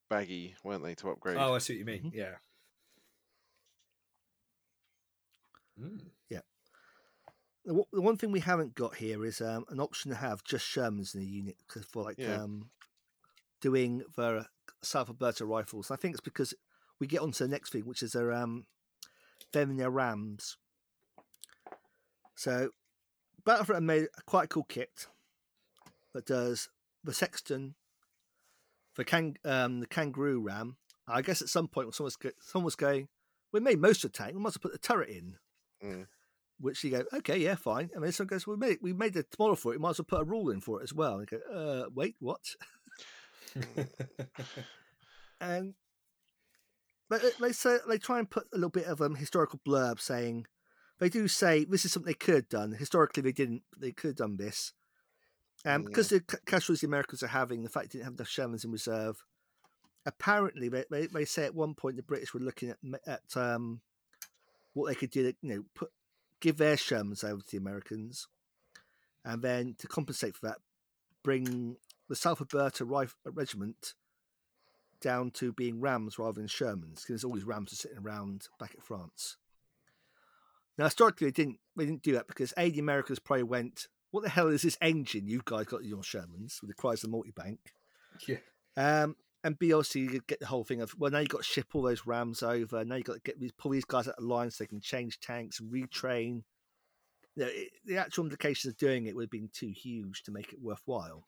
[0.08, 1.36] baggy, weren't they, to upgrade?
[1.38, 2.02] Oh, I see what you mean.
[2.10, 2.14] Mhm.
[2.14, 2.34] Yeah.
[5.80, 6.10] Mm.
[7.64, 10.44] The, one- the one thing we haven't got here is um, an option to have
[10.44, 12.42] just Shermans in a unit 'cause for like Yeah.
[12.42, 12.70] um,
[13.60, 14.46] doing the
[14.82, 15.90] South Alberta rifles.
[15.90, 16.54] I think it's because
[17.00, 18.66] we get on to the next thing, which is their um,
[19.52, 20.58] them and their Rams.
[22.36, 22.70] So
[23.44, 25.08] Battlefront made quite a cool kit
[26.12, 26.68] that does
[27.02, 27.74] the Sexton,
[28.96, 30.76] the can um, the Kangaroo Ram.
[31.08, 33.08] I guess at some point when someone's go- someone's going,
[33.52, 34.34] we made most of the tank.
[34.34, 35.36] We must have put the turret in
[35.84, 36.06] Mm.
[36.58, 37.90] which you go, okay, yeah, fine.
[37.94, 39.76] And then someone goes, we made we made a model for it.
[39.78, 41.18] We might as well put a rule in for it as well.
[41.18, 42.40] And you go, uh, wait, what?
[45.40, 45.74] And
[47.08, 50.00] but they- they say they try and put a little bit of um historical blurb
[50.00, 50.46] saying
[50.98, 52.72] they do say this is something they could have done.
[52.72, 53.62] Historically, they didn't.
[53.70, 54.72] but They could have done this.
[55.64, 58.28] Um, because the ca- casualties the Americans are having, the fact they didn't have enough
[58.28, 59.24] Shermans in reserve.
[60.04, 63.80] Apparently, they, they, they say at one point the British were looking at at um,
[64.74, 65.90] what they could do to you know put
[66.40, 68.28] give their Shermans over to the Americans,
[69.24, 70.58] and then to compensate for that,
[71.24, 71.76] bring
[72.08, 73.94] the South Alberta Rif- Regiment
[75.00, 78.74] down to being Rams rather than Shermans because all these Rams are sitting around back
[78.76, 79.36] at France.
[80.78, 84.24] Now, historically, they didn't they didn't do that because a the Americans probably went, "What
[84.24, 87.74] the hell is this engine you guys got in your Shermans?" with the Chrysler multi-bank.
[88.26, 88.38] yeah.
[88.74, 89.14] Um,
[89.44, 91.66] and B obviously you get the whole thing of well now you've got to ship
[91.74, 92.82] all those Rams over.
[92.82, 94.80] Now you've got to get these pull these guys out of line so they can
[94.80, 96.44] change tanks, retrain.
[97.34, 100.32] You know, it, the actual implications of doing it would have been too huge to
[100.32, 101.26] make it worthwhile.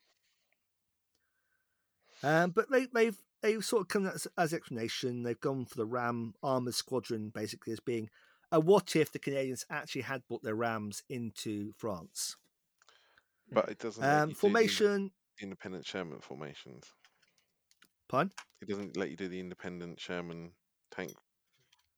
[2.23, 5.25] Um, but they, they've they've sort of come as, as explanation.
[5.25, 8.09] They've gone for the Ram armored squadron basically as being
[8.51, 12.37] a what if the Canadians actually had brought their Rams into France.
[13.51, 14.03] But it doesn't.
[14.03, 15.11] let you Um, do formation,
[15.41, 16.93] independent Sherman formations.
[18.09, 18.33] Pun.
[18.61, 20.53] It doesn't let you do the independent Sherman
[20.91, 21.13] tank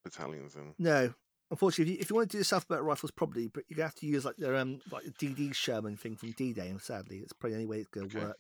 [0.05, 1.15] battalions and No,
[1.51, 3.81] unfortunately, if you, if you want to do the South Alberta rifles, probably, but you
[3.83, 6.81] have to use like their um like the DD Sherman thing from D Day, and
[6.81, 8.27] sadly, it's probably the only way it's going to Okay.
[8.27, 8.39] work.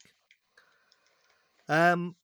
[1.68, 2.16] Um,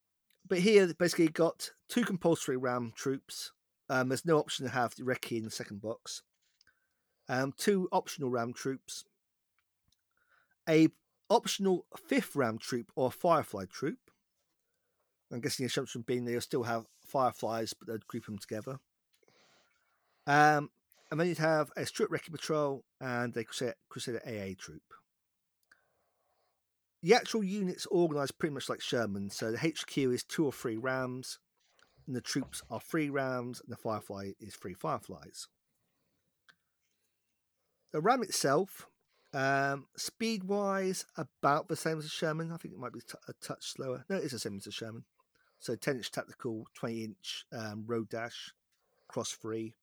[0.47, 3.51] but here, basically, got two compulsory Ram troops.
[3.89, 6.23] Um, there's no option to have the Recce in the second box.
[7.29, 9.05] Um, two optional Ram troops.
[10.67, 10.89] A
[11.29, 13.99] optional fifth Ram troop or Firefly troop.
[15.31, 18.79] I'm guessing the assumption being they'll still have Fireflies, but they'd group them together.
[20.25, 20.69] Um,
[21.09, 24.81] and then you'd have a Stuart Recce Patrol and a Crusader, Crusader AA troop.
[27.01, 29.29] The actual units organised pretty much like Sherman.
[29.29, 31.39] So the HQ is two or three Rams,
[32.05, 35.47] and the troops are three Rams, and the Firefly is three Fireflies.
[37.93, 38.87] the Ram itself,
[39.37, 42.51] um, speed wise, about the same as a Sherman.
[42.51, 44.03] I think it might be t- a touch slower.
[44.09, 45.03] No, it is the same as a Sherman.
[45.59, 48.53] So 10 inch tactical, 20 inch um, road dash,
[49.07, 49.75] cross free.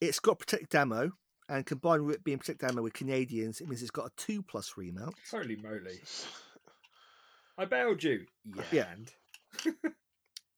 [0.00, 1.12] It's got protect ammo,
[1.48, 4.42] and combined with it being protect ammo with Canadians, it means it's got a 2
[4.42, 5.14] plus remount.
[5.30, 6.00] Holy moly.
[7.56, 8.26] I bailed you.
[8.44, 8.62] Yeah.
[8.72, 8.86] Yeah.
[8.92, 9.10] And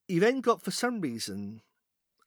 [0.08, 1.62] You then got, for some reason,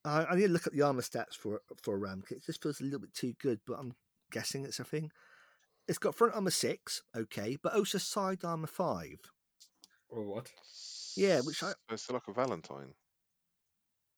[0.05, 2.39] I, I need to look at the armor stats for for a Ram kit.
[2.39, 3.93] It just feels a little bit too good, but I'm
[4.35, 5.11] guessing it's a thing.
[5.87, 9.19] It's got front armor 6, okay, but also side armor 5.
[10.09, 10.51] or what?
[11.15, 12.93] Yeah, which I- So It's like a Valentine.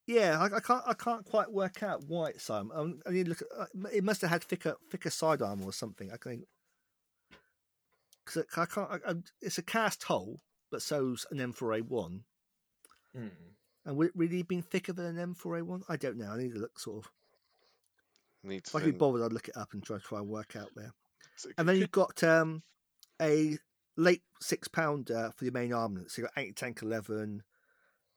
[0.08, 0.84] Yeah, I, I can't.
[0.88, 2.72] I can't quite work out why it's um.
[2.74, 3.44] um, I mean, look.
[3.60, 6.10] Uh, it must have had thicker, thicker sidearm or something.
[6.14, 6.46] I think
[8.26, 8.90] because I can't.
[8.90, 10.40] I, I, it's a cast hull,
[10.72, 12.22] but so's an M4A1.
[13.14, 13.28] Hmm.
[13.86, 15.84] And would it really been thicker than an M4A1?
[15.90, 16.32] I don't know.
[16.32, 17.12] I need to look sort of.
[18.44, 20.56] Needs If I could be bothered, I'd look it up and try try and work
[20.56, 20.94] out there.
[21.36, 22.64] so And then you've got um,
[23.22, 23.58] a
[23.98, 26.12] late six pounder for your main armament.
[26.12, 27.44] So you've got anti tank eleven,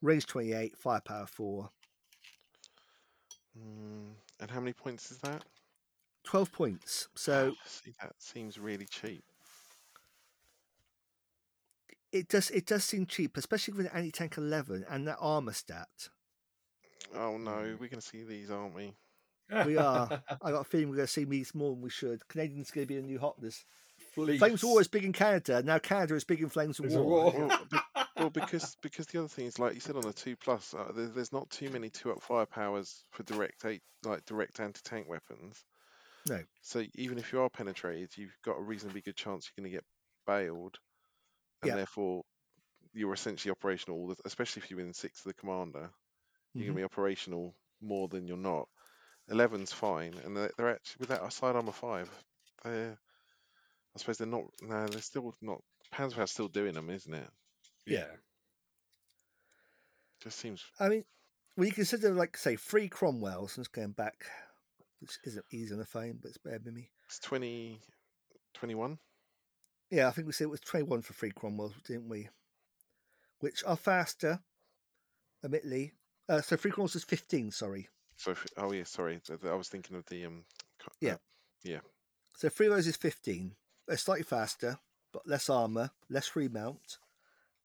[0.02, 1.70] range twenty eight, firepower four,
[3.58, 5.44] Mm, and how many points is that?
[6.24, 7.08] 12 points.
[7.16, 9.24] So See, that seems really cheap.
[12.12, 16.08] it does it does seem cheap, especially with anti tank eleven and that armor stat.
[17.14, 17.70] Oh no, Hmm.
[17.80, 18.92] we're going to see these, aren't we?
[19.66, 20.22] We are.
[20.42, 22.26] I got a feeling we're going to see these more than we should.
[22.28, 23.64] Canadians going to be a new hotness.
[24.14, 24.38] Fleets.
[24.40, 25.62] Flames of War is big in Canada.
[25.62, 27.02] Now Canada is big in Flames of War.
[27.04, 27.32] war.
[27.32, 27.78] Well, be-
[28.16, 30.90] well, because because the other thing is, like you said on the two plus, uh,
[30.94, 35.08] there, there's not too many two up firepowers for direct eight, like direct anti tank
[35.08, 35.64] weapons.
[36.28, 36.40] No.
[36.62, 39.76] So even if you are penetrated, you've got a reasonably good chance you're going to
[39.76, 39.84] get
[40.26, 40.76] bailed,
[41.62, 41.76] and Yeah.
[41.76, 42.24] therefore
[42.92, 43.96] you're essentially operational.
[43.98, 45.90] all the- Especially if you're in six of the commander,
[46.54, 46.66] you're Mhm.
[46.66, 48.68] going to be operational more than you're not.
[49.30, 52.10] Eleven's fine, and they're, they're actually with that side armor five.
[52.64, 52.98] They're,
[53.94, 54.44] I suppose they're not.
[54.60, 55.62] No, they're still not.
[55.94, 57.28] Panzerfaust's still doing them, isn't it?
[57.86, 58.06] Yeah.
[60.22, 61.04] Just seems I mean,
[61.54, 64.26] when you consider, like, say, three Cromwells, and it's going back,
[65.00, 66.90] which isn't easy on the phone, but it's better than me.
[67.06, 67.80] It's 20,
[68.54, 68.98] 21.
[69.90, 72.28] Yeah, I think we said it was 21 for three Cromwells, didn't we?
[73.40, 74.40] Which are faster,
[75.42, 75.94] admittedly.
[76.28, 77.88] Uh, so three Cromwells is 15, sorry.
[78.20, 79.18] So, oh yeah, sorry.
[79.48, 80.44] I was thinking of the um.
[81.00, 81.12] Yeah.
[81.12, 81.16] uh,
[82.36, 83.54] So three of is 15.
[83.88, 84.78] They're slightly faster,
[85.10, 86.98] but less armor, less remount,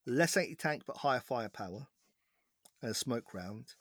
[0.06, 1.88] less anti tank, but higher firepower,
[2.80, 3.74] and a smoke round.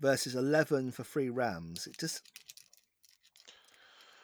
[0.00, 1.86] Versus 11 for three Rams.
[1.86, 2.22] It just.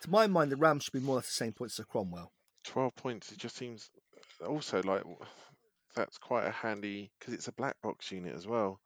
[0.03, 1.91] To my mind, the Rams should be more or less the same points as the
[1.91, 2.33] Cromwell.
[2.65, 3.31] 12 points.
[3.31, 3.91] It just seems
[4.47, 5.03] also like
[5.95, 8.81] that's quite a handy because it's a black box unit as well.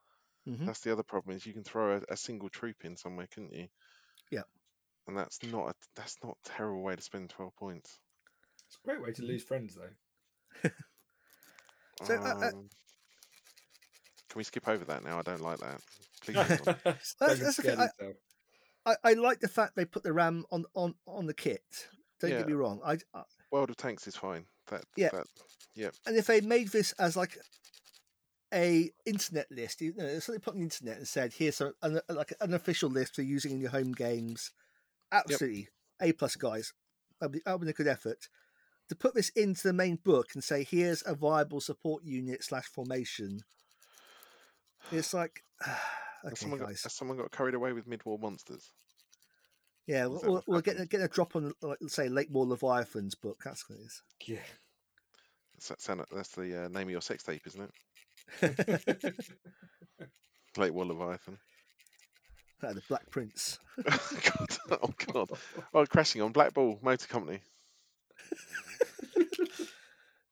[0.48, 0.66] Mhm.
[0.66, 3.52] That's the other problem is you can throw a, a single troop in somewhere, couldn't
[3.52, 3.68] you?
[4.30, 4.42] Yeah.
[5.06, 7.98] And that's not a, that's not a terrible way to spend 12 points.
[8.66, 9.22] It's a great way Mm-hmm.
[9.22, 10.70] to lose friends, though.
[12.04, 12.68] So, uh, uh, Um,
[14.28, 15.18] can we skip over that now?
[15.18, 15.80] I don't like that.
[16.22, 16.36] Please.
[16.64, 16.78] That's- David
[17.18, 18.16] that's the thing, scared himself.
[18.86, 21.88] I, I like the fact they put the Ram on, on, on the kit.
[22.20, 22.38] Don't Yeah.
[22.38, 22.80] get me wrong.
[22.84, 24.46] I, I World of Tanks is fine.
[24.68, 25.08] That Yeah.
[25.12, 25.26] that
[26.06, 27.36] and if they made this as like
[28.52, 32.00] a internet list, you know, something put on the internet and said, "Here's a, an,
[32.08, 34.52] like an official list for using in your home games,"
[35.12, 35.68] absolutely
[36.00, 36.72] a plus, guys.
[37.20, 38.28] That'd be, that'd be a good effort
[38.88, 42.66] to put this into the main book and say, "Here's a viable support unit slash
[42.66, 43.40] formation."
[44.92, 45.76] It's like, has
[46.24, 48.72] okay, someone got guys, has someone got carried away with mid-war monsters?
[49.86, 52.30] yeah, is we'll, that we'll, we'll get get a drop on, like, let's say, Late
[52.30, 53.40] War Leviathan's book.
[53.44, 54.02] That's what it is.
[54.26, 54.38] Yeah.
[55.68, 57.70] That's, that- that's the uh, name of your sex tape, isn't it?
[60.56, 61.38] Late War Leviathan.
[62.62, 63.58] Ah, the Black Prince.
[63.84, 65.30] god, oh god.
[65.72, 67.40] Oh, crashing on Black Bull Motor Company.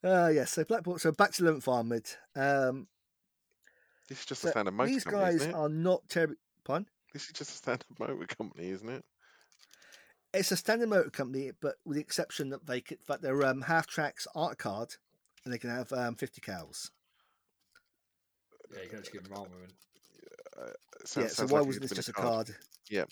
[0.05, 0.99] Uh, yes, so Black Bull.
[0.99, 2.09] So back to Eleventh Armored.
[2.37, 2.87] Um,
[4.09, 5.43] This is just so a standard motor these company, isn't it?
[5.43, 6.37] These guys are not terribly.
[6.65, 6.87] Pardon?
[7.13, 9.05] This is just a standard motor company, isn't it?
[10.33, 13.63] It's a standard motor company, but with the exception that they could, that their um,
[13.63, 14.95] half tracks aren't a card,
[15.45, 16.91] and they can have um, fifty cals.
[18.75, 19.73] Yeah, you can actually give them armament.
[20.59, 21.07] Uh, it yeah.
[21.07, 22.55] sounds- So why like wasn't this just a card?
[22.89, 23.05] Yeah.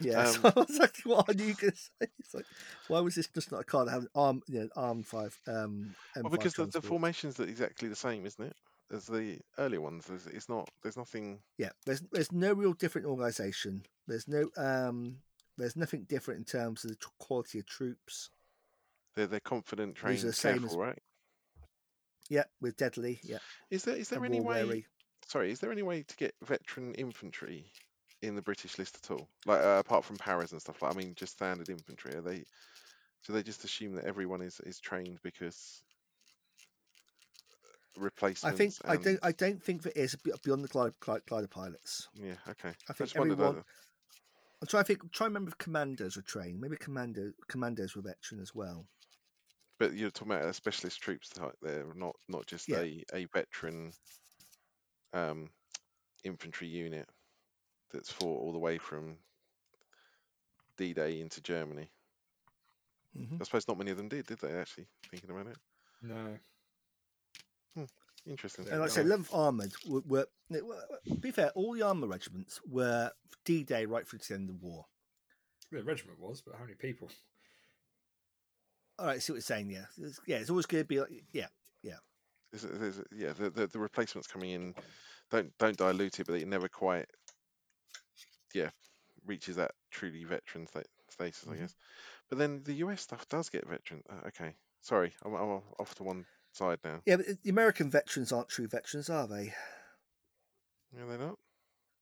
[0.00, 0.20] Yeah.
[0.26, 2.06] Um, so that's exactly what I knew you were going to say.
[2.20, 2.44] It's like,
[2.88, 3.88] why was this just not a card?
[3.88, 5.38] Having arm, you know, arm five.
[5.46, 8.56] Um, Well, M5 because the, the formation's are exactly the same, isn't it?
[8.92, 10.04] As the earlier ones.
[10.06, 10.68] There's, it's not.
[10.82, 11.40] There's nothing.
[11.56, 13.84] Yeah, there's there's no real different organisation.
[14.06, 15.16] There's no um,
[15.56, 18.28] there's nothing different in terms of the tr- quality of troops.
[19.14, 20.98] They're they're confident, These are trained, the same careful, as- right?
[22.28, 23.18] Yeah, with deadly.
[23.22, 23.38] Yeah,
[23.70, 24.64] Is there is there and any war way?
[24.64, 24.86] wary.
[25.32, 27.64] Sorry, is there any way to get veteran infantry
[28.20, 29.26] in the British list at all?
[29.46, 30.94] Like uh, apart from Paras and stuff like.
[30.94, 32.14] I mean, just standard infantry.
[32.14, 32.44] Are they?
[33.26, 35.80] Do they just assume that everyone is is trained because
[37.96, 38.58] I replacements?
[38.58, 42.08] think I don't I don't think there is be- beyond the glider, glider, pilots.
[42.14, 42.34] Yeah.
[42.50, 42.68] Okay.
[42.90, 43.54] I think just wondered everyone.
[43.56, 43.66] whether-
[44.60, 45.12] I'm trying to think.
[45.12, 46.60] Try and remember if commandos were trained.
[46.60, 48.86] Maybe commando commandos were veteran as well.
[49.78, 52.80] But you're talking about a specialist troops type there, not not just Yeah.
[52.80, 53.92] a, a veteran
[55.12, 55.48] um,
[56.24, 57.08] infantry unit
[57.92, 59.16] that's fought all the way from
[60.78, 61.90] D-Day into Germany.
[63.16, 64.52] hmm I suppose not many of them did, did they?
[64.52, 65.58] Actually, thinking about it,
[66.02, 66.38] No.
[68.26, 68.66] interesting.
[68.68, 69.08] And like I say, Yeah.
[69.16, 73.10] 11th Armoured were, were, were- be fair, all the armour regiments were
[73.44, 74.86] D-Day right through to the end of the war.
[75.70, 77.10] The regiment was, but how many people?
[78.98, 79.70] All right, I see what you're saying.
[79.70, 81.48] Yeah, It's- yeah, it's always going to be like, yeah,
[81.82, 81.98] There's,
[82.52, 84.74] there's, yeah, the, the the replacements coming in
[85.30, 87.06] don't don't dilute it, but it never quite,
[88.54, 88.70] yeah,
[89.24, 91.58] reaches that truly veteran sta- status, I Mhm.
[91.58, 91.76] guess.
[92.28, 94.02] But then the US stuff does get veteran.
[94.08, 97.02] Uh, okay, sorry, I'm, I'm off to one side now.
[97.06, 97.16] yeah.
[97.16, 99.54] But the American veterans aren't true veterans, are they?
[100.92, 101.38] Yeah, they're not.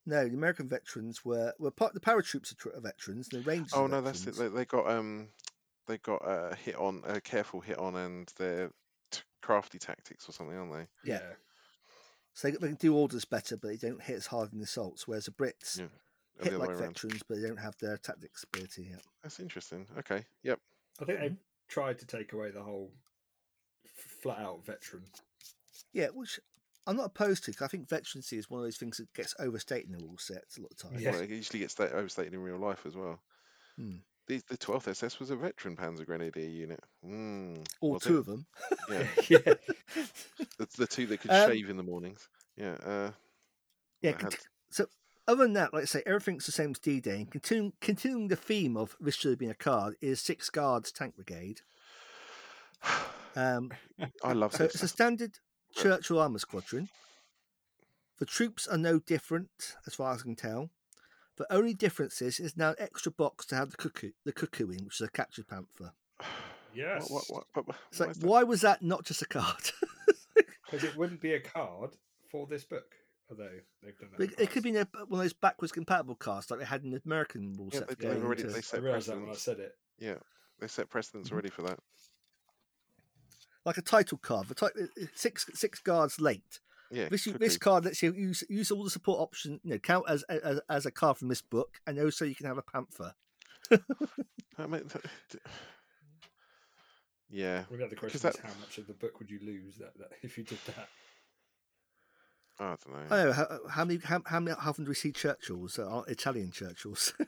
[0.05, 1.95] No, the American veterans were were part.
[1.95, 3.31] The paratroops are tr- are veterans.
[3.31, 3.73] The Rangers.
[3.73, 4.37] Oh no, that's it.
[4.37, 5.31] They, they got um,
[5.87, 8.73] they got a hit on a careful hit on, and they're
[9.43, 10.87] crafty tactics or something, aren't they?
[11.11, 11.35] Yeah.
[12.35, 14.65] So they, they can do orders better, but they don't hit as hard in the
[14.65, 15.07] assaults.
[15.09, 15.85] Whereas the Brits Yeah,
[16.39, 16.95] Or the hit like way around.
[16.95, 19.03] veterans, but they don't have their tactics ability yet.
[19.23, 19.87] That's interesting.
[19.99, 20.61] Okay, yep.
[21.01, 21.29] I think Mm-hmm.
[21.29, 21.39] they've
[21.69, 22.93] tried to take away the whole
[24.23, 25.05] flat out veteran.
[25.93, 26.39] Yeah, which
[26.87, 27.53] I'm not opposed to.
[27.53, 30.19] 'cause I think veterancy is one of those things that gets overstated in the rule
[30.19, 31.01] sets a lot of times.
[31.03, 31.11] Yeah.
[31.13, 33.21] Well, it usually gets overstated in real life as well.
[33.77, 33.99] Hmm.
[34.31, 36.79] The the 12th SS was a veteran Panzer Grenadier unit.
[37.05, 38.21] Mm, All two it?
[38.21, 38.47] of them.
[38.89, 39.55] Yeah, yeah.
[40.57, 42.29] the, the two that could Um, shave in the mornings.
[42.57, 42.75] Yeah.
[42.75, 43.11] Uh,
[44.03, 44.13] Yeah.
[44.23, 44.37] had-
[44.71, 44.87] So
[45.27, 47.17] other than that, like I say, everything's the same as D-Day.
[47.23, 50.93] And continuing, continuing the theme of this should have been a card is Six Guards
[50.93, 51.63] Tank Brigade.
[53.35, 53.73] Um,
[54.25, 54.75] I love so this.
[54.77, 55.39] it's a standard
[55.75, 56.89] Churchill Armour Squadron.
[58.21, 60.71] The troops are no different, as far as I can tell.
[61.41, 64.69] The only difference is it's now an extra box to have the cuckoo, the cuckoo
[64.73, 65.93] in, which is a captured panther.
[66.75, 67.11] Yes.
[67.11, 69.73] What, what, what, but, It's why like, why was that not just a card?
[70.71, 71.97] Because it wouldn't be a card
[72.31, 72.95] for this book,
[73.29, 73.49] although
[73.83, 74.23] they've done that.
[74.23, 76.91] it, it could be a, one of those backwards compatible cards like they had in
[76.91, 77.99] the American rule Yeah, set.
[77.99, 79.73] They, they've already- into- they I set realised that when I said it.
[79.99, 80.15] Yeah,
[80.61, 81.33] they set precedents Mhm.
[81.33, 81.81] already for that.
[83.65, 84.47] like a title card.
[84.49, 86.61] The ti- six six guards late.
[86.91, 87.09] Yeah.
[87.09, 87.39] This cuckoo.
[87.39, 89.61] this card lets you use use all the support options.
[89.63, 92.47] You know, count as as, as a card from this book, and also you can
[92.47, 93.15] have a panther.
[94.59, 95.39] I mean, th- d-
[97.31, 99.97] yeah, Well, the question that- is how much of the book would you lose that,
[99.99, 100.89] that if you did that?
[102.59, 102.99] I don't know.
[103.17, 105.79] I don't know how, how many how, how many how often do we see Churchills?
[105.79, 107.13] Uh, Italian Churchills.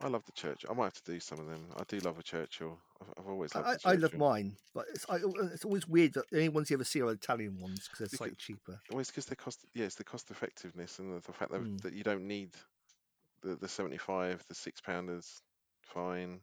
[0.00, 0.64] I love the church.
[0.68, 1.66] I might have to do some of them.
[1.76, 2.78] I do love a Churchill.
[3.00, 5.18] I've, I've always loved I, the I love mine, but it's I,
[5.52, 8.16] it's always weird that the only ones you ever see are Italian ones because they're
[8.16, 8.80] slightly cheaper.
[8.90, 9.60] Well, it's because they cost.
[9.74, 11.80] Yeah, it's the cost effectiveness and the, the fact that, Mm.
[11.82, 12.50] that you don't need
[13.42, 15.42] the the seventy five, the six pounders.
[15.82, 16.40] Fine.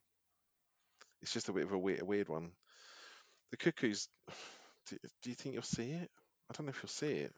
[1.22, 2.52] It's just a bit of a weird, a weird one.
[3.52, 4.08] The cuckoos.
[4.90, 6.10] Do, do you think you'll see it?
[6.50, 7.34] I don't know if you'll see it.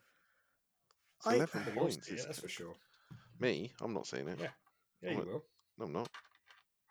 [1.17, 2.07] It's I- eleven I points.
[2.07, 2.73] see it, that's for sure.
[3.39, 4.37] Me, I'm not seeing it.
[4.39, 4.47] Yeah.
[5.01, 5.43] Yeah, you will.
[5.81, 6.09] No, I'm not.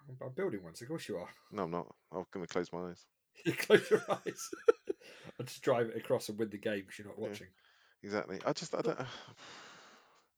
[0.08, 1.28] I'm- I'm building one, so of course you are.
[1.52, 1.86] No, I'm not.
[2.12, 3.06] I'm going to close my eyes.
[3.46, 4.50] You close your eyes.
[5.38, 7.28] I'll just drive it across and win the game because you're not Yeah.
[7.28, 7.46] watching.
[8.02, 8.38] Exactly.
[8.44, 8.98] I just, I don't.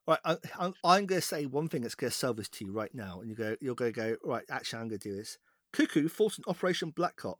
[0.06, 2.64] Right, I, I'm, I'm going to say one thing that's going to sell this to
[2.64, 4.42] you right now, and you go, you're going to go right.
[4.50, 5.38] Actually, I'm going to do this.
[5.72, 7.38] Cuckoo fought in Operation Blackcock.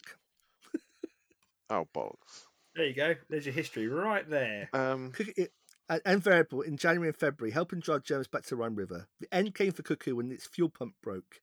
[1.69, 2.45] Oh, bollocks.
[2.77, 3.15] There you go.
[3.29, 4.69] There's your history right there.
[4.73, 5.53] Um, Cuckoo, it,
[5.97, 9.07] uh, and Veritable in January and February, helping drive Germans back to Rhine River.
[9.21, 11.41] The end came for Cuckoo when its fuel pump broke.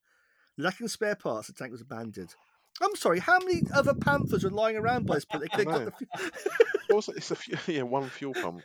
[0.58, 2.36] Lacking spare parts, the tank was abandoned.
[2.82, 5.44] I'm sorry, how many other Panthers were lying around by this point?
[5.44, 6.06] They could have got the.
[6.18, 6.30] fu-
[6.94, 8.62] also, it's a few, yeah, one fuel pump.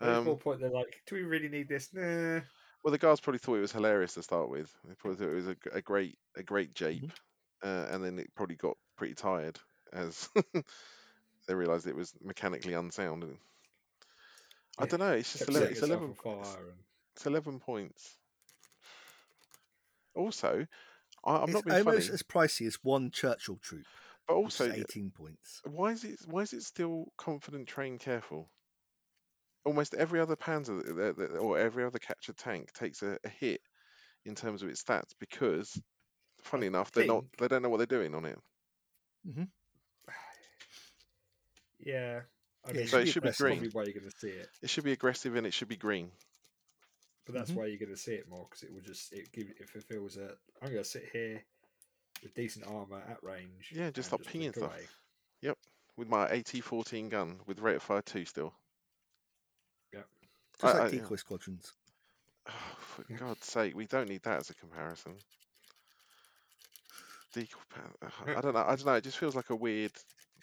[0.00, 2.40] At Um, one point, they're like, "Do we really need this?" Nah.
[2.82, 4.70] Well, the guards probably thought it was hilarious to start with.
[4.86, 7.02] They probably thought it was a, g- a great, a great jape,
[7.64, 7.68] Mm-hmm.
[7.68, 9.58] uh, and then it probably got pretty tired
[9.92, 10.28] as
[11.46, 13.24] they realised it was mechanically unsound.
[14.78, 15.12] And I don't know.
[15.12, 15.60] It's just eleven.
[15.68, 16.04] setting It's eleven.
[16.04, 16.10] on
[16.40, 16.78] It's, fire and-
[17.16, 18.16] it's eleven points.
[20.14, 20.66] Also,
[21.24, 23.84] I, I'm it's not being almost funny, as pricey as one Churchill troop,
[24.28, 25.60] but which is also, 18 points.
[25.64, 28.50] why is it why is it still confident, train, careful?
[29.64, 33.28] Almost every other Panzer that- that- that- or every other captured tank takes a, a
[33.28, 33.60] hit
[34.24, 35.80] in terms of its stats because,
[36.42, 37.24] funny enough, they're not.
[37.38, 38.38] They don't know what they're doing on it.
[39.26, 39.44] Mm-hmm.
[41.80, 42.20] Yeah.
[42.66, 43.58] I Yeah, mean, So it should be green.
[43.58, 44.48] Probably why you're going to see it.
[44.62, 46.10] It should be aggressive and it should be green.
[47.26, 47.54] but that's Mhm.
[47.54, 50.16] why you're going to see it more because it will just it give it fulfills
[50.18, 50.36] a.
[50.60, 51.42] I'm going to sit here
[52.22, 53.70] with decent armor at range.
[53.72, 54.70] Yeah, just and start pinging stuff.
[54.72, 54.86] away.
[55.96, 58.52] With my AT-14 gun with rate of fire two still.
[59.92, 60.06] Just
[60.64, 61.72] I- like I- decoy squadrons.
[62.46, 63.16] Oh, for Yeah.
[63.18, 65.16] God's sake, we don't need that as a comparison.
[67.32, 67.60] Decoy
[68.26, 68.64] I don't know.
[68.66, 68.94] I don't know.
[68.94, 69.92] It just feels like a weird.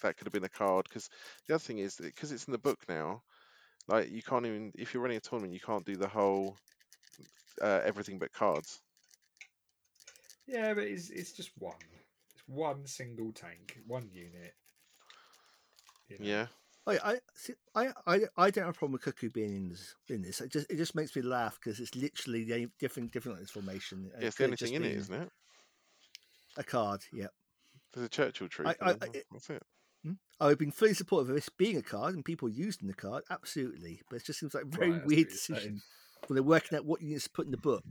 [0.02, 1.10] That could have been a card because
[1.48, 3.22] the other thing is because it's in the book now.
[3.88, 6.58] Like you can't even if you're running a tournament, you can't do the whole
[7.62, 8.80] uh, everything but cards.
[10.48, 11.76] Yeah, but it's it's just one.
[12.34, 14.54] It's one single tank, one unit.
[16.08, 16.26] you know.
[16.26, 16.48] Yeah,
[16.88, 19.96] I, I, see, I, I, I don't have a problem with Cuckoo being in this.
[20.10, 23.38] In this, it just, it just makes me laugh because it's literally the different, different
[23.38, 24.10] like this formation.
[24.14, 24.28] and yeah.
[24.28, 25.30] It's the could only have just thing in it, been isn't it?
[26.58, 27.28] A card, yeah.
[27.94, 28.66] There's a Churchill tree.
[28.68, 29.64] I- I- I- That's it.
[30.40, 34.02] I've been fully supportive of this being a card and people using the card, absolutely.
[34.10, 35.82] But it just seems like a very Right, weird decision
[36.26, 37.84] when they're working out what units to put in the book.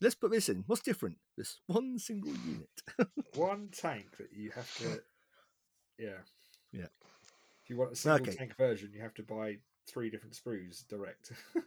[0.00, 0.62] Let's put this in.
[0.68, 1.18] What's different?
[1.36, 2.68] This one single unit.
[3.34, 5.00] One tank that you have to.
[5.98, 6.22] Yeah.
[6.72, 6.86] Yeah.
[7.62, 8.34] If you want a single Okay.
[8.34, 11.32] tank version, you have to buy three different sprues direct.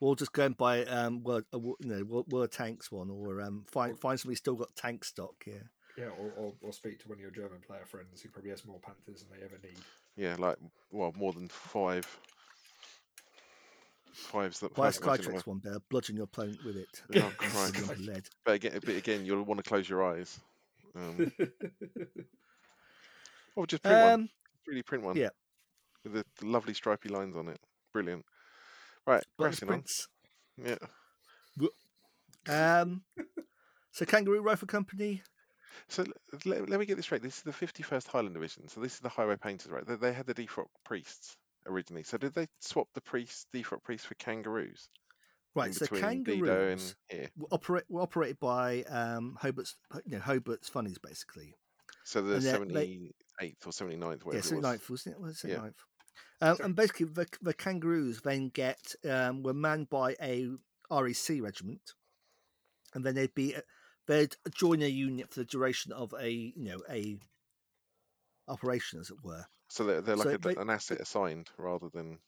[0.00, 3.42] We'll just go and buy um, word, a, you know, word, word tanks one, or
[3.42, 5.34] um, find find somebody still got tank stock.
[5.46, 5.64] Yeah.
[5.98, 8.64] Yeah, or, or, or speak to one of your German player friends who probably has
[8.64, 9.78] more Panthers than they ever need.
[10.16, 10.56] Yeah, like
[10.90, 12.06] well, more than five.
[14.12, 14.74] Five's that.
[14.74, 17.02] Buy a five's much in the Skytrex one, better bludgeon your opponent with it.
[17.16, 17.76] Oh, With Christ.
[17.76, 18.28] a lump of lead.
[18.44, 20.38] But again, but again, you'll want to close your eyes.
[20.96, 21.32] Um,
[23.56, 24.12] or just print one.
[24.12, 24.28] Um,
[24.68, 25.16] 3D print one.
[25.16, 25.28] yeah.
[26.04, 27.60] With the, the lovely stripy lines on it.
[27.92, 28.24] Brilliant.
[29.06, 29.84] Right, Buttons pressing on.
[32.48, 32.48] Yeah.
[32.48, 33.02] Um,
[33.92, 35.22] so Kangaroo Rifle Company.
[35.88, 36.04] So
[36.44, 37.22] let, let me get this straight.
[37.22, 38.68] This is the 51st Highland Division.
[38.68, 39.86] So this is the Highway Painters, right?
[39.86, 41.36] They, they had the Defrock Priests
[41.66, 42.02] originally.
[42.02, 44.88] So did they swap the priests, Defrock Priests for kangaroos?
[45.54, 46.94] Right, so Kangaroos
[47.36, 51.56] were operate were operated by um, Hobart's, you know, Hobart's Funnies basically.
[52.04, 53.12] So the 78th
[53.66, 54.90] or 79th, whatever Yeah, it was.
[54.90, 55.20] wasn't it?
[55.20, 55.70] Was it Yeah.
[56.42, 60.48] Um, and basically, the, the kangaroos then get um, were manned by a
[60.90, 61.94] REC regiment,
[62.94, 63.54] and then they'd be
[64.10, 67.16] they'd join a unit for the duration of a you know a
[68.48, 69.44] operation, as it were.
[69.68, 72.18] So they're, they're like So a, they- an asset assigned rather than.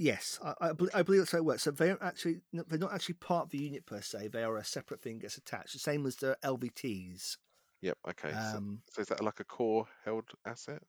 [0.00, 1.62] Yes, I, I, bel I believe that's how it works.
[1.64, 4.28] So they don't actually they're not actually part of the unit per se.
[4.28, 7.36] They are a separate thing that's attached, the same as the LVTs.
[7.80, 8.30] Yep, okay.
[8.30, 10.82] so, Um, so is that like a core held asset?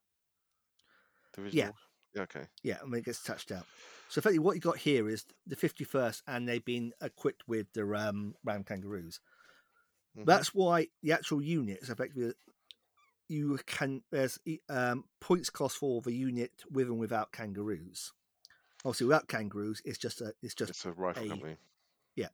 [1.36, 1.76] Divisional?
[2.16, 2.22] Yeah.
[2.24, 2.44] Okay.
[2.64, 3.66] Yeah, and when it gets attached out.
[4.10, 7.84] So effectively, what you got here is the 51st, and they've been equipped with the
[7.96, 9.20] um, Ram Kangaroos.
[10.18, 10.26] Mhm.
[10.26, 12.34] That's why the actual unit is effectively
[13.28, 18.12] you can there's um, points cost for the unit with and without kangaroos.
[18.84, 21.58] Obviously, without kangaroos, it's just a it's just It's a rifle a- company.
[22.16, 22.30] Yeah,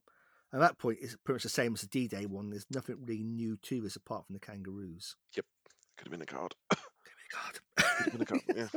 [0.54, 2.50] at that point it's pretty much the same as the D-Day one.
[2.50, 5.16] There's nothing really new to this apart from the kangaroos.
[5.36, 5.46] Yep,
[5.98, 6.56] could have been the card.
[6.70, 7.60] Could have been a card.
[8.04, 8.26] Could have been a
[8.66, 8.72] card.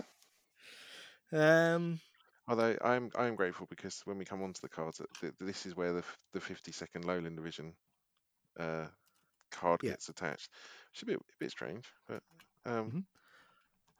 [1.32, 1.72] Yeah.
[1.74, 2.00] um,
[2.48, 5.00] Although I'm I'm grateful because when we come onto the cards,
[5.38, 6.02] this is where the
[6.32, 7.74] the 52nd Lowland Division
[8.58, 8.86] uh,
[9.50, 9.90] card Yeah.
[9.90, 10.50] gets attached.
[10.92, 12.22] Which is a bit strange, but
[12.66, 13.04] um, Mhm.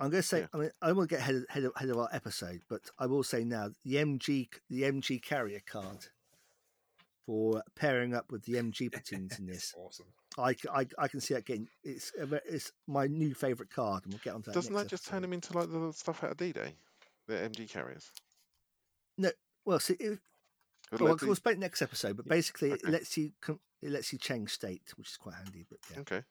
[0.01, 0.47] I'm going to say, Yeah.
[0.53, 3.07] I mean, I to get ahead of, ahead, of, ahead of our episode, but I
[3.07, 6.07] will say now the MG the MG carrier card
[7.27, 10.07] for pairing up with the MG platoons in this, awesome.
[10.39, 12.13] I, I, I can see that getting it's
[12.47, 14.55] it's my new favourite card, and we'll get onto that.
[14.55, 16.75] doesn't that just turn them into like the stuff out of D-Day,
[17.27, 18.13] the MG carriers?
[19.17, 19.31] No,
[19.65, 20.21] well, see, it,
[20.93, 22.81] well, we'll explain next episode, but basically okay.
[22.87, 25.65] it lets you com- it lets you change state, which is quite handy.
[25.69, 26.23] But yeah, okay.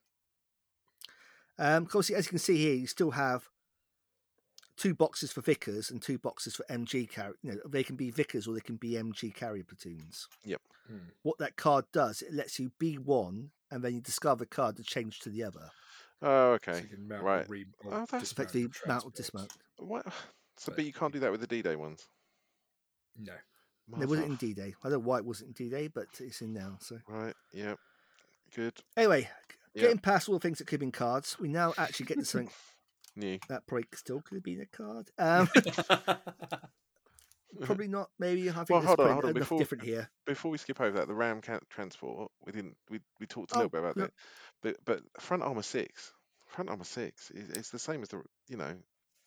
[1.60, 3.50] um, of course, as you can see here, you still have
[4.78, 7.34] two boxes for Vickers and two boxes for MG carrier.
[7.42, 10.28] You know, they can be Vickers or they can be MG carrier platoons.
[10.46, 10.98] Hmm.
[11.24, 14.78] What that card does, it lets you be one, and then you discover a card
[14.78, 15.70] to change to the other.
[16.22, 16.82] Oh, So okay.
[16.82, 17.46] you can mount right.
[17.46, 19.52] Or re- Oh, that's Effectively, mount or dismount.
[19.78, 20.06] What?
[20.60, 22.08] So, But but you can't do that with the D-Day ones.
[23.16, 23.34] No.
[24.02, 24.76] It wasn't in D Day.
[24.84, 26.78] I don't know why it wasn't in D Day, but it's in now.
[26.82, 27.36] So Right.
[27.54, 27.76] Yeah.
[28.56, 28.80] Good.
[28.96, 29.30] anyway,
[29.74, 29.84] Yeah.
[29.84, 32.26] getting past all the things that could have been cards, we now actually get to
[32.26, 32.52] something
[33.16, 33.40] New.
[33.50, 35.10] that probably still could have been a card.
[35.18, 35.50] Um,
[37.62, 38.10] probably not.
[38.20, 40.10] Maybe think Well, hold on, hold on, before- different here.
[40.26, 42.76] Before we skip over that, the Ram ca- transport, we didn't.
[42.90, 44.04] We we talked a Oh, little bit about yeah.
[44.04, 44.14] that,
[44.62, 46.12] but but front armor six,
[46.48, 48.76] front armor six is it's the same as the you know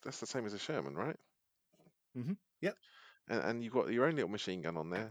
[0.02, 1.16] that's the same as a Sherman, right?
[2.16, 2.32] Mm-hmm.
[2.60, 2.76] yep.
[3.30, 5.08] And and you've got your own little machine gun on there.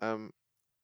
[0.00, 0.32] Um.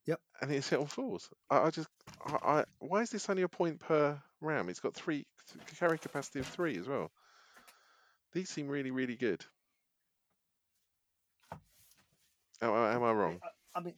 [0.06, 0.20] Yep.
[0.43, 1.30] And it's hit on fours.
[1.51, 1.88] I, I just
[2.26, 4.68] I, I why is this only a point per ram?
[4.68, 7.10] It's got three th- carry capacity of three as well.
[8.32, 9.44] These seem really really good.
[12.62, 13.40] Am, I- am I wrong?
[13.74, 13.94] I mean,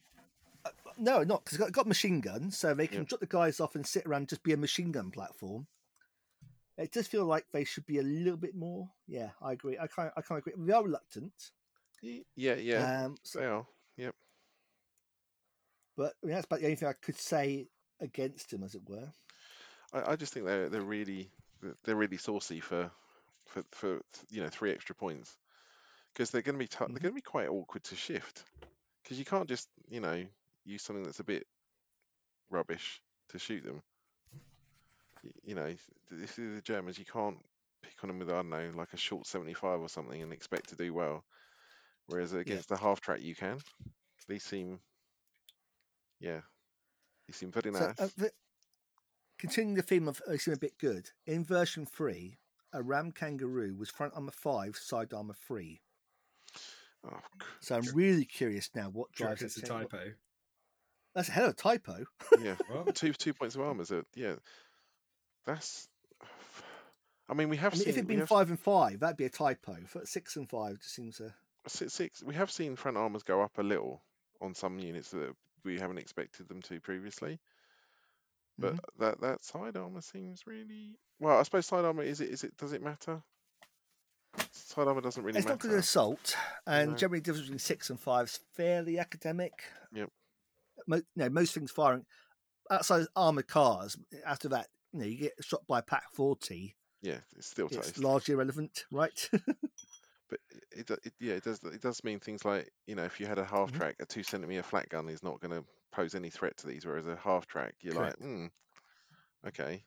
[0.65, 3.03] uh, no, not because got, got machine guns, so they can Yeah.
[3.07, 5.67] drop the guys off and sit around and just be a machine gun platform.
[6.77, 8.89] It does feel like they should be a little bit more.
[9.07, 9.77] Yeah, I agree.
[9.77, 10.11] I can't.
[10.15, 10.53] I can't agree.
[10.57, 11.51] We are reluctant.
[12.01, 13.65] Yeah, yeah, Um, so, they are.
[13.97, 14.15] Yep.
[15.97, 17.67] but I mean, that's about the only thing I could say
[17.99, 19.09] against him, as it were.
[19.93, 21.29] I, I just think they're they're really
[21.83, 22.89] they're really saucy for
[23.45, 25.37] for for you know three extra points
[26.13, 27.01] because they're going to be tou- they're Mhm.
[27.01, 28.43] going to be quite awkward to shift
[29.03, 30.23] because you can't just you know
[30.65, 31.45] use something that's a bit
[32.49, 33.81] rubbish to shoot them.
[35.43, 35.65] You know,
[36.11, 37.37] if they're the Germans, you can't
[37.81, 40.31] pick on them with I don't know like a short seventy five or something and
[40.31, 41.25] expect to do well.
[42.09, 43.59] Whereas against the half track, you can.
[44.27, 44.79] They seem,
[46.19, 46.41] yeah,
[47.27, 47.99] they seem very So, nice.
[47.99, 48.31] uh, the,
[49.37, 51.09] continuing the theme of uh, seem a bit good.
[51.25, 52.37] In version three,
[52.73, 55.81] a Ram Kangaroo was front armor five, side armor three.
[57.07, 57.19] oh,
[57.59, 59.89] So I'm really curious now what drives reckon it's a that change.
[59.91, 60.11] typo?
[61.15, 62.05] That's a hell of a typo.
[62.41, 62.55] yeah.
[62.71, 63.85] Well, two two points of armor.
[63.85, 64.35] So yeah,
[65.45, 65.87] that's.
[67.29, 69.17] I mean, we have I mean, seen if it'd been have five and five, that'd
[69.17, 69.75] be a typo.
[69.87, 71.33] For six and five, just seems a
[71.69, 72.23] six, six.
[72.23, 74.03] We have seen front armors go up a little
[74.41, 75.33] on some units that
[75.63, 77.39] we haven't expected them to previously.
[78.57, 78.79] But Mhm.
[78.99, 81.37] that that side armor seems really well.
[81.39, 83.23] I suppose side armor is it is it does it matter?
[84.51, 85.69] Side armor doesn't really it's not matter.
[85.69, 86.35] good assault,
[86.67, 86.97] and No.
[86.97, 89.63] generally the difference between six and five is fairly academic.
[89.93, 90.11] Yep.
[90.87, 92.05] Mo- no, most things firing
[92.69, 93.97] outside of armored cars.
[94.25, 96.75] After that, you know, you get shot by Pak forty.
[97.01, 99.29] Yeah, it's still It's largely irrelevant, right?
[100.29, 100.39] but
[100.71, 103.39] it, it yeah it does it does mean things like you know if you had
[103.39, 103.79] a half Mhm.
[103.79, 106.85] track a two centimeter flak gun is not going to pose any threat to these
[106.85, 107.95] whereas a half track you're Correct.
[107.95, 108.47] like hmm
[109.47, 109.85] okay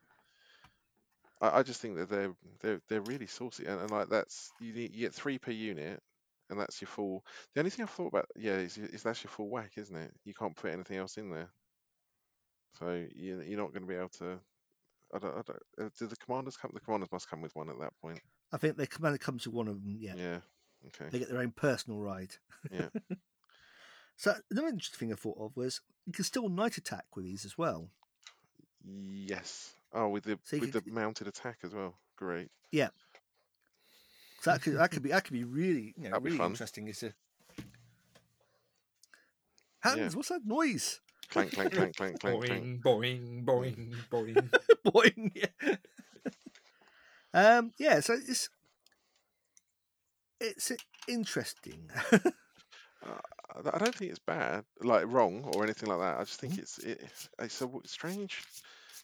[1.41, 4.73] I, I just think that they're they're they're really saucy and, and like that's you,
[4.73, 6.03] need, you get three per unit
[6.51, 7.25] and that's your full
[7.55, 10.15] the only thing I've thought about yeah is, is that's your full whack isn't it
[10.25, 11.53] you can't put anything else in there
[12.75, 14.41] so you, you're not going to be able to
[15.15, 16.73] I don't, I don't, uh, do the commanders come?
[16.75, 18.23] The commanders must come with one at that point.
[18.53, 19.97] I think they the commander comes to one of them.
[19.99, 20.39] Yeah, Yeah.
[20.89, 21.07] Okay.
[21.11, 22.37] they get their own personal ride.
[22.71, 22.89] Yeah.
[24.17, 27.45] So another interesting thing I thought of was you can still night attack with these
[27.45, 27.89] as well.
[28.85, 29.73] Yes.
[29.93, 31.97] Oh, with the So with could- the mounted attack as well.
[32.17, 32.51] Great.
[32.71, 32.91] Yeah.
[34.43, 36.39] So that could that could be that could be really you know That'd be really
[36.39, 36.51] fun.
[36.53, 36.87] interesting.
[36.89, 37.15] Is a
[39.83, 41.01] Hans, what's that noise?
[41.31, 42.83] Clank, clank, clank, clank, clank, clank.
[42.83, 44.51] boing, boing, boing, boing.
[44.85, 45.31] Boing.
[45.35, 45.77] Yeah.
[47.35, 47.73] Um.
[47.79, 48.01] Yeah.
[48.01, 48.49] So it's
[50.41, 50.73] it's
[51.09, 51.91] interesting.
[53.05, 56.19] Uh, I don't think it's bad, like wrong or anything like that.
[56.21, 56.59] I just think Mhm.
[56.61, 57.01] it's it,
[57.41, 58.45] it's a w- strange,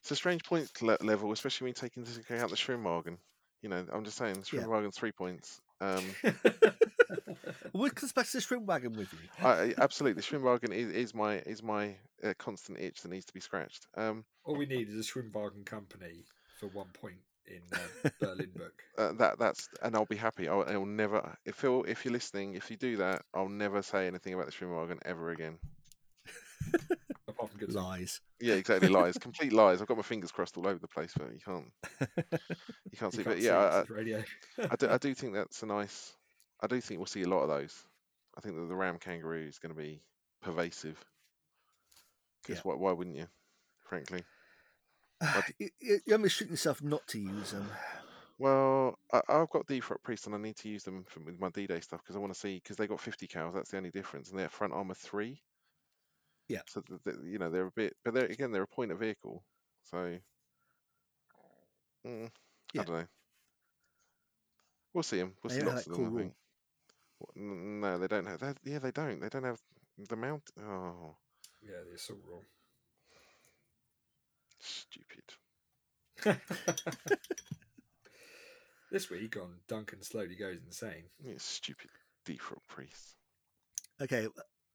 [0.00, 3.18] it's a strange point le- level, especially when you take into account the Schwimmwagen.
[3.60, 4.60] You know, I'm just saying, Yeah.
[4.62, 5.60] Schwimmwagen's three points.
[5.80, 6.05] Um,
[7.74, 9.18] we can back to the shrimp wagon with you.
[9.44, 13.32] I, I- absolutely, Schwimmwagen is, is my is my uh, constant itch that needs to
[13.34, 13.88] be scratched.
[13.96, 16.22] Um, All we need is a Schwimmwagen company
[16.60, 17.18] for one point
[17.48, 18.82] in uh, Berlin book.
[18.98, 20.48] uh, that that's and I'll be happy.
[20.48, 24.06] I'll, I'll never if Phil, if you're listening, if you do that, I'll never say
[24.06, 25.58] anything about the Schwimmwagen ever again.
[27.28, 28.20] Apart from good Lies.
[28.40, 28.88] Yeah, exactly.
[28.88, 29.80] Lies, complete lies.
[29.80, 31.70] I've got my fingers crossed all over the place, but you can't,
[32.90, 33.18] you can't see.
[33.18, 34.24] You but can't yeah, I, see it, it's radio.
[34.70, 36.14] I, do, I do think that's a nice.
[36.60, 37.74] I do think we'll see a lot of those.
[38.36, 40.00] I think that the Ram Kangaroo is going to be
[40.42, 41.02] pervasive.
[42.42, 42.72] Because Yeah.
[42.72, 43.26] why, why wouldn't you?
[43.88, 44.22] Frankly.
[45.58, 47.68] you, you, you're only shooting yourself not to use them.
[48.38, 51.50] Well, I, I've got Defrock Priest and I need to use them for, with my
[51.50, 53.54] D-Day stuff because I want to see because they got 50 cals.
[53.54, 55.42] That's the only difference, and they're front armor three.
[56.48, 56.62] Yeah.
[56.68, 58.98] So th th you know they're a bit, but they're again they're a point of
[59.00, 59.44] vehicle.
[59.90, 60.18] So.
[62.06, 62.30] Mm,
[62.72, 62.82] Yeah.
[62.82, 63.06] I don't know.
[64.94, 65.34] We'll see them.
[65.42, 66.10] We'll They see lots of that them.
[66.10, 66.34] cool I think.
[67.20, 68.58] W- n- No, they don't have that.
[68.64, 69.20] Yeah, they don't.
[69.20, 69.60] They don't have
[69.98, 70.42] the mount.
[70.60, 71.16] Oh,
[71.62, 72.44] Yeah, the assault rule.
[74.60, 75.24] Stupid.
[78.90, 81.05] this week on Duncan Slowly Goes Insane.
[81.22, 81.90] Yeah, stupid
[82.26, 83.14] Defrock Priest.
[84.01, 84.26] Okay,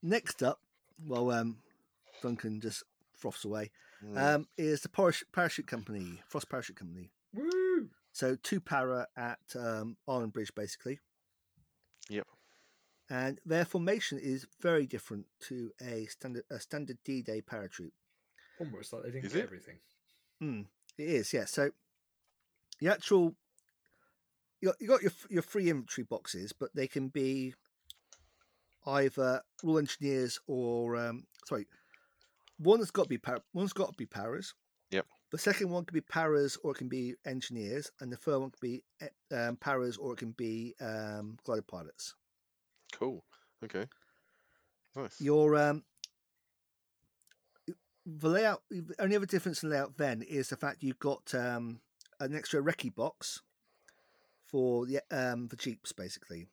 [0.02, 0.60] next up,
[1.06, 1.58] well, um,
[2.22, 2.84] Duncan just
[3.16, 3.72] froths away,
[4.06, 7.12] Mm, um, is the Parachute, Parachute Company, Frost Parachute Company.
[7.34, 7.90] Woo!
[8.12, 11.00] So two para at um, Arnhem Bridge, basically.
[12.10, 12.28] Yep.
[13.10, 17.92] And their formation is very different to a standard a standard D-Day paratroop.
[18.60, 19.44] Almost like they didn't Is get it?
[19.46, 19.76] everything.
[20.42, 20.66] Mm,
[20.98, 21.46] it is, yeah.
[21.46, 21.72] So
[22.80, 23.36] the actual
[24.62, 27.54] you got, you got your your free inventory boxes, but they can be
[28.86, 31.68] either rule engineers or um, sorry,
[32.58, 34.54] one has got to be par- one's got to be paras.
[34.92, 35.06] Yep.
[35.32, 38.52] The second one can be paras or it can be engineers, and the third one
[38.52, 42.16] can be eh, um, paras or it can be um, glider pilots.
[42.94, 43.24] cool.
[43.64, 43.88] Okay.
[44.96, 45.20] Nice.
[45.22, 45.84] Your um,
[48.06, 48.62] the layout.
[48.70, 51.80] The only other difference in layout then is the fact you've got um,
[52.20, 53.42] an extra recce box
[54.46, 56.48] for the um for jeeps basically.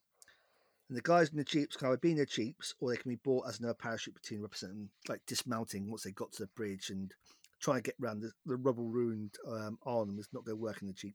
[0.88, 3.10] And the guys in the jeeps can either be in their jeeps or they can
[3.10, 6.90] be bought as another parachute platoon representing like dismounting once they got to the bridge
[6.90, 7.12] and
[7.60, 10.80] trying to get around the, the rubble ruined um, arm is not going to work
[10.80, 11.14] in the jeep.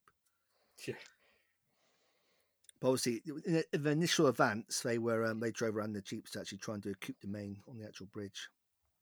[0.88, 0.94] Yeah.
[2.80, 6.02] But obviously, in the, in the initial advance, they were um, they drove around the
[6.02, 8.50] jeeps to actually try and do a coup de main on the actual bridge.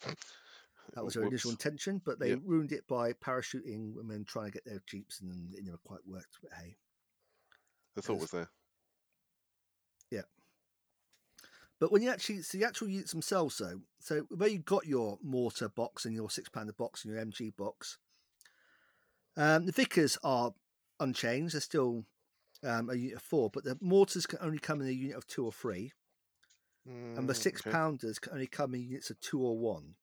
[0.95, 2.39] That was their initial intention, but they Yep.
[2.43, 6.37] ruined it by parachuting women trying to get their jeeps, and it never quite worked.
[6.41, 6.77] But hey,
[7.95, 8.49] The thought was there.
[10.11, 10.23] Yeah,
[11.79, 15.17] but when you actually see the actual units themselves, though, so where you got your
[15.21, 17.97] mortar box and your six pounder box and your MG box,
[19.35, 20.53] um, the Vickers are
[20.99, 21.53] unchanged.
[21.55, 22.05] They're still
[22.63, 25.27] um, a unit of four, but the mortars can only come in a unit of
[25.27, 25.91] two or three,
[27.15, 27.71] and the Mm, six okay.
[27.71, 29.95] pounders can only come in units of two or one.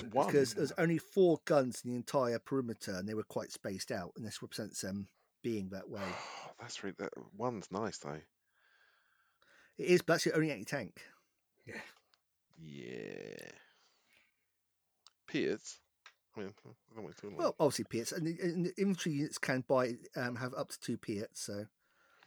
[0.00, 0.26] It's one.
[0.26, 4.12] because there's only four guns in the entire perimeter and they were quite spaced out
[4.16, 5.08] and this represents them
[5.42, 6.02] being that way
[6.60, 8.20] That's really that one's nice though.
[9.78, 11.00] it is but actually only anti-tank
[11.66, 11.74] Yeah.
[12.58, 13.50] Yeah.
[15.26, 15.78] Piers.
[16.36, 16.52] I mean, I
[16.92, 20.36] don't know what well obviously Piats and the, and the infantry units can buy um,
[20.36, 21.66] have up to two Piats so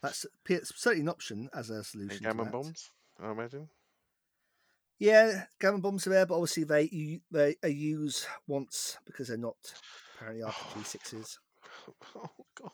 [0.01, 2.51] that's Piats certainly an option as a solution And to gammon that.
[2.53, 2.91] bombs,
[3.21, 3.67] I imagine.
[4.99, 9.37] Yeah gammon bombs are there but obviously they u- they are used once because they're
[9.37, 9.55] not
[10.15, 11.39] apparently RPG oh, sixes
[12.15, 12.71] oh god.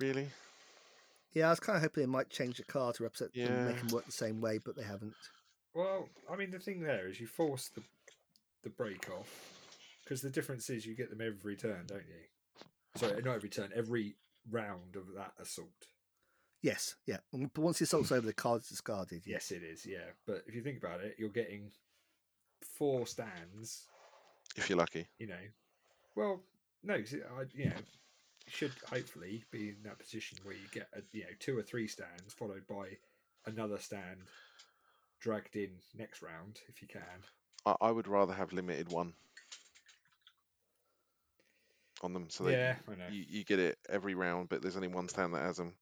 [0.00, 0.28] Really?
[1.32, 3.78] yeah I was kind of hoping they might change the car to represent them, make
[3.78, 5.14] them work the same way but they haven't
[5.74, 7.82] Well, I mean, the thing there is you force the
[8.62, 9.28] the break off
[10.04, 12.64] because the difference is you get them every turn, don't you?
[12.96, 14.16] Sorry, not every turn, every
[14.50, 15.86] round of that assault.
[16.62, 19.34] Yes yeah but once the assault's over the card's discarded yeah.
[19.34, 19.84] Yes, it is.
[19.84, 21.70] Yeah, but if you think about it, you're getting
[22.60, 23.86] four stands.
[24.56, 25.06] If you're lucky.
[25.18, 25.44] You know,
[26.14, 26.40] well,
[26.82, 27.76] no, 'cause it- I, you know,
[28.48, 31.88] should hopefully be in that position where you get a, you know two or three
[31.88, 32.96] stands followed by
[33.46, 34.18] another stand
[35.20, 37.02] dragged in next round if you can.
[37.66, 39.14] I, I would rather have limited one
[42.02, 43.08] on them, so that yeah, I know.
[43.10, 45.74] you, you get it every round, but there's only one stand that has them.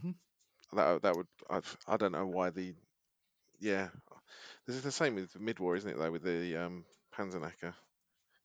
[0.00, 0.10] Hmm
[0.72, 2.74] That that would I've, I don't know why the
[3.60, 3.88] yeah.
[4.66, 5.98] This is the same with mid war, isn't it?
[5.98, 7.74] Though with the um, Panzerknacker,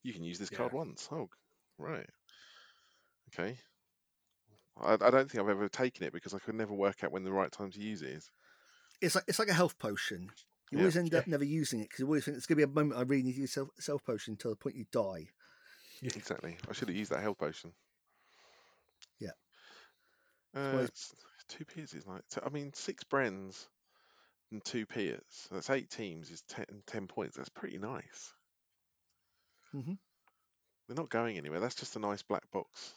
[0.04, 1.08] you can use this card once.
[1.12, 1.30] Oh,
[1.78, 2.10] right.
[3.30, 3.58] Okay.
[4.80, 7.24] I, I don't think I've ever taken it because I could never work out when
[7.24, 8.32] the right time to use it is.
[9.02, 10.32] it's like it's like a health potion.
[10.72, 10.82] You Yeah.
[10.84, 11.32] always end up Yeah.
[11.32, 13.24] never using it because you always think it's going to be a moment I really
[13.24, 15.30] need to use self, self potion until the point you die.
[16.04, 16.58] Exactly.
[16.70, 17.74] I should have used that health potion.
[19.20, 19.32] Yeah.
[20.56, 20.88] Uh,
[21.48, 23.68] two peers is like I mean six brands
[24.52, 25.22] and two peers.
[25.30, 27.36] So that's eight teams is 10, 10 points.
[27.36, 28.34] That's pretty nice.
[29.74, 29.98] Mhm.
[30.88, 31.60] They're not going anywhere.
[31.60, 32.94] That's just a nice black box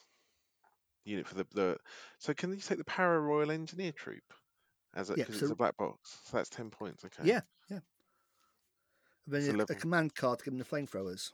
[1.03, 1.77] unit for the, the
[2.19, 4.33] so can you take the Para Royal Engineer Troop
[4.93, 6.19] as a Yeah, because it's a black box.
[6.25, 7.03] So that's ten points.
[7.03, 7.23] Okay.
[7.27, 7.81] Yeah, And
[9.27, 11.31] then a, a command card to give them the flamethrowers.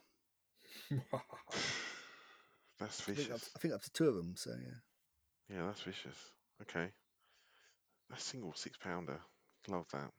[2.79, 3.33] That's I think, vicious.
[3.33, 4.35] up, I think up to two of them.
[4.37, 6.31] So yeah, Yeah, that's vicious.
[6.61, 6.89] Okay.
[8.15, 9.19] A single six pounder.
[9.67, 10.11] Love that.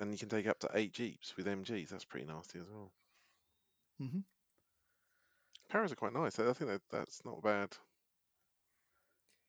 [0.00, 1.88] And you can take up to eight Jeeps with MGs.
[1.90, 2.92] That's pretty nasty as well.
[4.00, 4.20] Mm-hmm.
[5.68, 6.38] Paras are quite nice.
[6.38, 7.70] I think that that's not bad.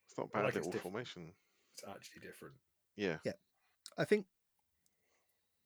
[0.07, 1.31] It's not bad like its little diff- formation.
[1.73, 2.55] it's actually different.
[2.97, 3.17] Yeah.
[3.23, 3.33] Yeah.
[3.97, 4.25] I think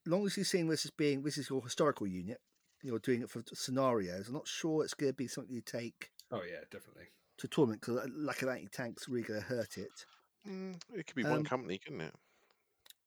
[0.06, 2.38] long as you're seeing this as being this is your historical unit,
[2.82, 4.28] you're doing it for scenarios.
[4.28, 7.04] I'm not sure it's going to be something you take Oh yeah, definitely.
[7.38, 10.04] to a tournament because lack of anti tanks really going to hurt it.
[10.46, 12.14] Mm, it could be one Um, company, couldn't it?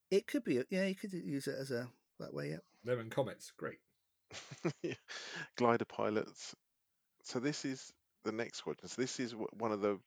[0.09, 1.89] It could be, yeah, you could use it as a
[2.19, 2.49] that way.
[2.51, 3.79] Yeah, Lemon comets, great.
[4.83, 4.93] Yeah.
[5.57, 6.55] Glider pilots.
[7.23, 7.91] So this is
[8.23, 8.87] the next squadron.
[8.89, 9.99] So this is one of the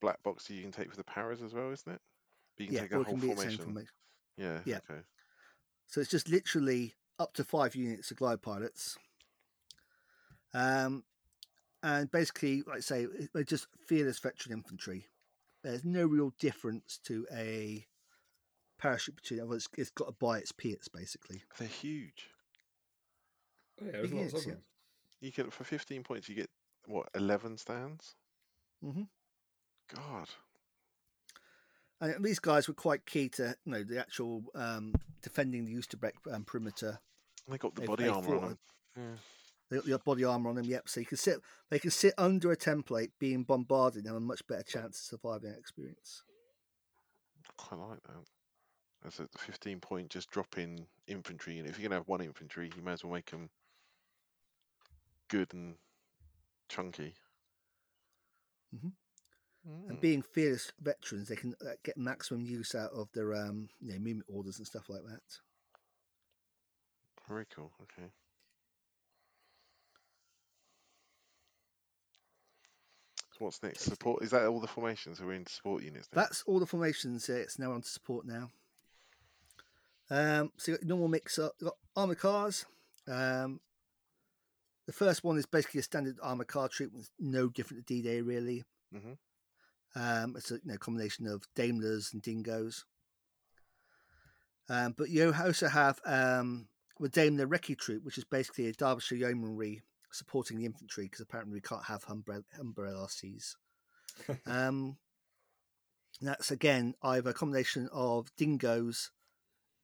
[0.00, 2.00] black boxes you can take for the Paras as well, isn't it?
[2.56, 3.64] But you can yeah, take a whole can be formation.
[3.64, 3.90] formation.
[4.36, 4.60] Yeah.
[4.64, 4.80] Yeah.
[4.90, 5.00] Okay.
[5.86, 8.98] So it's just literally up to five units of glide pilots.
[10.52, 11.04] Um,
[11.82, 15.06] and basically, like I say, they're just fearless veteran infantry.
[15.64, 17.86] There's no real difference to a
[18.78, 19.40] parachute platoon.
[19.40, 21.42] otherwise It's, it's got to buy its Piats, basically.
[21.58, 22.28] They're huge.
[23.82, 24.58] Yeah, there's Big lots units, of yeah.
[25.20, 26.50] You can for 15 points you get
[26.86, 28.14] what 11 stands.
[28.84, 29.08] Mm Mhm.
[29.94, 30.28] God.
[32.00, 36.12] And these guys were quite key to you know the actual um, defending the Oosterbeek
[36.32, 36.98] um, perimeter.
[37.48, 38.58] They got the They- body they armor on them.
[38.96, 39.16] Yeah.
[39.70, 40.88] They got the body armor on them, yep.
[40.88, 44.20] So you can sit, they can sit under a template, being bombarded, and have a
[44.20, 46.22] much better chance of surviving that experience.
[47.46, 48.24] I quite like that.
[49.02, 51.58] That's a 15 point just drop in infantry.
[51.58, 53.50] And if you're going to have one infantry, you may as well make them
[55.28, 55.74] good and
[56.68, 57.14] chunky.
[58.74, 58.92] Mhm.
[59.68, 59.88] Mm.
[59.88, 63.92] And being fearless veterans, they can uh, get maximum use out of their um, you
[63.92, 65.22] know, movement orders and stuff like that.
[67.28, 67.72] Very cool.
[67.82, 68.10] Okay.
[73.36, 73.80] So what's next?
[73.82, 74.22] Support.
[74.22, 75.20] Is that all the formations?
[75.20, 76.08] Are we into support units?
[76.12, 77.28] That's all the formations.
[77.28, 78.50] It's now on to support now.
[80.08, 81.54] Um, so you got normal mix up.
[81.58, 82.64] You got armor cars.
[83.08, 83.60] Um,
[84.86, 86.92] the first one is basically a standard armor car troop.
[86.96, 88.62] It's no different to D-Day really.
[88.94, 89.18] Mhm.
[89.96, 92.84] Um, it's a you know, combination of Daimlers and Dingoes.
[94.68, 96.68] Um, but you also have um,
[97.00, 99.82] the Daimler Recce troop, which is basically a Derbyshire yeomanry
[100.14, 103.56] supporting the infantry because apparently we can't have umbrella, umbrella RCs.
[104.46, 104.96] um,
[106.20, 109.10] that's again either a combination of dingoes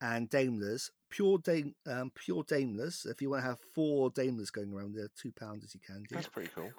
[0.00, 0.90] and Daimlers.
[1.10, 3.04] Pure Dame, um, pure Daimlers.
[3.04, 6.14] If you want to have four Daimlers going around, they're two pounders you can do,
[6.14, 6.70] That's pretty cool.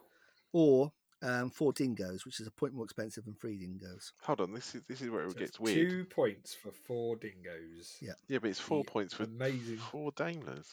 [0.53, 4.13] or um, four dingoes, which is a point more expensive than three dingoes.
[4.23, 4.53] Hold on.
[4.53, 5.89] This is this is where it So gets weird.
[5.89, 7.97] Two points for four dingoes.
[8.01, 8.13] Yeah.
[8.29, 9.77] Yeah, but it's four The points for amazing.
[9.77, 10.67] four Daimlers.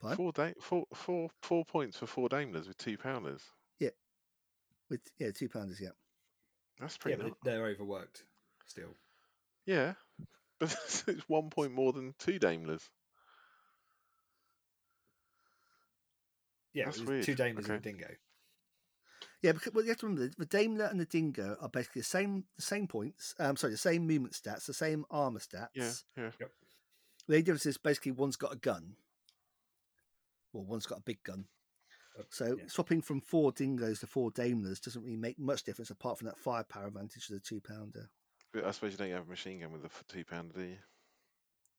[0.00, 0.16] Pardon?
[0.16, 3.42] Four, da- four, four, four points for four Daimlers with two pounders.
[3.78, 3.90] Yeah.
[4.90, 5.80] With yeah, two pounders.
[5.80, 5.90] Yeah,
[6.80, 7.16] That's pretty.
[7.16, 7.34] but nice.
[7.44, 8.24] they're overworked
[8.66, 8.94] still.
[9.64, 9.94] Yeah,
[10.60, 12.88] but it's one point more than two Daimlers.
[16.72, 17.56] Yeah, That's there's two weird.
[17.56, 18.06] Daimlers and a dingo.
[19.42, 19.52] yeah.
[19.52, 22.44] Because well, you have to remember the Daimler and the Dingo are basically the same
[22.56, 23.34] the same points.
[23.38, 25.68] Um, sorry, the same movement stats, the same armor stats.
[25.74, 26.30] Yeah, yeah.
[26.38, 26.50] Yep.
[27.28, 28.94] The only difference is basically one's got a gun,
[30.56, 31.46] or one's got a big gun.
[32.18, 32.64] Uh, So yeah.
[32.66, 36.38] swapping from four dingoes to four Daimlers doesn't really make much difference apart from that
[36.38, 38.08] firepower advantage of the two pounder.
[38.64, 40.76] I suppose you don't have a machine gun with a two pounder, do you?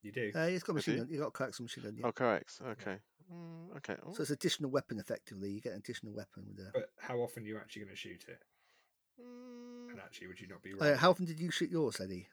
[0.04, 0.32] You do.
[0.36, 1.00] Uh, it's got a I machine do?
[1.02, 1.10] gun.
[1.10, 1.96] You got coax machine gun.
[1.98, 2.06] Yeah.
[2.06, 2.60] Oh, correct.
[2.64, 2.98] Okay.
[3.34, 3.96] Mm, okay.
[4.06, 5.50] Oh, So it's additional weapon effectively.
[5.50, 6.72] You get an additional weapon with a.
[6.74, 8.40] But how often are you actually going to shoot it?
[9.20, 10.98] mm, And actually, would you not be Uh, right?
[10.98, 12.28] how often did you shoot yours, Eddie?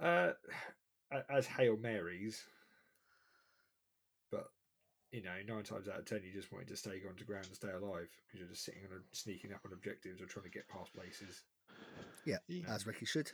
[0.00, 0.32] Uh,
[1.28, 2.42] as Hail Marys.
[5.10, 7.24] But, you know, nine times out of ten, you just wanted to stay on to
[7.24, 10.26] ground and stay alive because you're just sitting on a, sneaking up on objectives or
[10.26, 11.42] trying to get past places.
[12.24, 13.30] ye- As Ricky should.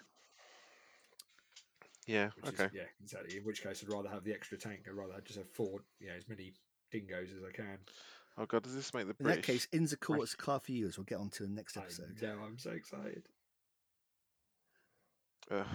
[2.06, 2.30] yeah.
[2.40, 2.64] Which Okay.
[2.66, 3.38] Is, yeah, exactly.
[3.38, 4.82] In which case, I'd rather have the extra tank.
[4.86, 6.52] I'd rather just have four, you know, as many
[6.90, 7.78] dingoes as I can.
[8.38, 9.46] Oh God, does this make the In British?
[9.46, 10.24] that case, Inza Court Right.
[10.28, 12.16] is a car for you, as we'll get on to the next episode.
[12.22, 13.24] I know, I'm so excited.
[15.50, 15.66] Ugh.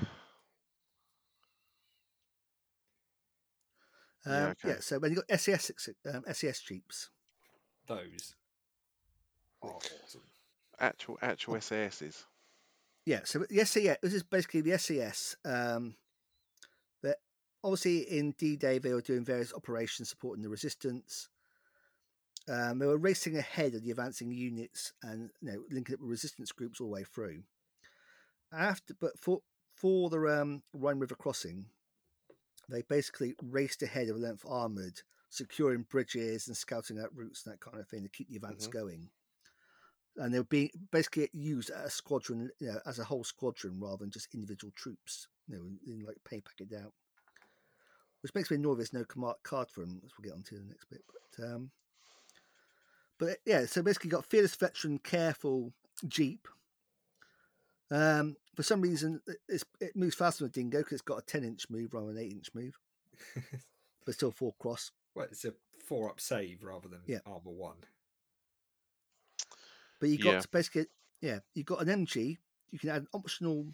[4.27, 5.71] Um, Yeah, yeah, so when you got SAS
[6.13, 7.09] um, SAS jeeps,
[7.87, 8.35] Those
[9.61, 10.21] are awesome.
[10.79, 12.25] actual actual SASs.
[13.05, 13.21] yeah.
[13.23, 15.35] So the SAS this is basically the SAS.
[15.45, 15.95] Um,
[17.03, 17.17] that
[17.63, 21.29] obviously in D-Day they were doing various operations supporting the resistance.
[22.49, 26.09] Um, they were racing ahead of the advancing units and you know linking up with
[26.09, 27.43] resistance groups all the way through.
[28.53, 29.41] After, but for
[29.73, 31.65] for the um, Rhine River crossing,
[32.69, 37.59] they basically raced ahead of length armored, securing bridges and scouting out routes and that
[37.61, 38.71] kind of thing to keep the advance Mhm.
[38.71, 39.09] going.
[40.17, 43.79] And they were being basically used as a squadron, you know, as a whole squadron
[43.79, 46.93] rather than just individual troops, you know, in, in like pay packet out.
[48.21, 50.63] Which makes me annoyed there's no command card for them, as we'll get onto in
[50.63, 51.03] the next bit.
[51.07, 51.71] But um,
[53.19, 55.73] but yeah, so basically got fearless veteran, careful
[56.07, 56.47] Jeep.
[57.89, 61.19] Um, for some reason, it- it's, it moves faster than a Dingo because it's got
[61.19, 62.77] a 10 inch move rather than an 8 inch move,
[64.05, 64.91] but still four cross.
[65.15, 65.53] well, it's a
[65.85, 67.19] four up save rather than Yeah.
[67.25, 67.77] armor one.
[69.99, 70.41] But you got Yeah.
[70.51, 70.87] basically,
[71.21, 72.37] yeah, you've got an MG.
[72.71, 73.73] You can add an optional.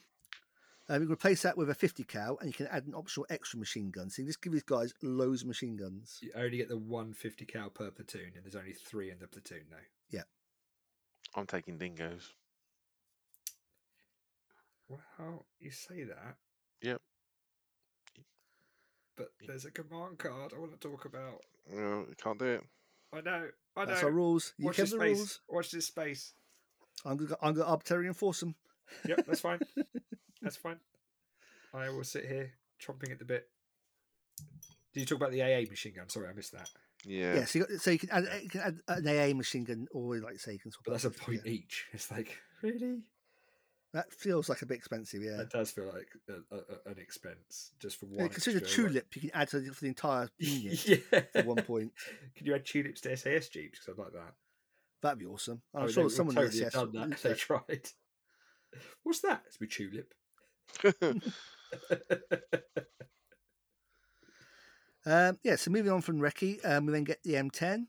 [0.89, 3.25] Um, you can replace that with a 50 cal, and you can add an optional
[3.29, 4.09] extra machine gun.
[4.09, 6.19] So you just give these guys loads of machine guns.
[6.21, 9.63] You only get the 150 cal per platoon, and there's only three in the platoon
[9.71, 9.77] now.
[10.09, 10.23] Yeah.
[11.35, 12.33] I'm taking dingoes.
[14.89, 16.35] Well, you say that.
[16.81, 17.01] Yep.
[19.15, 21.41] But there's a command card I want to talk about.
[21.71, 22.63] No, you can't do it.
[23.13, 23.47] I know.
[23.75, 23.91] I know.
[23.91, 24.53] That's our rules.
[24.57, 25.17] You Watch kept this the space.
[25.17, 25.39] rules.
[25.49, 26.33] Watch this space.
[27.05, 28.55] I'm going to I'm going to arbitrarily enforce them.
[29.07, 29.59] Yep, that's fine.
[30.41, 30.77] that's fine.
[31.73, 32.51] I will sit here
[32.81, 33.47] chomping at the bit.
[34.93, 36.09] Did you talk about the AA machine gun?
[36.09, 36.69] Sorry, I missed that.
[37.05, 37.35] Yeah.
[37.35, 39.87] Yeah, so you, got, so you can add you can add an AA machine gun,
[39.91, 40.85] or like say, you can swap.
[40.85, 41.51] But that's a point yeah.
[41.51, 41.87] each.
[41.93, 43.01] It's like really.
[43.93, 45.41] That feels like a bit expensive, yeah.
[45.41, 48.29] It does feel like a, a, an expense just for yeah one.
[48.29, 51.21] consider extra, tulip, you can add to the, for the entire unit yeah.
[51.35, 51.91] at one point.
[52.35, 53.79] Can you add tulips to SAS jeeps?
[53.79, 54.33] Because I'd like that.
[55.03, 55.61] That'd be awesome.
[55.75, 57.89] I'm Oh, sure would someone totally SS done that they tried.
[59.03, 59.43] What's that?
[59.45, 60.13] It's a tulip.
[65.05, 67.87] Um, yeah, so moving on from Recce, um, we then get the M10.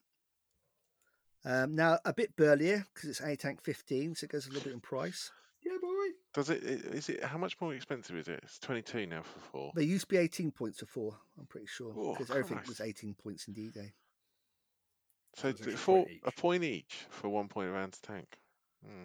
[1.45, 4.65] Um, now a bit burlier because it's A tank 15, so it goes a little
[4.65, 5.31] bit in price.
[6.37, 6.43] Yeah, boy.
[6.43, 6.63] Does it?
[6.95, 7.25] Is it?
[7.25, 8.41] How much more expensive is it?
[8.43, 9.73] It's twenty two now for four.
[9.75, 12.81] They used to be 18 points for four, I'm pretty sure, Oh, because everything was
[12.81, 13.93] 18 points in D-Day.
[15.37, 16.37] So it's a four point a each.
[16.37, 18.39] point each for one point around the tank.
[18.85, 19.05] Hmm.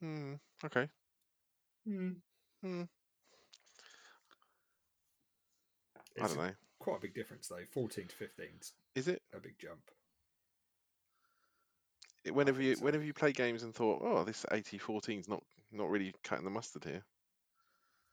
[0.00, 0.34] Hmm.
[0.64, 0.88] Okay.
[1.86, 2.10] Hmm.
[2.62, 2.82] Hmm.
[6.22, 6.50] I don't know.
[6.78, 7.64] Quite a big difference though.
[7.72, 8.48] 14 to fifteen.
[8.94, 9.22] Is it?
[9.34, 9.90] a big jump.
[12.26, 15.42] It- Whenever you whenever you play games and thought, oh, this AT 14 is not
[15.72, 17.02] not really cutting the mustard here.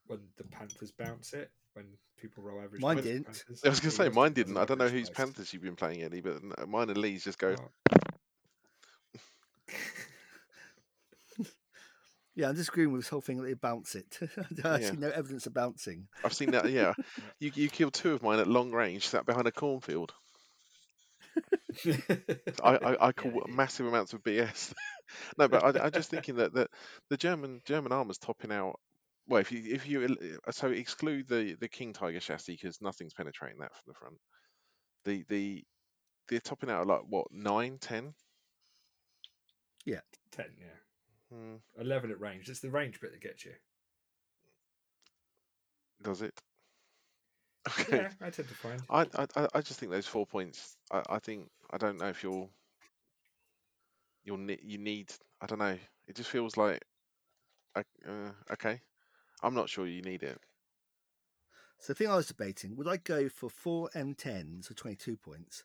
[0.07, 1.85] When the Panthers bounce it, when
[2.18, 2.81] people roll average.
[2.81, 3.26] Mine didn't.
[3.26, 4.57] Panthers, I was gonna say mine didn't.
[4.57, 5.10] I don't know whose.
[5.10, 7.56] Panthers you've been playing, Eddie, but mine and Lee's just go.
[7.57, 7.98] Oh.
[12.35, 14.18] Yeah, I'm disagreeing with this whole thing that they bounce it.
[14.65, 14.90] I Yeah.
[14.90, 16.07] see no evidence of bouncing.
[16.26, 16.68] I've seen that.
[16.68, 16.94] Yeah,
[17.40, 20.15] you you killed two of mine at long range, sat behind a cornfield.
[22.64, 23.55] I, I, I call Yeah, yeah.
[23.55, 24.73] massive amounts of BS.
[25.38, 26.69] no, but I, I'm just thinking that, that
[27.10, 28.80] the German German armor's topping out.
[29.27, 30.18] Well, if you if you
[30.51, 34.18] so exclude the the King Tiger chassis because nothing's penetrating that from the front.
[35.05, 35.64] The the
[36.27, 38.14] they're topping out at like what nine, ten.
[39.85, 39.99] Yeah,
[40.31, 41.38] 10, yeah.
[41.38, 42.47] Hmm, 11 at range.
[42.49, 43.51] It's the range bit that gets you.
[46.03, 46.39] does it?
[47.68, 47.98] Okay.
[47.98, 48.81] Yeah, I tend to find.
[48.90, 50.76] I, I I- I just think those four points.
[50.91, 52.49] I, I think I don't know if you'll
[54.23, 55.14] you'll ne- you need.
[55.41, 55.77] I don't know.
[56.07, 56.84] It just feels like
[57.76, 58.81] uh, uh, okay.
[59.41, 60.40] I'm not sure you need it.
[61.80, 65.64] So the thing I was debating, would I go for four M10s for 22 points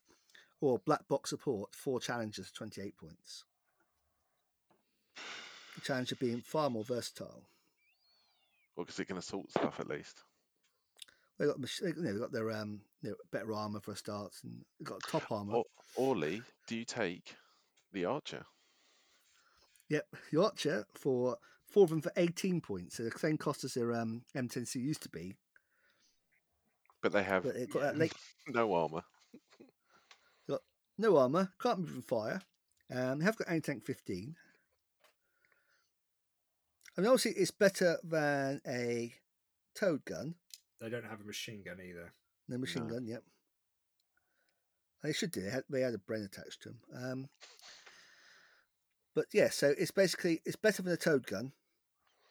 [0.60, 3.44] or black box support, four challengers, 28 points?
[5.76, 7.44] The challenger being far more versatile.
[8.76, 10.24] Or because it can assault stuff at least.
[11.38, 13.96] They got, mach- you know, they got their um, you know, better armor for a
[13.96, 15.54] start, and they got top armor.
[15.54, 15.64] Or,
[15.96, 17.36] or Lee, do you take
[17.92, 18.44] the archer?
[19.88, 23.74] Yep, the Archer for four of them for 18 points, so the same cost as
[23.74, 25.34] their um, M10C used to be,
[27.00, 28.12] But they have but got that
[28.48, 29.02] no armor.
[30.98, 32.42] no armor, can't move from fire.
[32.92, 34.34] Um, they have got anti tank 15.
[36.96, 39.14] I mean, obviously, it's better than a
[39.74, 40.34] towed gun,
[40.80, 42.12] They don't have a machine gun either.
[42.48, 42.94] no machine No.
[42.94, 43.06] gun.
[43.06, 43.22] Yep,
[45.02, 45.42] they should do.
[45.42, 46.78] They had, they had a brain attached to them.
[46.94, 47.28] Um,
[49.14, 51.52] but yeah, so it's basically it's better than a towed gun.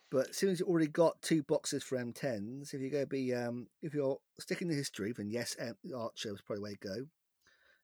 [0.09, 3.07] But as soon as you've already got two boxes for M10s, if you're going to
[3.09, 6.75] be um, if you're sticking to history, then yes, M- Archer was probably the way
[6.81, 7.05] to go.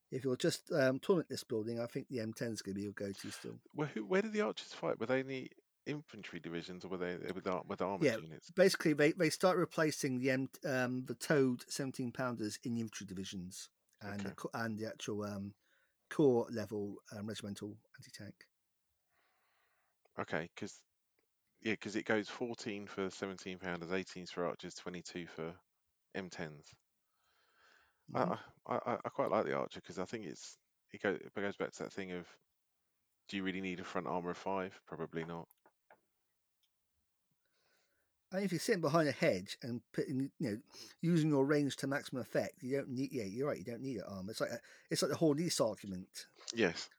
[0.09, 2.83] If you're just um, tournament list building, I think the M10 is going to be
[2.83, 3.55] your go-to still.
[3.73, 4.99] Where, who, where did the archers fight?
[4.99, 5.51] Were they in the
[5.85, 8.17] infantry divisions or were they with, with armored Yeah.
[8.17, 8.51] units?
[8.55, 13.07] Basically, they, they start replacing the M, um, the towed 17 pounders in the infantry
[13.07, 13.69] divisions
[14.01, 14.33] and the, Okay.
[14.33, 15.55] co- and the actual um,
[16.09, 18.47] core level um, regimental anti tank.
[20.17, 20.81] Okay, because
[21.61, 25.59] yeah, because it goes 14 for 17 pounders, 18s for archers, 22 for
[26.15, 26.73] M10s.
[28.13, 28.37] I, Mhm.
[28.65, 30.57] I, I I quite like the archer because I think it's
[30.91, 32.27] it goes it goes back to that thing of
[33.27, 34.81] do you really need a front armor of five?
[34.87, 35.49] Probably not.
[38.33, 40.57] And if you're sitting behind a hedge and putting, you know,
[41.01, 43.09] using your range to maximum effect, you don't need.
[43.11, 43.59] Yeah, you're right.
[43.59, 44.31] You don't need it armor.
[44.31, 46.07] It's like a, it's like the Hornisse argument.
[46.53, 46.89] Yes.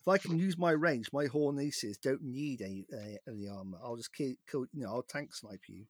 [0.00, 3.78] If I can use my range, my Hornisses don't need any any, any armor.
[3.82, 4.66] I'll just kill, kill.
[4.72, 5.86] You know, I'll tank snipe you.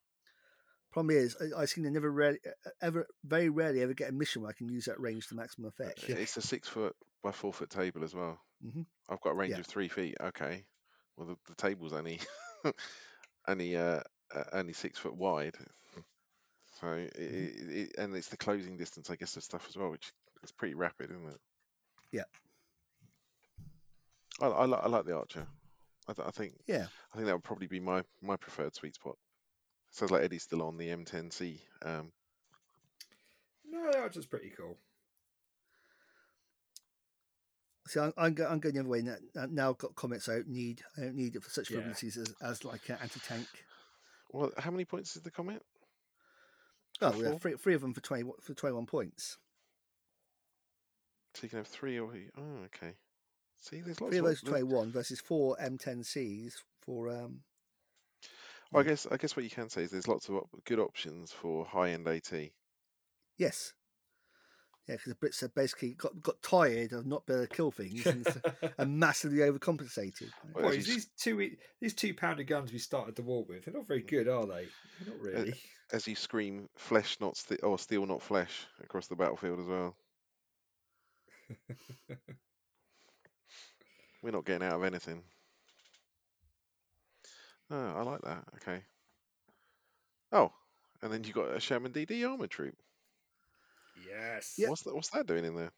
[0.93, 2.39] Problem is, I, I seem to never really,
[2.81, 5.67] ever, very rarely ever get a mission where I can use that range to maximum
[5.69, 6.09] effect.
[6.09, 6.17] Yeah.
[6.17, 8.39] It's a six foot by four foot table as well.
[8.65, 8.87] Mhm.
[9.09, 9.61] I've got a range Yeah.
[9.61, 10.15] of three feet.
[10.21, 10.65] Okay.
[11.17, 12.21] Well, the, the table's only
[13.49, 14.01] only uh,
[14.35, 15.57] uh only six foot wide.
[16.81, 17.71] So it, Mm-hmm.
[17.71, 20.13] it, it, and it's the closing distance, I guess, of stuff as well, which
[20.43, 21.41] is pretty rapid, isn't it?
[22.13, 22.25] Yeah.
[24.43, 25.47] I, I, li- I like the archer.
[26.09, 26.87] I, th- I think Yeah.
[27.13, 29.17] I think that would probably be my my preferred sweet spot.
[29.93, 31.61] Sounds like Eddie's still on the M10C.
[31.85, 32.11] Um,
[33.71, 34.77] No, the Archer's pretty cool.
[37.87, 39.17] See, I'm, I'm, go- I'm going the other way now.
[39.51, 40.83] Now I've got Comets I don't need.
[40.97, 41.81] I don't need it for such Yeah.
[41.91, 43.47] as, as like an anti tank.
[44.33, 45.63] Well, how many points is the Comet?
[47.01, 49.39] Oh, For we have three, three of them for twenty for twenty one points.
[51.35, 52.95] So you can have three or oh, okay.
[53.57, 57.41] See, there's lots Three of of those op- twenty one versus four M10Cs for um.
[58.71, 60.79] Well, I guess I guess what you can say is there's lots of op- good
[60.79, 62.33] options for high end AT.
[63.37, 63.73] Yes.
[64.89, 67.71] Yeah, because the Brits have basically got, got tired of not being able to kill
[67.71, 68.27] things and,
[68.77, 70.29] and massively overcompensated.
[70.55, 71.51] Well, Boy, as you s- these two
[71.81, 74.09] these two pounder guns we started the war with, they're not very mm.
[74.09, 74.67] good, are they?
[75.01, 75.55] They're not really.
[75.93, 79.97] As you scream, "Flesh, not steel," or "Steel, not flesh" across the battlefield as well.
[84.23, 85.23] We're not getting out of anything.
[87.71, 88.45] Oh, I like that.
[88.57, 88.83] Okay.
[90.33, 90.53] Oh,
[91.03, 92.77] and then you got a Sherman DD armor troop.
[94.09, 94.55] Yes.
[94.59, 94.69] Yeah.
[94.71, 94.95] What's that?
[94.95, 95.73] What's that doing in there?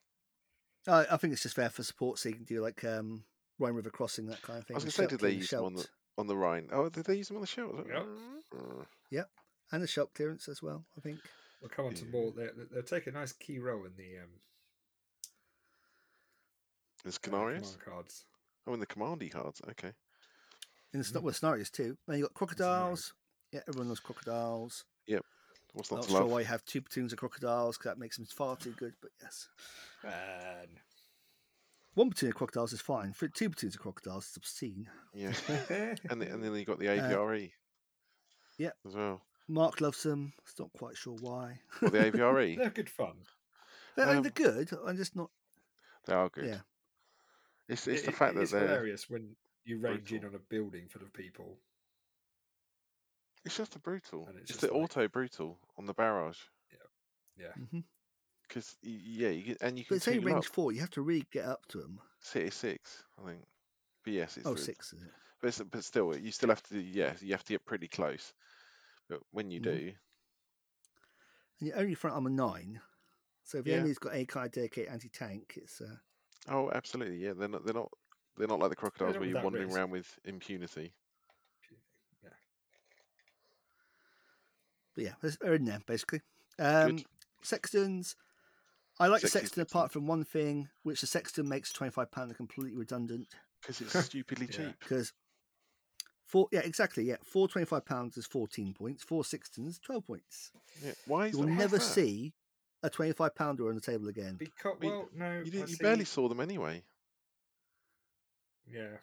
[0.89, 3.25] I, I think it's just there for support, so you can do like um,
[3.59, 4.75] Rhine River crossing that kind of thing.
[4.75, 5.87] I was gonna say, did they use them on the-
[6.19, 6.69] On the Rhine.
[6.73, 7.87] Oh, did they use them on the Scheldt?
[9.11, 9.25] Yep.
[9.27, 10.85] Uh, and the Scheldt clearance as well?
[10.97, 11.19] I think.
[11.61, 12.11] We'll come on to Yeah.
[12.13, 12.33] more.
[12.33, 14.31] They they take a nice key role in the um,
[17.03, 17.79] There's uh, Canarius.
[17.85, 18.25] cards.
[18.67, 19.61] Oh, in the commandy cards.
[19.71, 19.93] Okay.
[20.93, 21.13] In the Mhm.
[21.13, 21.97] mm well, scenarios too.
[22.07, 23.13] Then you got crocodiles.
[23.53, 24.85] Yeah, everyone loves crocodiles.
[25.77, 26.31] What's Not not to sure love?
[26.31, 28.95] why you have two platoons of crocodiles because that makes them far too good.
[29.03, 29.49] But yes,
[30.03, 30.69] Man.
[31.95, 33.13] one platoon of crocodiles is fine.
[33.13, 34.89] For two platoons of crocodiles, it's obscene.
[35.13, 35.33] Yeah.
[36.09, 37.51] and, the, and then you got the AVRE.
[38.57, 38.71] yeah.
[38.87, 39.21] As well.
[39.49, 40.33] Mark loves them.
[40.45, 41.61] It's not quite sure why.
[41.83, 42.57] Well, the AVRE.
[42.59, 43.13] they're good fun.
[43.99, 44.71] I mean, Um, they're good.
[44.87, 45.31] I'm just not.
[46.07, 46.47] they are good.
[46.47, 46.61] Yeah.
[47.69, 48.67] It's, it's It- the it- fact that it's they're.
[48.67, 51.59] hilarious when you range in on a building full of people.
[53.47, 54.27] It's just a brutal.
[54.27, 56.39] And it's It's, just the like- auto brutal on the barrage.
[57.39, 57.53] Yeah.
[57.71, 57.81] hmm
[58.49, 60.53] Because yeah, you get, and you But can it's only range up.
[60.53, 60.73] four.
[60.73, 62.01] You have to really get up to them.
[62.21, 63.45] City six, I think.
[64.05, 65.11] But yes, it's Oh, six is it?
[65.41, 66.81] But, it's, but still, you still have to.
[66.81, 68.33] Yeah, you have to get pretty close.
[69.09, 69.65] But when you Mhm.
[69.65, 69.93] do,
[71.61, 72.81] And your only front armor nine.
[73.43, 73.77] So if the Yeah.
[73.79, 75.97] enemy's got any kind of dedicated anti tank, it's uh,
[76.49, 77.65] oh, absolutely, yeah, they're not.
[77.65, 77.93] They're not.
[78.37, 79.77] They're not like the crocodiles where you're wandering risk.
[79.79, 80.95] around with impunity.
[84.97, 86.23] But yeah, they're- they're in there basically.
[86.59, 87.07] Um, Good.
[87.43, 88.17] Sextons.
[88.99, 92.11] I like the Sexy Sexton apart from one thing, which the Sexton makes twenty five
[92.11, 93.29] pound completely redundant
[93.61, 94.57] Because it's stupidly Yeah.
[94.57, 94.79] cheap.
[94.81, 95.13] because
[96.25, 100.51] four yeah exactly yeah four twenty five pounds is fourteen points, four Sextons twelve points.
[100.83, 100.93] Yeah.
[101.07, 101.51] Why is You will that?
[101.53, 101.85] why is never that?
[101.85, 102.33] see
[102.83, 104.37] a twenty five pounder on the table again.
[104.39, 106.83] Because Well, well, no, You, didn't, you barely saw them anyway.
[108.69, 108.97] Yeah,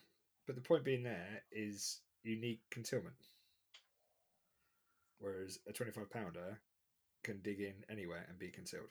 [0.48, 3.16] but the point being there is unique concealment,
[5.20, 6.60] whereas a twenty-five pounder
[7.24, 8.90] can dig in anywhere and be concealed.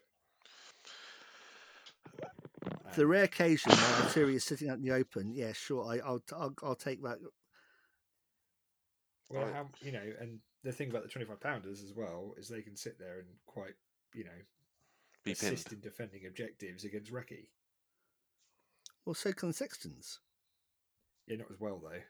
[2.90, 5.84] For the Um, rare occasion where artillery is sitting out in the open, yeah, sure,
[5.86, 7.18] I, I'll, I'll I'll take that.
[9.30, 9.54] well, Right.
[9.54, 12.76] how you know, and the thing about the twenty-five pounders as well is they can
[12.76, 13.74] sit there and quite,
[14.14, 14.30] you know,
[15.24, 15.54] Be pinned.
[15.54, 17.48] assist in defending objectives against recce.
[19.04, 20.20] Well, so can Sextons.
[21.26, 22.02] Yeah, not as well though,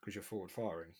[0.00, 0.92] because you're forward firing.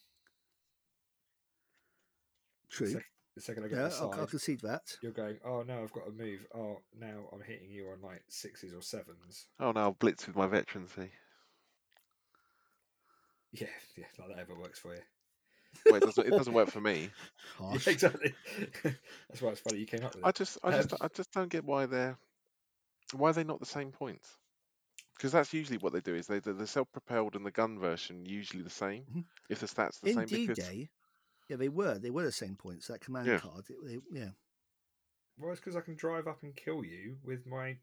[2.76, 2.90] True.
[2.90, 4.96] Sec- the second I get yeah, the I'll, side, I'll concede that.
[5.02, 6.46] you're going, oh no, I've got to move.
[6.54, 9.46] Oh, now I'm hitting you on like sixes or sevens.
[9.58, 11.10] Oh no, I'll blitz with my veterancy.
[13.52, 15.02] Yeah, yeah, like that ever works for you.
[15.88, 16.26] Well, it doesn't.
[16.26, 17.10] It doesn't work for me.
[17.58, 17.86] Harsh.
[17.86, 18.34] Yeah, exactly.
[18.82, 21.32] That's why it's funny you came up with I just, I just, Um, I just
[21.32, 22.18] don't get why they're,
[23.14, 24.38] why are they not the same points?
[25.16, 26.14] Because that's usually what they do.
[26.14, 29.04] Is they they're the self-propelled and the gun version usually the same.
[29.04, 29.24] Mhm.
[29.48, 30.90] If the stats the In same, D because Day,
[31.48, 31.98] yeah, they were.
[31.98, 32.88] They were the same points.
[32.88, 33.38] That command Yeah.
[33.38, 33.64] card.
[33.68, 34.30] It, they, yeah.
[35.38, 37.76] Well, it's because I can drive up and kill you with my,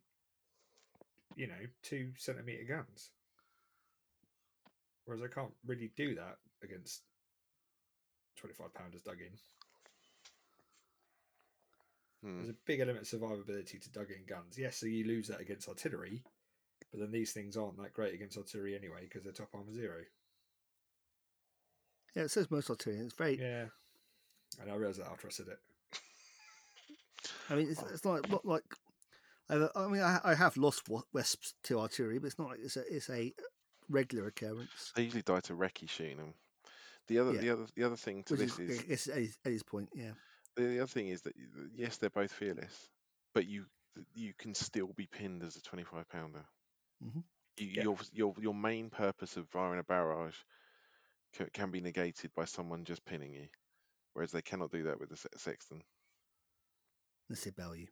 [1.36, 3.10] you know, two centimeter guns.
[5.06, 7.02] Whereas I can't really do that against
[8.38, 9.38] twenty-five pounders dug in.
[12.30, 14.58] hmm, There's a big element of survivability to dug in guns.
[14.58, 16.24] Yes, so you lose that against artillery,
[16.92, 20.02] but then these things aren't that great against artillery anyway because they're top armor zero.
[22.16, 23.00] Yeah, it says most artillery.
[23.06, 23.40] It's very.
[23.40, 23.66] Yeah,
[24.62, 25.60] and I realised that after I said it.
[27.50, 28.64] I mean, it's, it's not, not like.
[29.50, 32.60] I, I mean, I, I have lost wa- Wesps to artillery, but it's not like
[32.64, 33.34] it's a it's a
[33.90, 34.92] regular occurrence.
[34.96, 36.34] they usually die to recce shooting them.
[37.08, 37.42] The other, Yeah.
[37.42, 39.90] the other, the other thing to Which this is, is, I guess, Eddie's, Eddie's point.
[39.94, 40.12] Yeah.
[40.56, 41.34] the, the other thing is that
[41.76, 42.90] yes, they're both fearless,
[43.34, 43.66] but you
[44.14, 46.46] you can still be pinned as a 25 pounder.
[47.04, 47.24] Mhm.
[47.58, 47.84] You, Yeah.
[47.84, 50.36] Your your your main purpose of firing a barrage
[51.34, 53.48] can, can be negated by someone just pinning you,
[54.14, 55.82] whereas they cannot do that with the se- sexton.
[57.30, 57.88] Let's say value.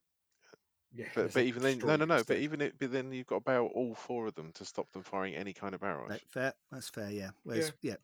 [0.93, 2.15] Yeah, But but even then, destroy no, no, no.
[2.15, 2.39] But instead.
[2.39, 5.03] even it, but then you've got to bail all four of them to stop them
[5.03, 6.09] firing any kind of barrage.
[6.09, 6.53] Right, fair.
[6.71, 7.11] That's fair.
[7.11, 7.29] Yeah.
[7.43, 7.95] Whereas, yeah.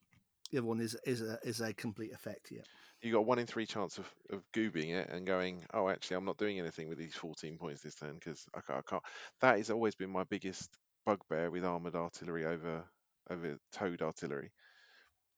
[0.52, 2.52] The other one is is a is a complete effect.
[2.52, 2.62] Yeah.
[3.02, 6.26] You got one in three chance of, of goobing it and going, oh, actually, I'm
[6.26, 9.03] not doing anything with these 14 points this turn because I can't, I can't.
[9.41, 12.84] That has always been my biggest bugbear with armored artillery over
[13.32, 14.52] over towed artillery.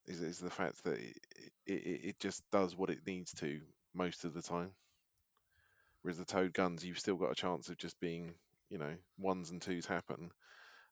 [0.08, 1.18] Is, is the fact that it,
[1.66, 3.60] it, it just does what it needs to
[3.94, 4.72] most of the time.
[6.02, 8.34] Whereas the toad guns, you've still got a chance of just being,
[8.70, 10.32] you know, ones and twos happen,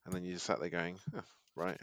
[0.06, 1.22] and then you just sat there going, "Huh,
[1.56, 1.80] right.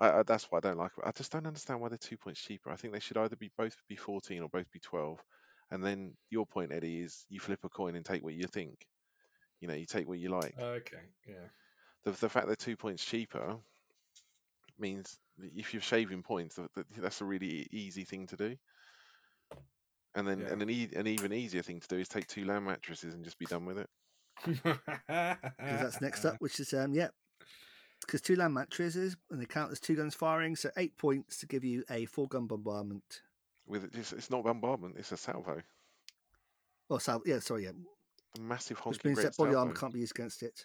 [0.00, 0.92] I, I, that's what I don't like.
[1.04, 2.70] I just don't understand why they're two points cheaper.
[2.70, 5.18] I think they should either be both be 14 or both be 12.
[5.70, 8.86] And then your point, Eddie, is you flip a coin and take what you think.
[9.60, 10.54] You know, you take what you like.
[10.58, 10.96] Okay,
[11.28, 11.46] yeah.
[12.04, 13.56] the, the fact they're two points cheaper
[14.80, 18.36] means that if you're shaving points, that, that- that's a really e- easy thing to
[18.36, 18.56] do.
[20.14, 20.52] And then, Yeah.
[20.52, 23.24] and an, e- an even easier thing to do is take two land mattresses and
[23.24, 23.88] just be done with it.
[24.44, 27.08] because that's next up, which is um, yeah,
[28.00, 31.46] because two land mattresses and they count as two guns firing, so eight points to
[31.46, 33.22] give you a four gun bombardment.
[33.66, 35.62] With it, it's, it's not bombardment; it's a salvo,
[36.88, 37.72] Oh, so yeah, sorry, yeah,
[38.36, 40.64] a massive honky which means red that body armor can't be used against it.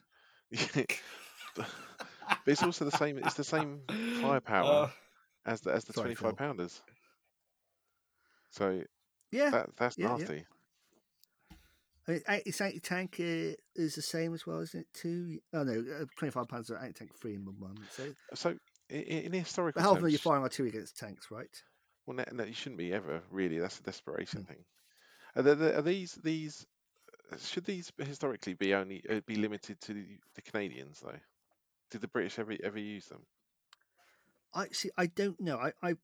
[2.46, 3.18] but it's also the same.
[3.18, 3.82] It's the same
[4.22, 4.90] firepower Uh,
[5.46, 6.82] as the as the 25 pounders.
[8.52, 8.84] So
[9.32, 10.18] Yeah, that that's yeah, yeah.
[10.18, 10.46] nasty.
[12.08, 14.88] I mean, it's anti tank uh, is the same as well, isn't it?
[14.94, 15.40] Two?
[15.54, 17.92] Oh no, uh, twenty five pounds are anti tank free in bombardment.
[17.92, 18.50] So, So
[18.92, 21.50] i- i- in historical how often are you firing artillery against tanks, right?
[22.06, 23.58] Well, no, no, you shouldn't be ever really.
[23.58, 24.64] That's a desperation thing.
[25.36, 26.68] Are, there, are these these
[27.40, 31.20] should these historically be only uh, be limited to the, the Canadians though?
[31.92, 33.26] Did the British ever ever use them?
[34.54, 34.90] I see.
[34.98, 35.58] I don't know.
[35.58, 35.96] I, I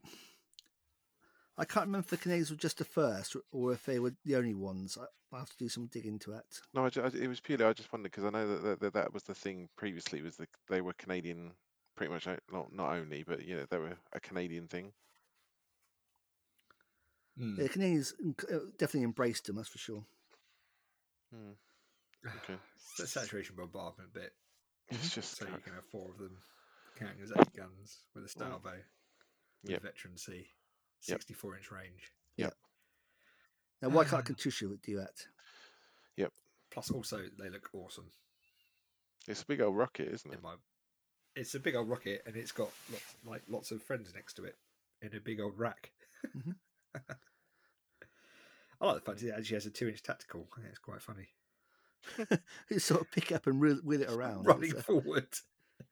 [1.57, 4.13] I can't remember if the Canadians were just the first or- or if they were
[4.25, 4.97] the only ones.
[4.99, 6.45] I, I'll have to do some digging into that.
[6.73, 8.79] No, I ju- I- it was purely I just wondered because I know that, that
[8.81, 11.51] that that was the thing previously was that they were Canadian,
[11.95, 14.91] pretty much not not only, but you know they were a Canadian thing.
[17.37, 17.55] hmm.
[17.57, 18.13] Yeah, the Canadians
[18.51, 19.55] uh, definitely embraced them.
[19.57, 20.03] That's for sure.
[21.33, 21.51] Hmm.
[22.43, 22.53] Okay.
[22.75, 24.33] It's the saturation bombardment a bit.
[24.91, 25.15] It's mm-hmm.
[25.15, 26.37] just So you can have four of them
[26.99, 28.37] counting as eight guns with a mm.
[28.37, 28.71] salvo.
[29.63, 29.83] With Yep.
[29.83, 30.47] Veteran C.
[31.07, 31.19] Yep.
[31.19, 32.11] 64 inch range.
[32.35, 32.49] Yeah.
[33.81, 35.25] Now, why can't Katyusha do that?
[36.17, 36.31] Yep.
[36.71, 38.09] Plus, also, they look awesome.
[39.27, 40.43] it's a big old rocket, isn't it?
[40.43, 40.55] My,
[41.35, 44.43] It's a big old rocket and it's got lots, like lots of friends next to
[44.45, 44.55] it
[45.01, 45.91] in a big old rack.
[46.35, 46.55] Mhm.
[48.81, 49.21] I like the fact mm.
[49.21, 50.47] that it actually has a two inch tactical.
[50.53, 51.29] I think it's quite funny.
[52.69, 54.45] You sort of pick up and wheel, wheel it around.
[54.45, 55.27] Running It's, uh, forward.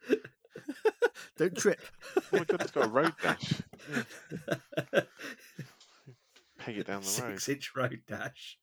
[1.37, 1.79] don't trip.
[2.17, 3.61] Oh my god, it's got a road dash.
[3.89, 5.01] Yeah,
[6.57, 7.39] peg it down the road.
[7.39, 8.57] Six inch road dash.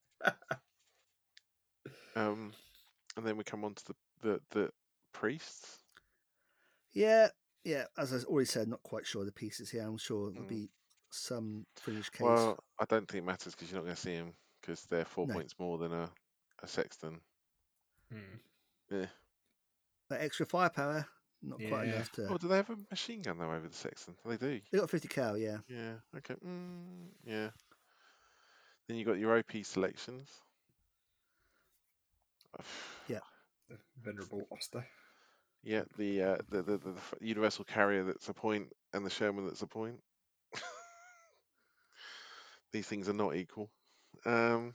[2.15, 2.53] Um,
[3.17, 4.71] and then we come on to the the, the
[5.13, 5.79] priests.
[6.93, 7.29] Yeah,
[7.65, 7.85] yeah.
[7.99, 9.83] As I already said, not quite sure of the pieces here.
[9.83, 10.49] I'm sure there'll Mm.
[10.49, 10.71] be
[11.11, 12.23] some finished case.
[12.23, 15.05] Well, I don't think it matters because you're not going to see them because they're
[15.05, 15.35] four No.
[15.35, 16.11] points more than a,
[16.63, 17.21] a sexton.
[18.13, 18.39] Hmm.
[18.91, 19.07] Yeah.
[20.11, 21.07] that extra firepower,
[21.43, 21.95] not quite Yeah.
[21.95, 22.29] enough to.
[22.29, 24.17] Oh, do they have a machine gun though over the sexton?
[24.25, 24.61] They do.
[24.71, 25.59] They got 50 cal, yeah.
[25.69, 25.95] Yeah.
[26.17, 26.35] Okay.
[26.35, 27.51] Mm, yeah.
[28.87, 30.29] Then you got your OP selections.
[33.09, 33.21] Yeah.
[33.69, 34.87] The venerable Auster.
[35.65, 39.45] Yeah, the, uh, the, the the the universal carrier that's a point and the Sherman
[39.47, 40.01] that's a point.
[42.73, 43.71] These things are not equal.
[44.25, 44.75] Um,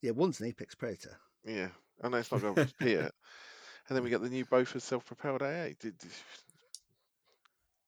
[0.00, 1.18] Yeah, one's an apex predator.
[1.44, 1.68] yeah,
[2.02, 3.12] I know it's not going to it.
[3.88, 5.68] And then we got the new Bofors self-propelled AA.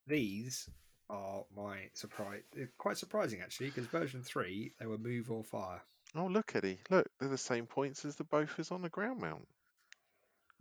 [0.07, 0.69] These
[1.09, 2.43] are my surprise.
[2.55, 5.83] They're quite surprising actually, because version three they were move or fire.
[6.17, 6.79] oh, look, Eddie.
[6.89, 9.47] Look, they're the same points as the Bofors on the ground mount.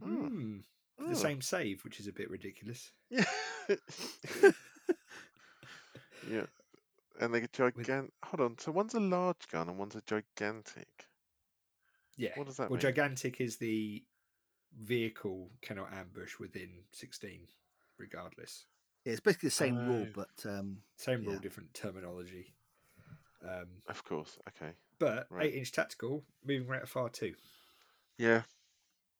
[0.03, 0.57] Oh, Hmm.
[0.97, 1.13] The oh.
[1.13, 2.91] same save, which is a bit ridiculous.
[3.09, 3.23] Yeah.
[6.30, 6.45] yeah.
[7.21, 8.11] And they get gigantic.
[8.26, 8.57] Hold on.
[8.59, 11.07] So one's a large gun and one's a gigantic.
[12.19, 12.31] Yeah.
[12.35, 12.81] What does that well, mean?
[12.81, 14.03] gigantic is the
[14.77, 17.47] vehicle cannot ambush within sixteen,
[17.97, 18.65] regardless.
[19.05, 20.11] Yeah, it's basically the same rule, Oh.
[20.13, 21.39] but um, Same rule, Yeah.
[21.39, 22.53] different terminology.
[23.41, 24.37] Um, Of course.
[24.49, 24.73] Okay.
[24.99, 25.45] but Right.
[25.47, 27.35] eight inch tactical, moving rate of fire two.
[28.17, 28.43] Yeah.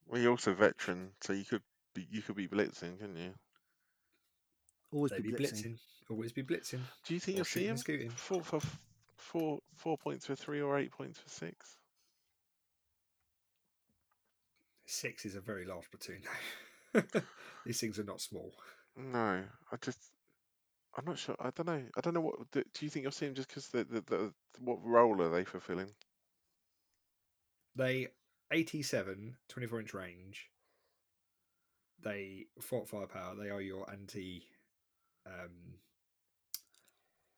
[0.06, 1.64] Well, you're also veteran, so you could
[1.94, 3.34] be you could be blitzing, couldn't you?
[4.92, 5.76] always They be be blitzing.
[5.76, 5.80] blitzing.
[6.10, 6.82] Always be blitzing.
[7.06, 8.10] Do you think Or you'll see shooting him and scooting.
[8.10, 8.60] four for
[9.16, 11.79] four four points for three or eight points for six?
[14.92, 16.24] Six is a very large platoon.
[16.94, 17.02] now.
[17.66, 18.52] These things are not small.
[18.98, 20.00] No, I just
[20.98, 21.36] I'm not sure.
[21.40, 21.84] I don't know.
[21.96, 22.52] I don't know what.
[22.52, 25.44] Do, do you think you're seeing just because the, the the what role are they
[25.44, 25.92] fulfilling?
[27.76, 28.08] They
[28.52, 30.50] 87, 24 inch range.
[32.02, 33.36] They fort firepower.
[33.36, 34.44] They are your anti
[35.28, 35.76] um,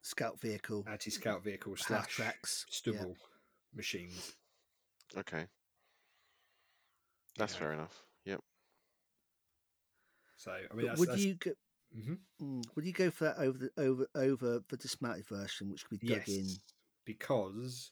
[0.02, 2.66] Scout vehicle, anti scout vehicle half slash tracks.
[2.68, 2.74] yeah.
[2.74, 3.18] stubble
[3.76, 4.36] machines.
[5.18, 5.48] Okay,
[7.36, 7.60] you that's know.
[7.60, 8.04] fair enough.
[8.26, 8.40] Yep.
[10.38, 11.52] So I mean, that's, would that's, you go?
[11.98, 12.18] Mhm.
[12.42, 16.00] mm, Would you go for that over the over over the dismounted version, which could
[16.00, 16.48] be dug yes, in?
[17.06, 17.92] because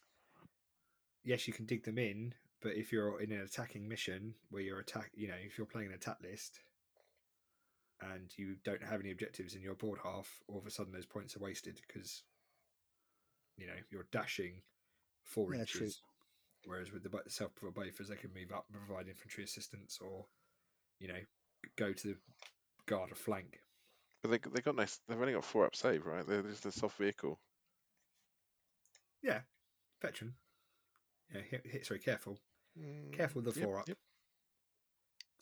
[1.23, 4.79] yes, you can dig them in, but if you're in an attacking mission where you're
[4.79, 6.59] attack, you know, if you're playing an attack list
[8.01, 11.05] and you don't have any objectives in your board half, all of a sudden those
[11.05, 12.23] points are wasted because
[13.57, 14.61] you know you're dashing
[15.23, 15.89] four Yeah, true.
[16.63, 16.69] Inches.
[16.69, 20.25] Whereas with the self-propelled Bofors, they can move up and provide infantry assistance, or
[20.99, 21.19] you know,
[21.77, 22.17] go to the
[22.85, 23.59] guard a flank.
[24.21, 24.99] But they they got nice.
[25.07, 26.25] They've only got four up save, right?
[26.27, 27.39] They're just a soft vehicle.
[29.21, 29.41] Yeah,
[30.01, 30.33] veteran.
[31.33, 32.39] Yeah, hit, hit sorry, careful,
[32.79, 33.87] Mm, careful with the yep, four up.
[33.87, 33.97] yep.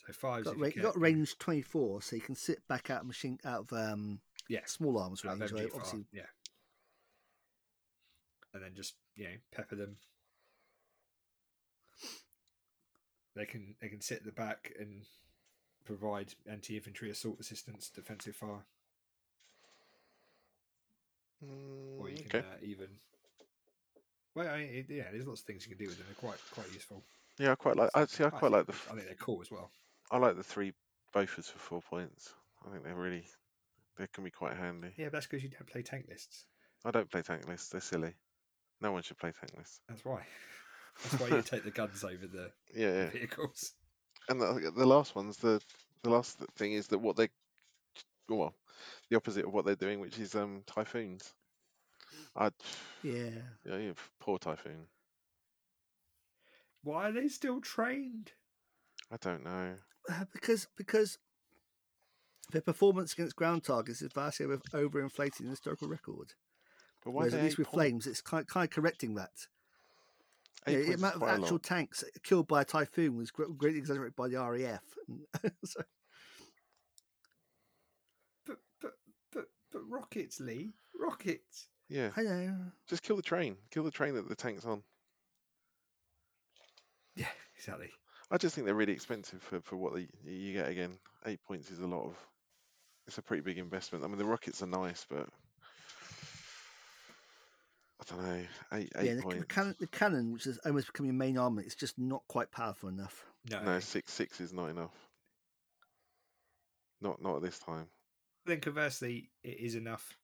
[0.06, 0.46] So fives.
[0.46, 3.08] Got, ra- you you got range twenty four, so you can sit back out of
[3.08, 5.40] machine out of um Yeah, small arms range.
[5.52, 5.70] Right?
[5.74, 6.24] Obviously, yeah.
[8.54, 9.98] And then just you know pepper them.
[13.38, 15.04] They can they can sit at the back and
[15.86, 18.66] provide anti infantry assault assistance, defensive fire,
[22.00, 22.40] or you Mm, can okay.
[22.40, 22.88] uh, even.
[24.34, 26.08] Well, I mean, it, yeah, there's lots of things you can do with them.
[26.08, 27.04] They're quite quite useful.
[27.40, 27.92] Yeah, I quite like.
[27.96, 28.72] Actually, I I quite think like the.
[28.74, 29.70] they're- think they're cool as well.
[30.12, 30.74] I like the three
[31.14, 32.34] Bofors for four points.
[32.66, 33.24] I think they're really.
[33.98, 34.90] They can be quite handy.
[34.98, 36.46] Yeah, but that's because you don't play tank lists.
[36.86, 37.70] I don't play tank lists.
[37.70, 38.14] They're silly.
[38.82, 39.80] No one should play tank lists.
[39.88, 40.22] That's why.
[41.04, 43.10] That's why you take the guns over the Yeah, yeah.
[43.10, 43.74] vehicles.
[44.30, 45.62] And the, the last one's the
[46.04, 47.30] the last thing is that what they,
[48.30, 48.54] well,
[49.10, 51.34] the opposite of what they're doing, which is um typhoons.
[52.36, 52.52] I,
[53.04, 53.30] yeah.
[53.66, 54.88] yeah, yeah, poor typhoon.
[56.84, 58.32] Why are they still trained?
[59.12, 59.74] I don't know.
[60.10, 61.18] Uh, because because
[62.52, 66.34] their performance against ground targets is vastly over, overinflated in the historical record.
[67.04, 69.48] But why Whereas they at least with point- flames, it's kind kind of correcting that.
[70.68, 71.64] Eight Yeah, the amount of actual lot.
[71.64, 74.82] tanks killed by a typhoon was greatly exaggerated by the RAF.
[75.66, 75.82] so,
[78.46, 78.92] But but
[79.32, 80.74] but but rockets, Lee.
[81.00, 81.68] Rockets.
[81.90, 82.56] Yeah, I know.
[82.88, 83.56] just kill the train.
[83.72, 84.84] Kill the train that the tank's on.
[87.16, 87.90] Yeah, exactly.
[88.30, 90.98] I just think they're really expensive for, for what they, you get again.
[91.26, 92.16] Eight points is a lot of.
[93.08, 94.04] It's a pretty big investment.
[94.04, 95.47] I mean, the rockets are nice, but I
[98.08, 98.42] don't know.
[98.74, 101.62] Eight eight yeah, the, the, cannon, the cannon, which is almost becoming your main armor,
[101.62, 103.26] it's just not quite powerful enough.
[103.50, 103.62] No.
[103.64, 104.94] No, six six is not enough.
[107.02, 107.88] Not not at this time.
[108.46, 110.18] Then conversely, it is enough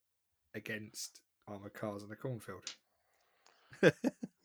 [0.55, 2.63] against armored cars in a cornfield.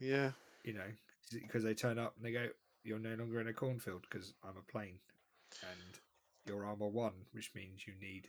[0.00, 0.30] Yeah,
[0.62, 0.90] You know,
[1.32, 2.46] because they turn up and they go,
[2.84, 5.00] "You're no longer in a cornfield because I'm a plane,
[5.62, 5.98] and
[6.46, 8.28] you're armor one, which means you need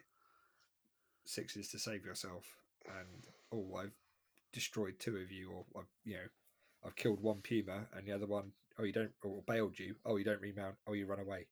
[1.26, 2.45] sixes to save yourself."
[2.88, 3.94] And oh, I've
[4.51, 6.27] destroyed two of you, or I've, you know,
[6.85, 9.95] I've killed one puma, and the other one, oh, you don't, or bailed you.
[10.05, 10.76] Oh, you don't remount.
[10.88, 11.45] Oh, you run away.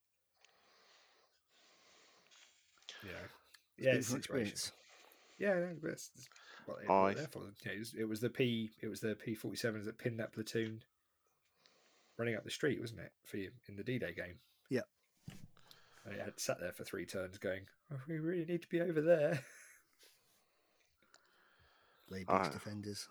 [3.02, 3.16] You know,
[3.90, 4.72] yeah, it's from experience.
[5.38, 6.28] Yeah, no, but it's, it's
[6.66, 7.38] what they, I- what they're for.
[7.40, 9.98] You know, it, was, it was the P, it was the P forty sevens that
[9.98, 10.82] pinned that platoon
[12.16, 14.38] running up the street, wasn't it, for you in the D Day game?
[14.68, 14.80] Yeah.
[16.04, 17.60] And it had sat there for three turns, going,
[17.92, 19.40] oh, "We really need to be over there."
[22.08, 22.48] Blade Ah.
[22.48, 23.08] Defenders.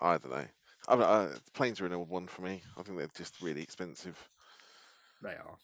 [0.00, 0.46] I don't know.
[0.88, 2.62] I, mean, I, planes are an old one for me.
[2.76, 4.16] I think they're just really expensive.
[5.22, 5.56] they are.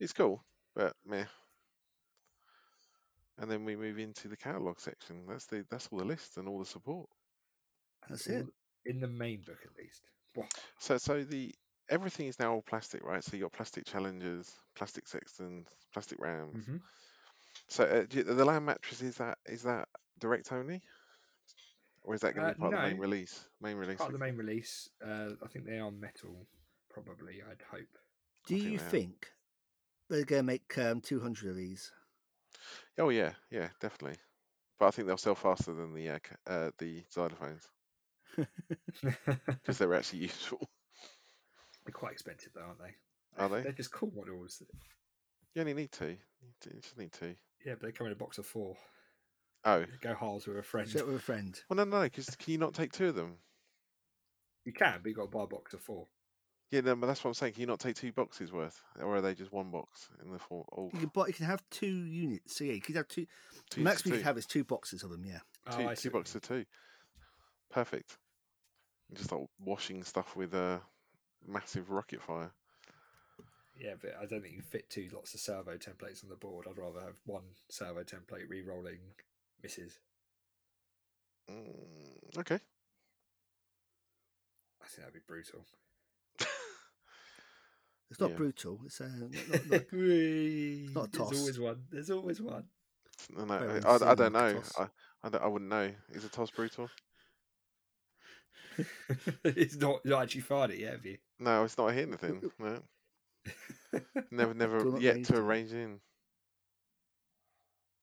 [0.00, 0.42] It's cool,
[0.74, 1.24] but meh.
[3.38, 5.26] And then we move into the catalog section.
[5.28, 7.08] That's the that's all the lists and all the support.
[8.08, 8.46] That's All it.
[8.86, 10.02] in the main book, at least.
[10.34, 10.46] Wha-
[10.78, 11.54] So so the
[11.88, 13.22] everything is now all plastic, right?
[13.22, 16.66] So you got plastic challengers, plastic sextons, plastic rams.
[16.66, 16.80] Mhm.
[17.68, 19.88] So uh, you- the land mattress is that is that
[20.18, 20.82] direct only,
[22.06, 23.44] or is that going to Uh, be part of the main release?
[23.60, 23.98] Main release.
[23.98, 24.88] Part of the main release.
[25.04, 26.46] Uh, I think they are metal,
[26.88, 27.42] probably.
[27.42, 27.98] I'd hope.
[28.46, 28.88] Do think you they are.
[28.88, 29.32] think
[30.08, 31.92] they're going to make um, 200 of these?
[32.98, 34.18] Oh yeah, yeah, definitely.
[34.78, 37.66] But I think they'll sell faster than the uh, uh, the xylophones
[39.46, 40.68] because they're actually useful.
[41.84, 42.94] They're quite expensive, though, aren't they?
[43.42, 43.62] Are they?
[43.62, 44.62] They're just cool models.
[45.54, 46.16] You only need two.
[46.42, 47.34] You d- you just need two.
[47.64, 48.76] Yeah, but they come in a box of four.
[49.66, 50.88] Oh, Go halves with a friend.
[50.88, 51.60] Share it with a friend.
[51.68, 53.34] well, no, no, because can you not take two of them?
[54.64, 56.06] You can, but you got to buy a box of four.
[56.70, 57.54] Yeah, no, but that's what I'm saying.
[57.54, 60.38] Can you not take two boxes worth, or are they just one box in the
[60.38, 60.64] four?
[60.76, 61.26] Oh, You can buy.
[61.26, 62.56] You can have two units.
[62.56, 63.26] So yeah, you could have two.
[63.70, 65.24] two, maximum you two, could have is two boxes of them.
[65.24, 65.38] Yeah.
[65.68, 66.64] Oh, two, two see what you boxes of two.
[67.70, 68.18] Perfect.
[69.10, 70.80] You Just like washing stuff with a
[71.46, 72.52] massive rocket fire.
[73.78, 76.36] Yeah, but I don't think you can fit two lots of salvo templates on the
[76.36, 76.66] board.
[76.68, 78.98] I'd rather have one salvo template re-rolling
[79.66, 79.98] misses.
[81.50, 82.60] Mm, okay.
[84.82, 85.64] I think that'd be brutal.
[88.08, 88.36] It's not Yeah.
[88.36, 88.80] brutal.
[88.86, 89.32] It's uh, not, not,
[89.70, 91.38] not, not a There's toss.
[91.40, 91.82] always one.
[91.90, 92.64] There's always one.
[93.36, 94.62] No, no, I, I, I don't know.
[94.78, 94.86] I,
[95.24, 95.90] I, don't- I wouldn't know.
[96.12, 96.88] Is a toss brutal?
[99.44, 101.18] it's not, not actually fired it yet, have you?
[101.40, 102.42] No, it's not hit anything.
[102.60, 102.78] No,
[104.30, 105.98] never, never yet to arrange in.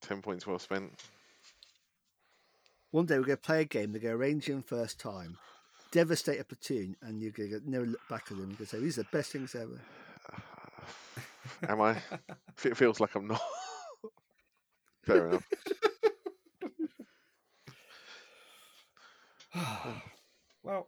[0.01, 0.91] Ten points well spent.
[2.93, 3.91] One day we're going to play a game.
[3.91, 5.39] They're going to arrange in first time,
[5.89, 8.49] devastate a platoon, and you're going to never look back at them.
[8.49, 9.81] You're going to say, these are the best things ever.
[11.67, 11.97] Am I?
[12.63, 13.41] It feels like I'm not.
[15.01, 15.47] Fair enough.
[20.63, 20.87] well,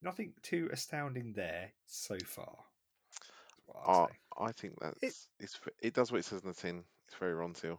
[0.00, 2.54] nothing too astounding there so far.
[3.84, 4.06] I'd Uh.
[4.38, 6.84] I think that's it's v- it does what it says in the tin.
[7.08, 7.78] It's very Ronseal.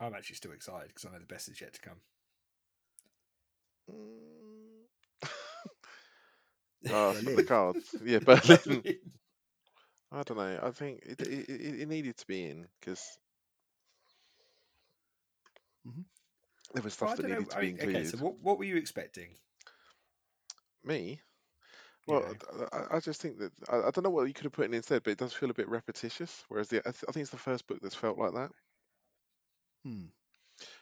[0.00, 2.00] I'm actually still excited because I know the best is yet to come.
[3.90, 4.86] Mm.
[6.90, 7.84] Oh, the cards.
[8.04, 8.84] Yeah, Berlin.
[10.12, 10.60] I don't know.
[10.62, 13.18] I think it it, it, needed to be in because
[15.86, 16.04] Mhm.
[16.74, 18.04] there was Well, stuff that don't know, needed to be included.
[18.04, 19.36] okay, so what, what were you expecting?
[20.84, 21.20] Me?
[22.06, 22.36] Well?
[22.72, 24.74] I, I just think that I, I don't know what you could have put in
[24.74, 26.44] instead, but it does feel a bit repetitious.
[26.48, 28.50] Whereas the I, th- I think it's the first book that's felt like that.
[29.84, 30.06] Hmm.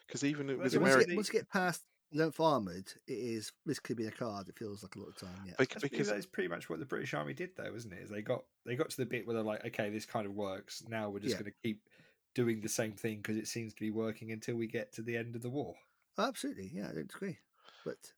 [0.07, 2.93] Because even Well, with so So once, you get, once you get past Length Armoured,
[3.07, 4.49] it is this could be a card.
[4.49, 5.45] It feels like a lot of time.
[5.45, 5.57] Yeah.
[5.59, 8.03] because because that's pretty much what the British Army did, though, isn't it?
[8.03, 10.33] Is they got they got to the bit where they're like, okay, this kind of
[10.35, 10.83] works.
[10.89, 11.39] Now we're just Yeah.
[11.39, 11.89] going to keep
[12.35, 15.17] doing the same thing because it seems to be working until we get to the
[15.17, 15.77] end of the war.
[16.17, 16.69] Absolutely.
[16.73, 17.41] Yeah, I don't agree,
[17.85, 18.13] But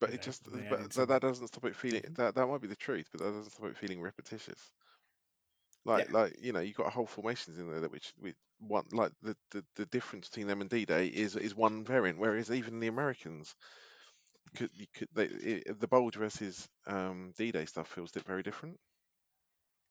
[0.00, 2.60] but you it know, just but that, that doesn't stop it feeling that that might
[2.60, 4.72] be the truth, but that doesn't stop it feeling repetitious.
[5.84, 6.12] Like Yeah.
[6.12, 9.36] like you know you've got whole formations in there that which we one like the,
[9.50, 13.54] the the difference between them and D-Day is is one variant, whereas even the Americans
[14.56, 18.78] could you could they it, the Bulge versus um, D-Day stuff feels very different.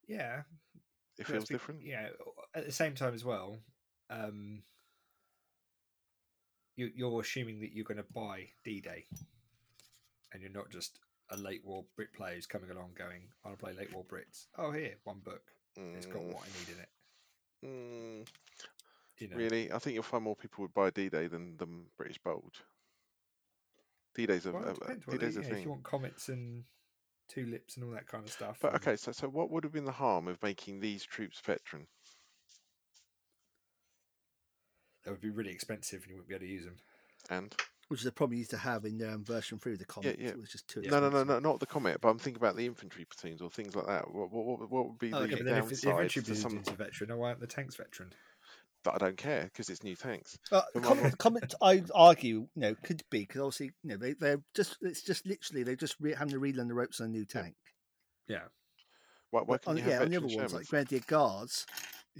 [0.07, 0.44] Yeah,
[1.18, 1.82] It feels be- different.
[1.82, 2.10] Yeah,
[2.53, 3.60] at the same time as well,
[4.10, 4.64] um,
[6.76, 9.06] you, you're assuming that you're going to buy D-Day,
[10.34, 10.99] and you're not just
[11.30, 14.03] a late war Brit player who's coming along going, "I want to play late war
[14.03, 15.52] Brits." Oh, here, one book.
[15.95, 16.90] It's got Mm, what I need in it.
[17.66, 18.28] mm,
[19.20, 21.68] You know, Really, I think you'll find more people would buy D-Day than the
[21.98, 22.62] British Bulge.
[24.16, 25.08] D-Day's a, Well, a, it depends.
[25.08, 26.64] What D-Day's they, a yeah, if you want comets and
[27.30, 28.58] tulips and all that kind of stuff.
[28.61, 31.40] But and- okay, so so what would have been the harm of making these troops
[31.40, 31.88] veteran?
[35.03, 36.77] that would be really expensive, and you wouldn't be able to use them.
[37.30, 37.56] And
[37.93, 40.17] which is a problem you used to have in um, version three of the Comets.
[40.19, 40.30] yeah.
[40.30, 42.01] It was just too no, no, no, no, not the comet.
[42.01, 44.11] But I'm thinking about the infantry platoons or things like that.
[44.13, 46.23] What what, what- what would be Oh, the okay, Yeah, but if the downside infantry
[46.23, 48.11] to some platoon's a veteran, then why aren't the tanks veteran?
[48.83, 50.38] that I don't care because it's new tanks.
[50.51, 53.97] Uh, But my- comment, comment, I argue, you know, could be because obviously, you know,
[53.97, 57.07] they they're just it's just literally they're just re- having to relearn the ropes on
[57.07, 57.55] a new tank.
[58.27, 58.43] Yeah,
[59.31, 61.65] Why, why But on, you yeah, on the other ones like Grenadier Guards,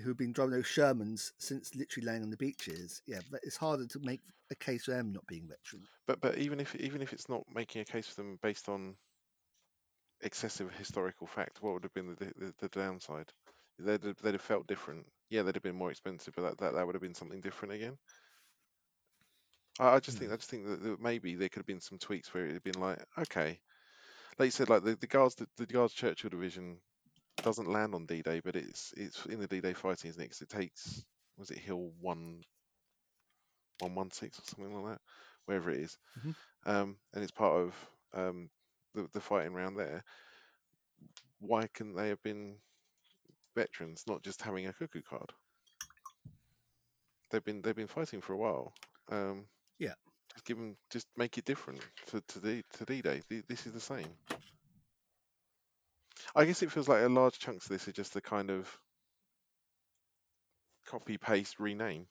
[0.02, 3.02] who've been driving those Shermans since literally laying on the beaches.
[3.06, 5.84] Yeah, but it's harder to make a case for them not being veteran.
[6.08, 8.96] But but even if even if it's not making a case for them based on
[10.22, 13.32] excessive historical fact, what would have been the the, the downside?
[13.80, 15.06] They'd have, they'd have felt different.
[15.30, 17.74] Yeah, they'd have been more expensive, but that, that, that would have been something different
[17.74, 17.98] again.
[19.80, 20.34] I, I just think hmm.
[20.34, 22.64] I just think that, that maybe there could have been some tweaks where it had
[22.64, 23.60] been like, okay,
[24.38, 26.78] like you said, like the, the guards the, the guards Churchill division
[27.44, 30.30] doesn't land on D-Day, but it's it's in the D-Day fighting, isn't it?
[30.30, 31.06] 'Cause it takes
[31.38, 32.44] was it Hill one
[33.80, 35.02] one one six or something like that,
[35.46, 35.98] wherever it is.
[36.16, 36.34] Mhm.
[36.66, 37.76] um, and it's part of
[38.14, 38.50] um,
[38.96, 40.04] the the fighting round there.
[41.42, 42.60] Why couldn't they have been
[43.56, 45.34] veterans, not just having a cuckoo card?
[47.30, 48.74] They've been they've been fighting for a while.
[49.10, 49.48] Um,
[49.80, 49.94] Yeah.
[50.34, 53.24] Just give them, just make it different to to D to D-Day.
[53.48, 54.18] This is the same.
[56.36, 58.68] I guess it feels like a large chunks of this are just the kind of
[60.88, 62.08] copy paste rename.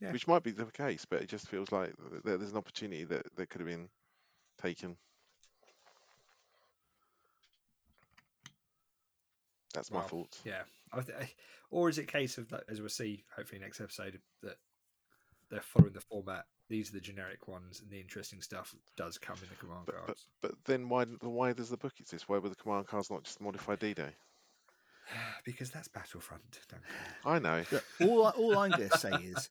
[0.00, 0.12] Yeah.
[0.12, 3.04] Which might be the case, but it just feels like th- th- there's an opportunity
[3.04, 3.90] that, that could have been
[4.60, 4.96] taken.
[9.74, 10.40] That's my Well, thoughts.
[10.44, 10.62] yeah.
[10.94, 11.36] Th-
[11.70, 14.56] or is it a case of that, as we'll see hopefully next episode, that
[15.50, 16.46] they're following the format?
[16.68, 19.96] These are the generic ones, and the interesting stuff does come in the command But,
[20.06, 20.28] but cards.
[20.40, 22.30] but then why why does the book exist?
[22.30, 24.16] Why were the command cards not just modified D-Day?
[25.44, 26.42] because that's Battlefront.
[27.24, 27.62] I know.
[28.00, 29.48] All, I- all I'm going to say is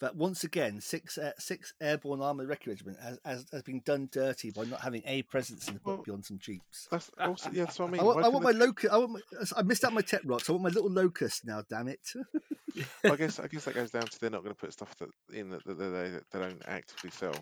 [0.00, 4.50] that once again, six uh, six airborne armored regiment has, has has been done dirty
[4.50, 6.88] by not having a presence in the book Well, beyond some jeeps.
[6.90, 7.64] That's also yeah.
[7.64, 8.00] That's what I mean.
[8.00, 8.92] I want, I want my locust.
[8.92, 9.20] I, want my,
[9.56, 10.48] I missed out my Tetrarchs.
[10.48, 11.62] I want my little locust now.
[11.68, 12.00] Damn it!
[13.02, 14.94] they- I guess I guess that goes down to they're not going to put stuff
[14.98, 17.34] that in that, that, they that they don't actively sell.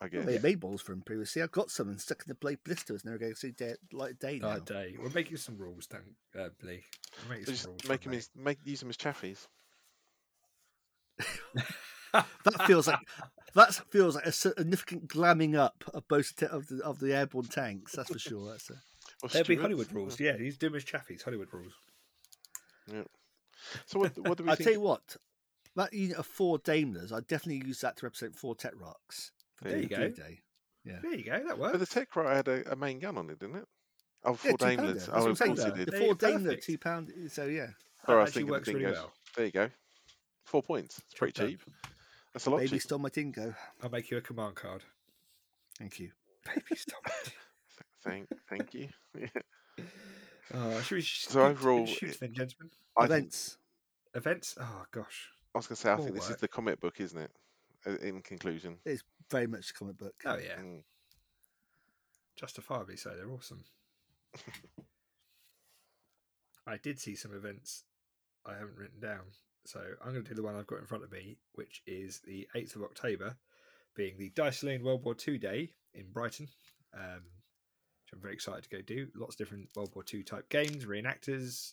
[0.00, 0.26] I guess.
[0.26, 1.42] They made balls from previously.
[1.42, 3.04] I've got some and stuck in the blade blisters.
[3.04, 4.54] Never going to see day, light day now.
[4.54, 4.96] Night day.
[5.00, 6.82] We're making some rules, don't uh, Lee.
[7.28, 7.88] We're making some rules.
[7.88, 9.46] make for them as, make use them as Chaffees.
[12.44, 13.00] That feels like
[13.54, 17.46] that feels like a significant glamming up of both te- of the of the airborne
[17.46, 17.92] tanks.
[17.92, 18.50] That's for sure.
[18.50, 18.74] That's a,
[19.22, 20.18] Or There'll be Hollywood rules.
[20.18, 21.22] Yeah, he's doing his Chaffees.
[21.22, 21.72] Hollywood rules.
[22.90, 23.02] Yeah.
[23.86, 24.66] So what, what do we I'll think?
[24.66, 25.16] tell you what,
[25.74, 29.30] that unit of four Daimlers, I definitely use that to represent four Tetrarchs.
[29.56, 30.08] For There you go.
[30.08, 30.40] D-Day.
[30.84, 30.98] Yeah.
[31.02, 31.42] There you go.
[31.46, 31.72] That worked.
[31.72, 31.86] but the.
[31.86, 33.64] Tetrarch had a, a main gun on it, didn't it?
[34.24, 34.82] Oh, Yeah, four two pounder.
[34.94, 35.08] Daimlers.
[35.12, 35.88] Oh, of course it did.
[35.88, 36.64] There four you- Daimler, perfect.
[36.64, 37.12] two pound.
[37.30, 39.12] So yeah, Sorry, I That was actually thinking of works really well.
[39.36, 39.70] There you go.
[40.44, 40.98] Four points.
[40.98, 41.48] It's pretty done.
[41.50, 41.60] cheap.
[42.32, 42.82] That's a lot baby cheap.
[42.82, 43.54] stole my dingo.
[43.82, 44.82] I'll make you a command card.
[45.78, 46.10] Thank you.
[46.46, 47.32] Baby stop it.
[48.04, 48.88] Thank, thank you.
[50.54, 52.70] Oh, should we sh- So overall, shoot it- then, gentlemen?
[52.96, 53.58] I, think, Events.
[54.14, 54.56] Events?
[54.60, 55.28] Oh gosh.
[55.54, 57.30] I was going to say, I More think this is the comic book, isn't it?
[57.84, 58.78] Uh, In conclusion.
[58.84, 60.14] It's very much a comic book.
[60.24, 60.82] Oh yeah, Mm.
[62.36, 63.10] justifiably so.
[63.16, 63.64] They're awesome.
[66.66, 67.84] I did see some events
[68.44, 69.20] I haven't written down,
[69.64, 72.20] so I'm going to do the one I've got in front of me, which is
[72.26, 73.36] the 8th of October,
[73.94, 76.48] being the Dice Lane World War II Day in Brighton,
[76.94, 79.08] um, which I'm very excited to go do.
[79.14, 81.72] Lots of different World War II type games, reenactors.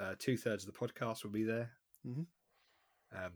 [0.00, 1.70] Uh, Two thirds of the podcast will be there.
[2.06, 2.26] Mhm.
[3.12, 3.32] Um,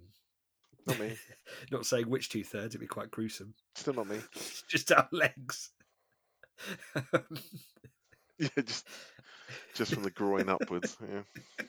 [0.86, 1.16] Not me.
[1.70, 3.54] not saying which two thirds; it'd be quite gruesome.
[3.74, 4.18] Still not me.
[4.68, 5.70] Just our legs.
[8.38, 8.88] Yeah, just
[9.74, 10.96] just from the groin upwards.
[11.02, 11.64] Yeah.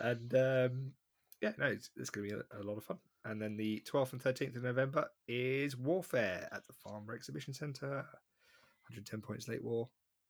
[0.00, 0.92] and um,
[1.40, 2.98] yeah, no, it's, it's going to be a, a lot of fun.
[3.24, 7.88] And then the 12th and 13th of November is Warfare at the Farmer Exhibition Centre,
[7.88, 9.88] 110 points late war.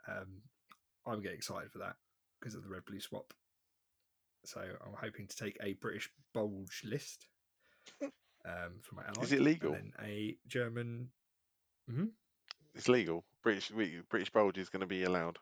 [0.09, 0.43] Um,
[1.07, 1.97] I'm getting excited for that
[2.41, 3.33] because of the red blue swap.
[4.47, 7.27] So I'm hoping to take a British bulge list
[8.03, 8.11] um,
[8.83, 9.23] for my ally.
[9.23, 9.73] Is it legal?
[9.75, 11.11] And then a German.
[12.75, 13.25] It's legal.
[13.43, 13.71] British
[14.09, 15.39] British bulge is going to be allowed.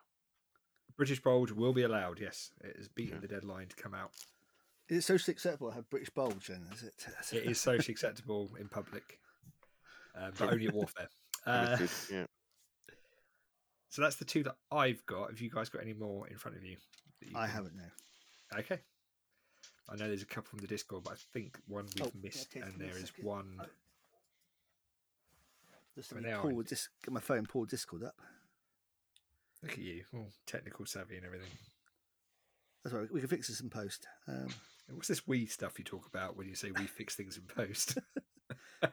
[0.97, 2.21] British bulge will be allowed.
[2.21, 3.27] Yes, it has beaten Okay.
[3.27, 4.11] the deadline to come out.
[4.89, 6.49] Is it socially acceptable to have British bulge?
[6.49, 7.07] Then is it?
[7.33, 9.19] It is socially acceptable in public,
[10.15, 11.09] um, but only at warfare.
[11.47, 11.77] Uh,
[12.11, 12.25] yeah.
[13.91, 15.29] so that's the two that I've got.
[15.29, 16.79] Have you guys got any more in front of you?
[17.21, 18.59] you I can- haven't now.
[18.61, 18.79] Okay.
[19.89, 22.55] I know there's a couple from the Discord, but I think one we've Oh, missed,
[22.55, 23.25] and give me a there is second.
[23.25, 23.57] one.
[23.61, 23.67] Oh.
[25.95, 28.17] Just let me are pull dis- get my phone, pull Discord up.
[29.63, 31.49] Look at you, all technical savvy and everything.
[32.83, 33.11] That's right.
[33.13, 34.07] We can fix this in post.
[34.29, 34.49] Um,
[34.91, 37.99] What's this we stuff you talk about when you say we fix things in post?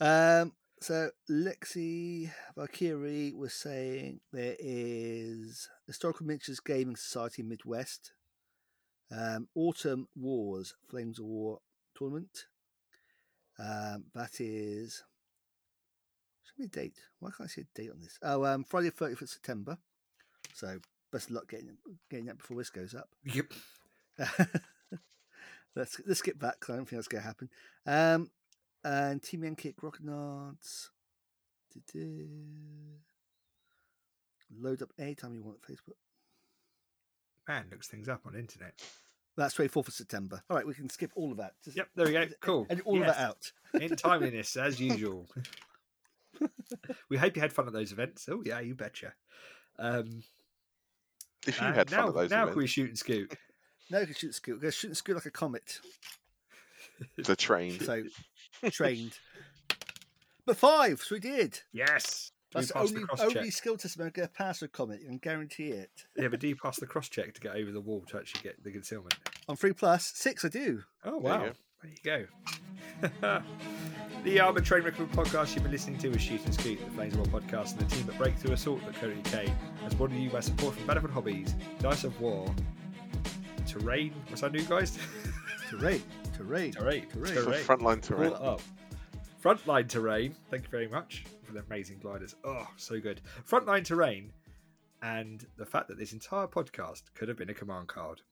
[0.00, 8.12] Um, so Lexi Valkyrie was saying there is Historical Miniatures Gaming Society Midwest,
[9.10, 11.60] um, Autumn Wars Flames of War
[11.96, 12.46] tournament.
[13.58, 15.04] Um, that is
[16.44, 16.98] should be a date.
[17.20, 18.18] Why can't I see a date on this?
[18.22, 19.78] Oh, um, Friday thirtieth of September.
[20.52, 20.78] So
[21.12, 21.76] best of luck getting
[22.10, 23.08] getting that before this goes up.
[23.24, 23.52] yep.
[25.76, 27.50] let's let's skip that 'cause I don't think that's going to happen.
[27.86, 28.30] Um,
[28.84, 30.90] and Team Grognards.
[31.72, 32.28] Du-du.
[34.56, 35.96] Load up anytime you want Facebook.
[37.48, 38.80] Man looks things up on internet.
[39.36, 40.42] That's 24th of September.
[40.48, 41.54] All right, we can skip all of that.
[41.64, 42.26] Just Yep, there we go.
[42.40, 42.66] Cool.
[42.70, 43.08] And all Yes.
[43.10, 43.52] of that out.
[43.82, 45.28] in timeliness as usual.
[47.08, 48.28] we hope you had fun at those events.
[48.30, 49.12] Oh yeah, you betcha.
[49.78, 50.22] Um,
[51.46, 53.36] If you and had now, fun at those now events, can we shoot and scoot?
[53.90, 54.54] No, we can shoot and scoot.
[54.56, 55.78] We're going to shoot and scoot like a comet.
[57.18, 57.78] the train.
[57.80, 58.02] So,
[58.70, 59.12] trained.
[60.46, 61.60] But five, so we did.
[61.70, 62.32] Yes.
[62.54, 63.52] Do That's the pass only, the cross only check?
[63.52, 65.00] skill test I'm going to pass a comet.
[65.00, 65.90] You can guarantee it.
[66.16, 68.42] Yeah, but do you pass the cross check to get over the wall to actually
[68.42, 69.16] get the concealment?
[69.48, 70.84] On three plus, six I do.
[71.04, 71.52] Oh There you wow!
[71.82, 72.28] There you
[73.20, 73.42] go.
[74.22, 77.14] the Armour Train Record podcast you've been listening to is Shoot and Scoot, the Flames
[77.14, 79.48] of War podcast, and the team at Breakthrough Assault at UK
[79.82, 82.48] has brought you by support from Battlefield Hobbies, Dice of War,
[83.66, 84.12] Terrain.
[84.28, 84.96] What's our new guys?
[85.70, 86.00] Terrain.
[86.36, 86.70] Terrain.
[86.70, 87.06] Terrain.
[87.08, 87.34] Terrain.
[87.34, 87.64] For Terrain.
[87.64, 88.30] frontline terrain.
[88.30, 88.60] Pull.
[89.42, 90.36] Frontline terrain.
[90.50, 92.34] Thank you very much for the amazing gliders.
[92.44, 93.20] Oh, so good.
[93.48, 94.32] Frontline terrain,
[95.02, 98.22] and the fact that this entire podcast could have been a command card.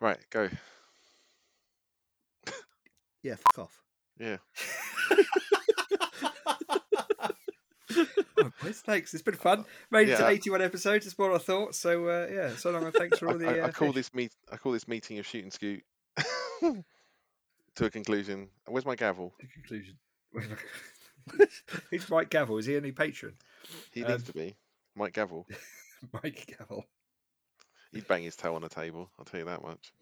[0.00, 0.48] Right, go.
[3.22, 3.82] Yeah, fuck off.
[4.18, 4.38] Yeah.
[8.42, 8.80] Oh, boys.
[8.80, 9.12] thanks.
[9.12, 9.66] It's been fun.
[9.90, 11.04] Made it to I- 81 episodes.
[11.06, 11.74] It's more I thought.
[11.74, 13.48] So uh, yeah, so long and thanks for I, all the.
[13.48, 13.96] I- I uh, call fish.
[13.96, 14.32] this meet.
[14.50, 15.82] I call this meeting of shoot and scoot
[16.60, 18.48] to a conclusion.
[18.66, 19.34] Where's my gavel?
[19.40, 19.98] The conclusion.
[21.90, 22.56] Who's Mike Gavel?
[22.58, 23.34] Is he a new patron?
[23.92, 24.54] He Um, needs to be
[24.96, 25.46] Mike Gavel.
[26.22, 26.86] Mike Gavel.
[27.92, 29.10] He'd bang his toe on a table.
[29.18, 29.92] I'll tell you that much.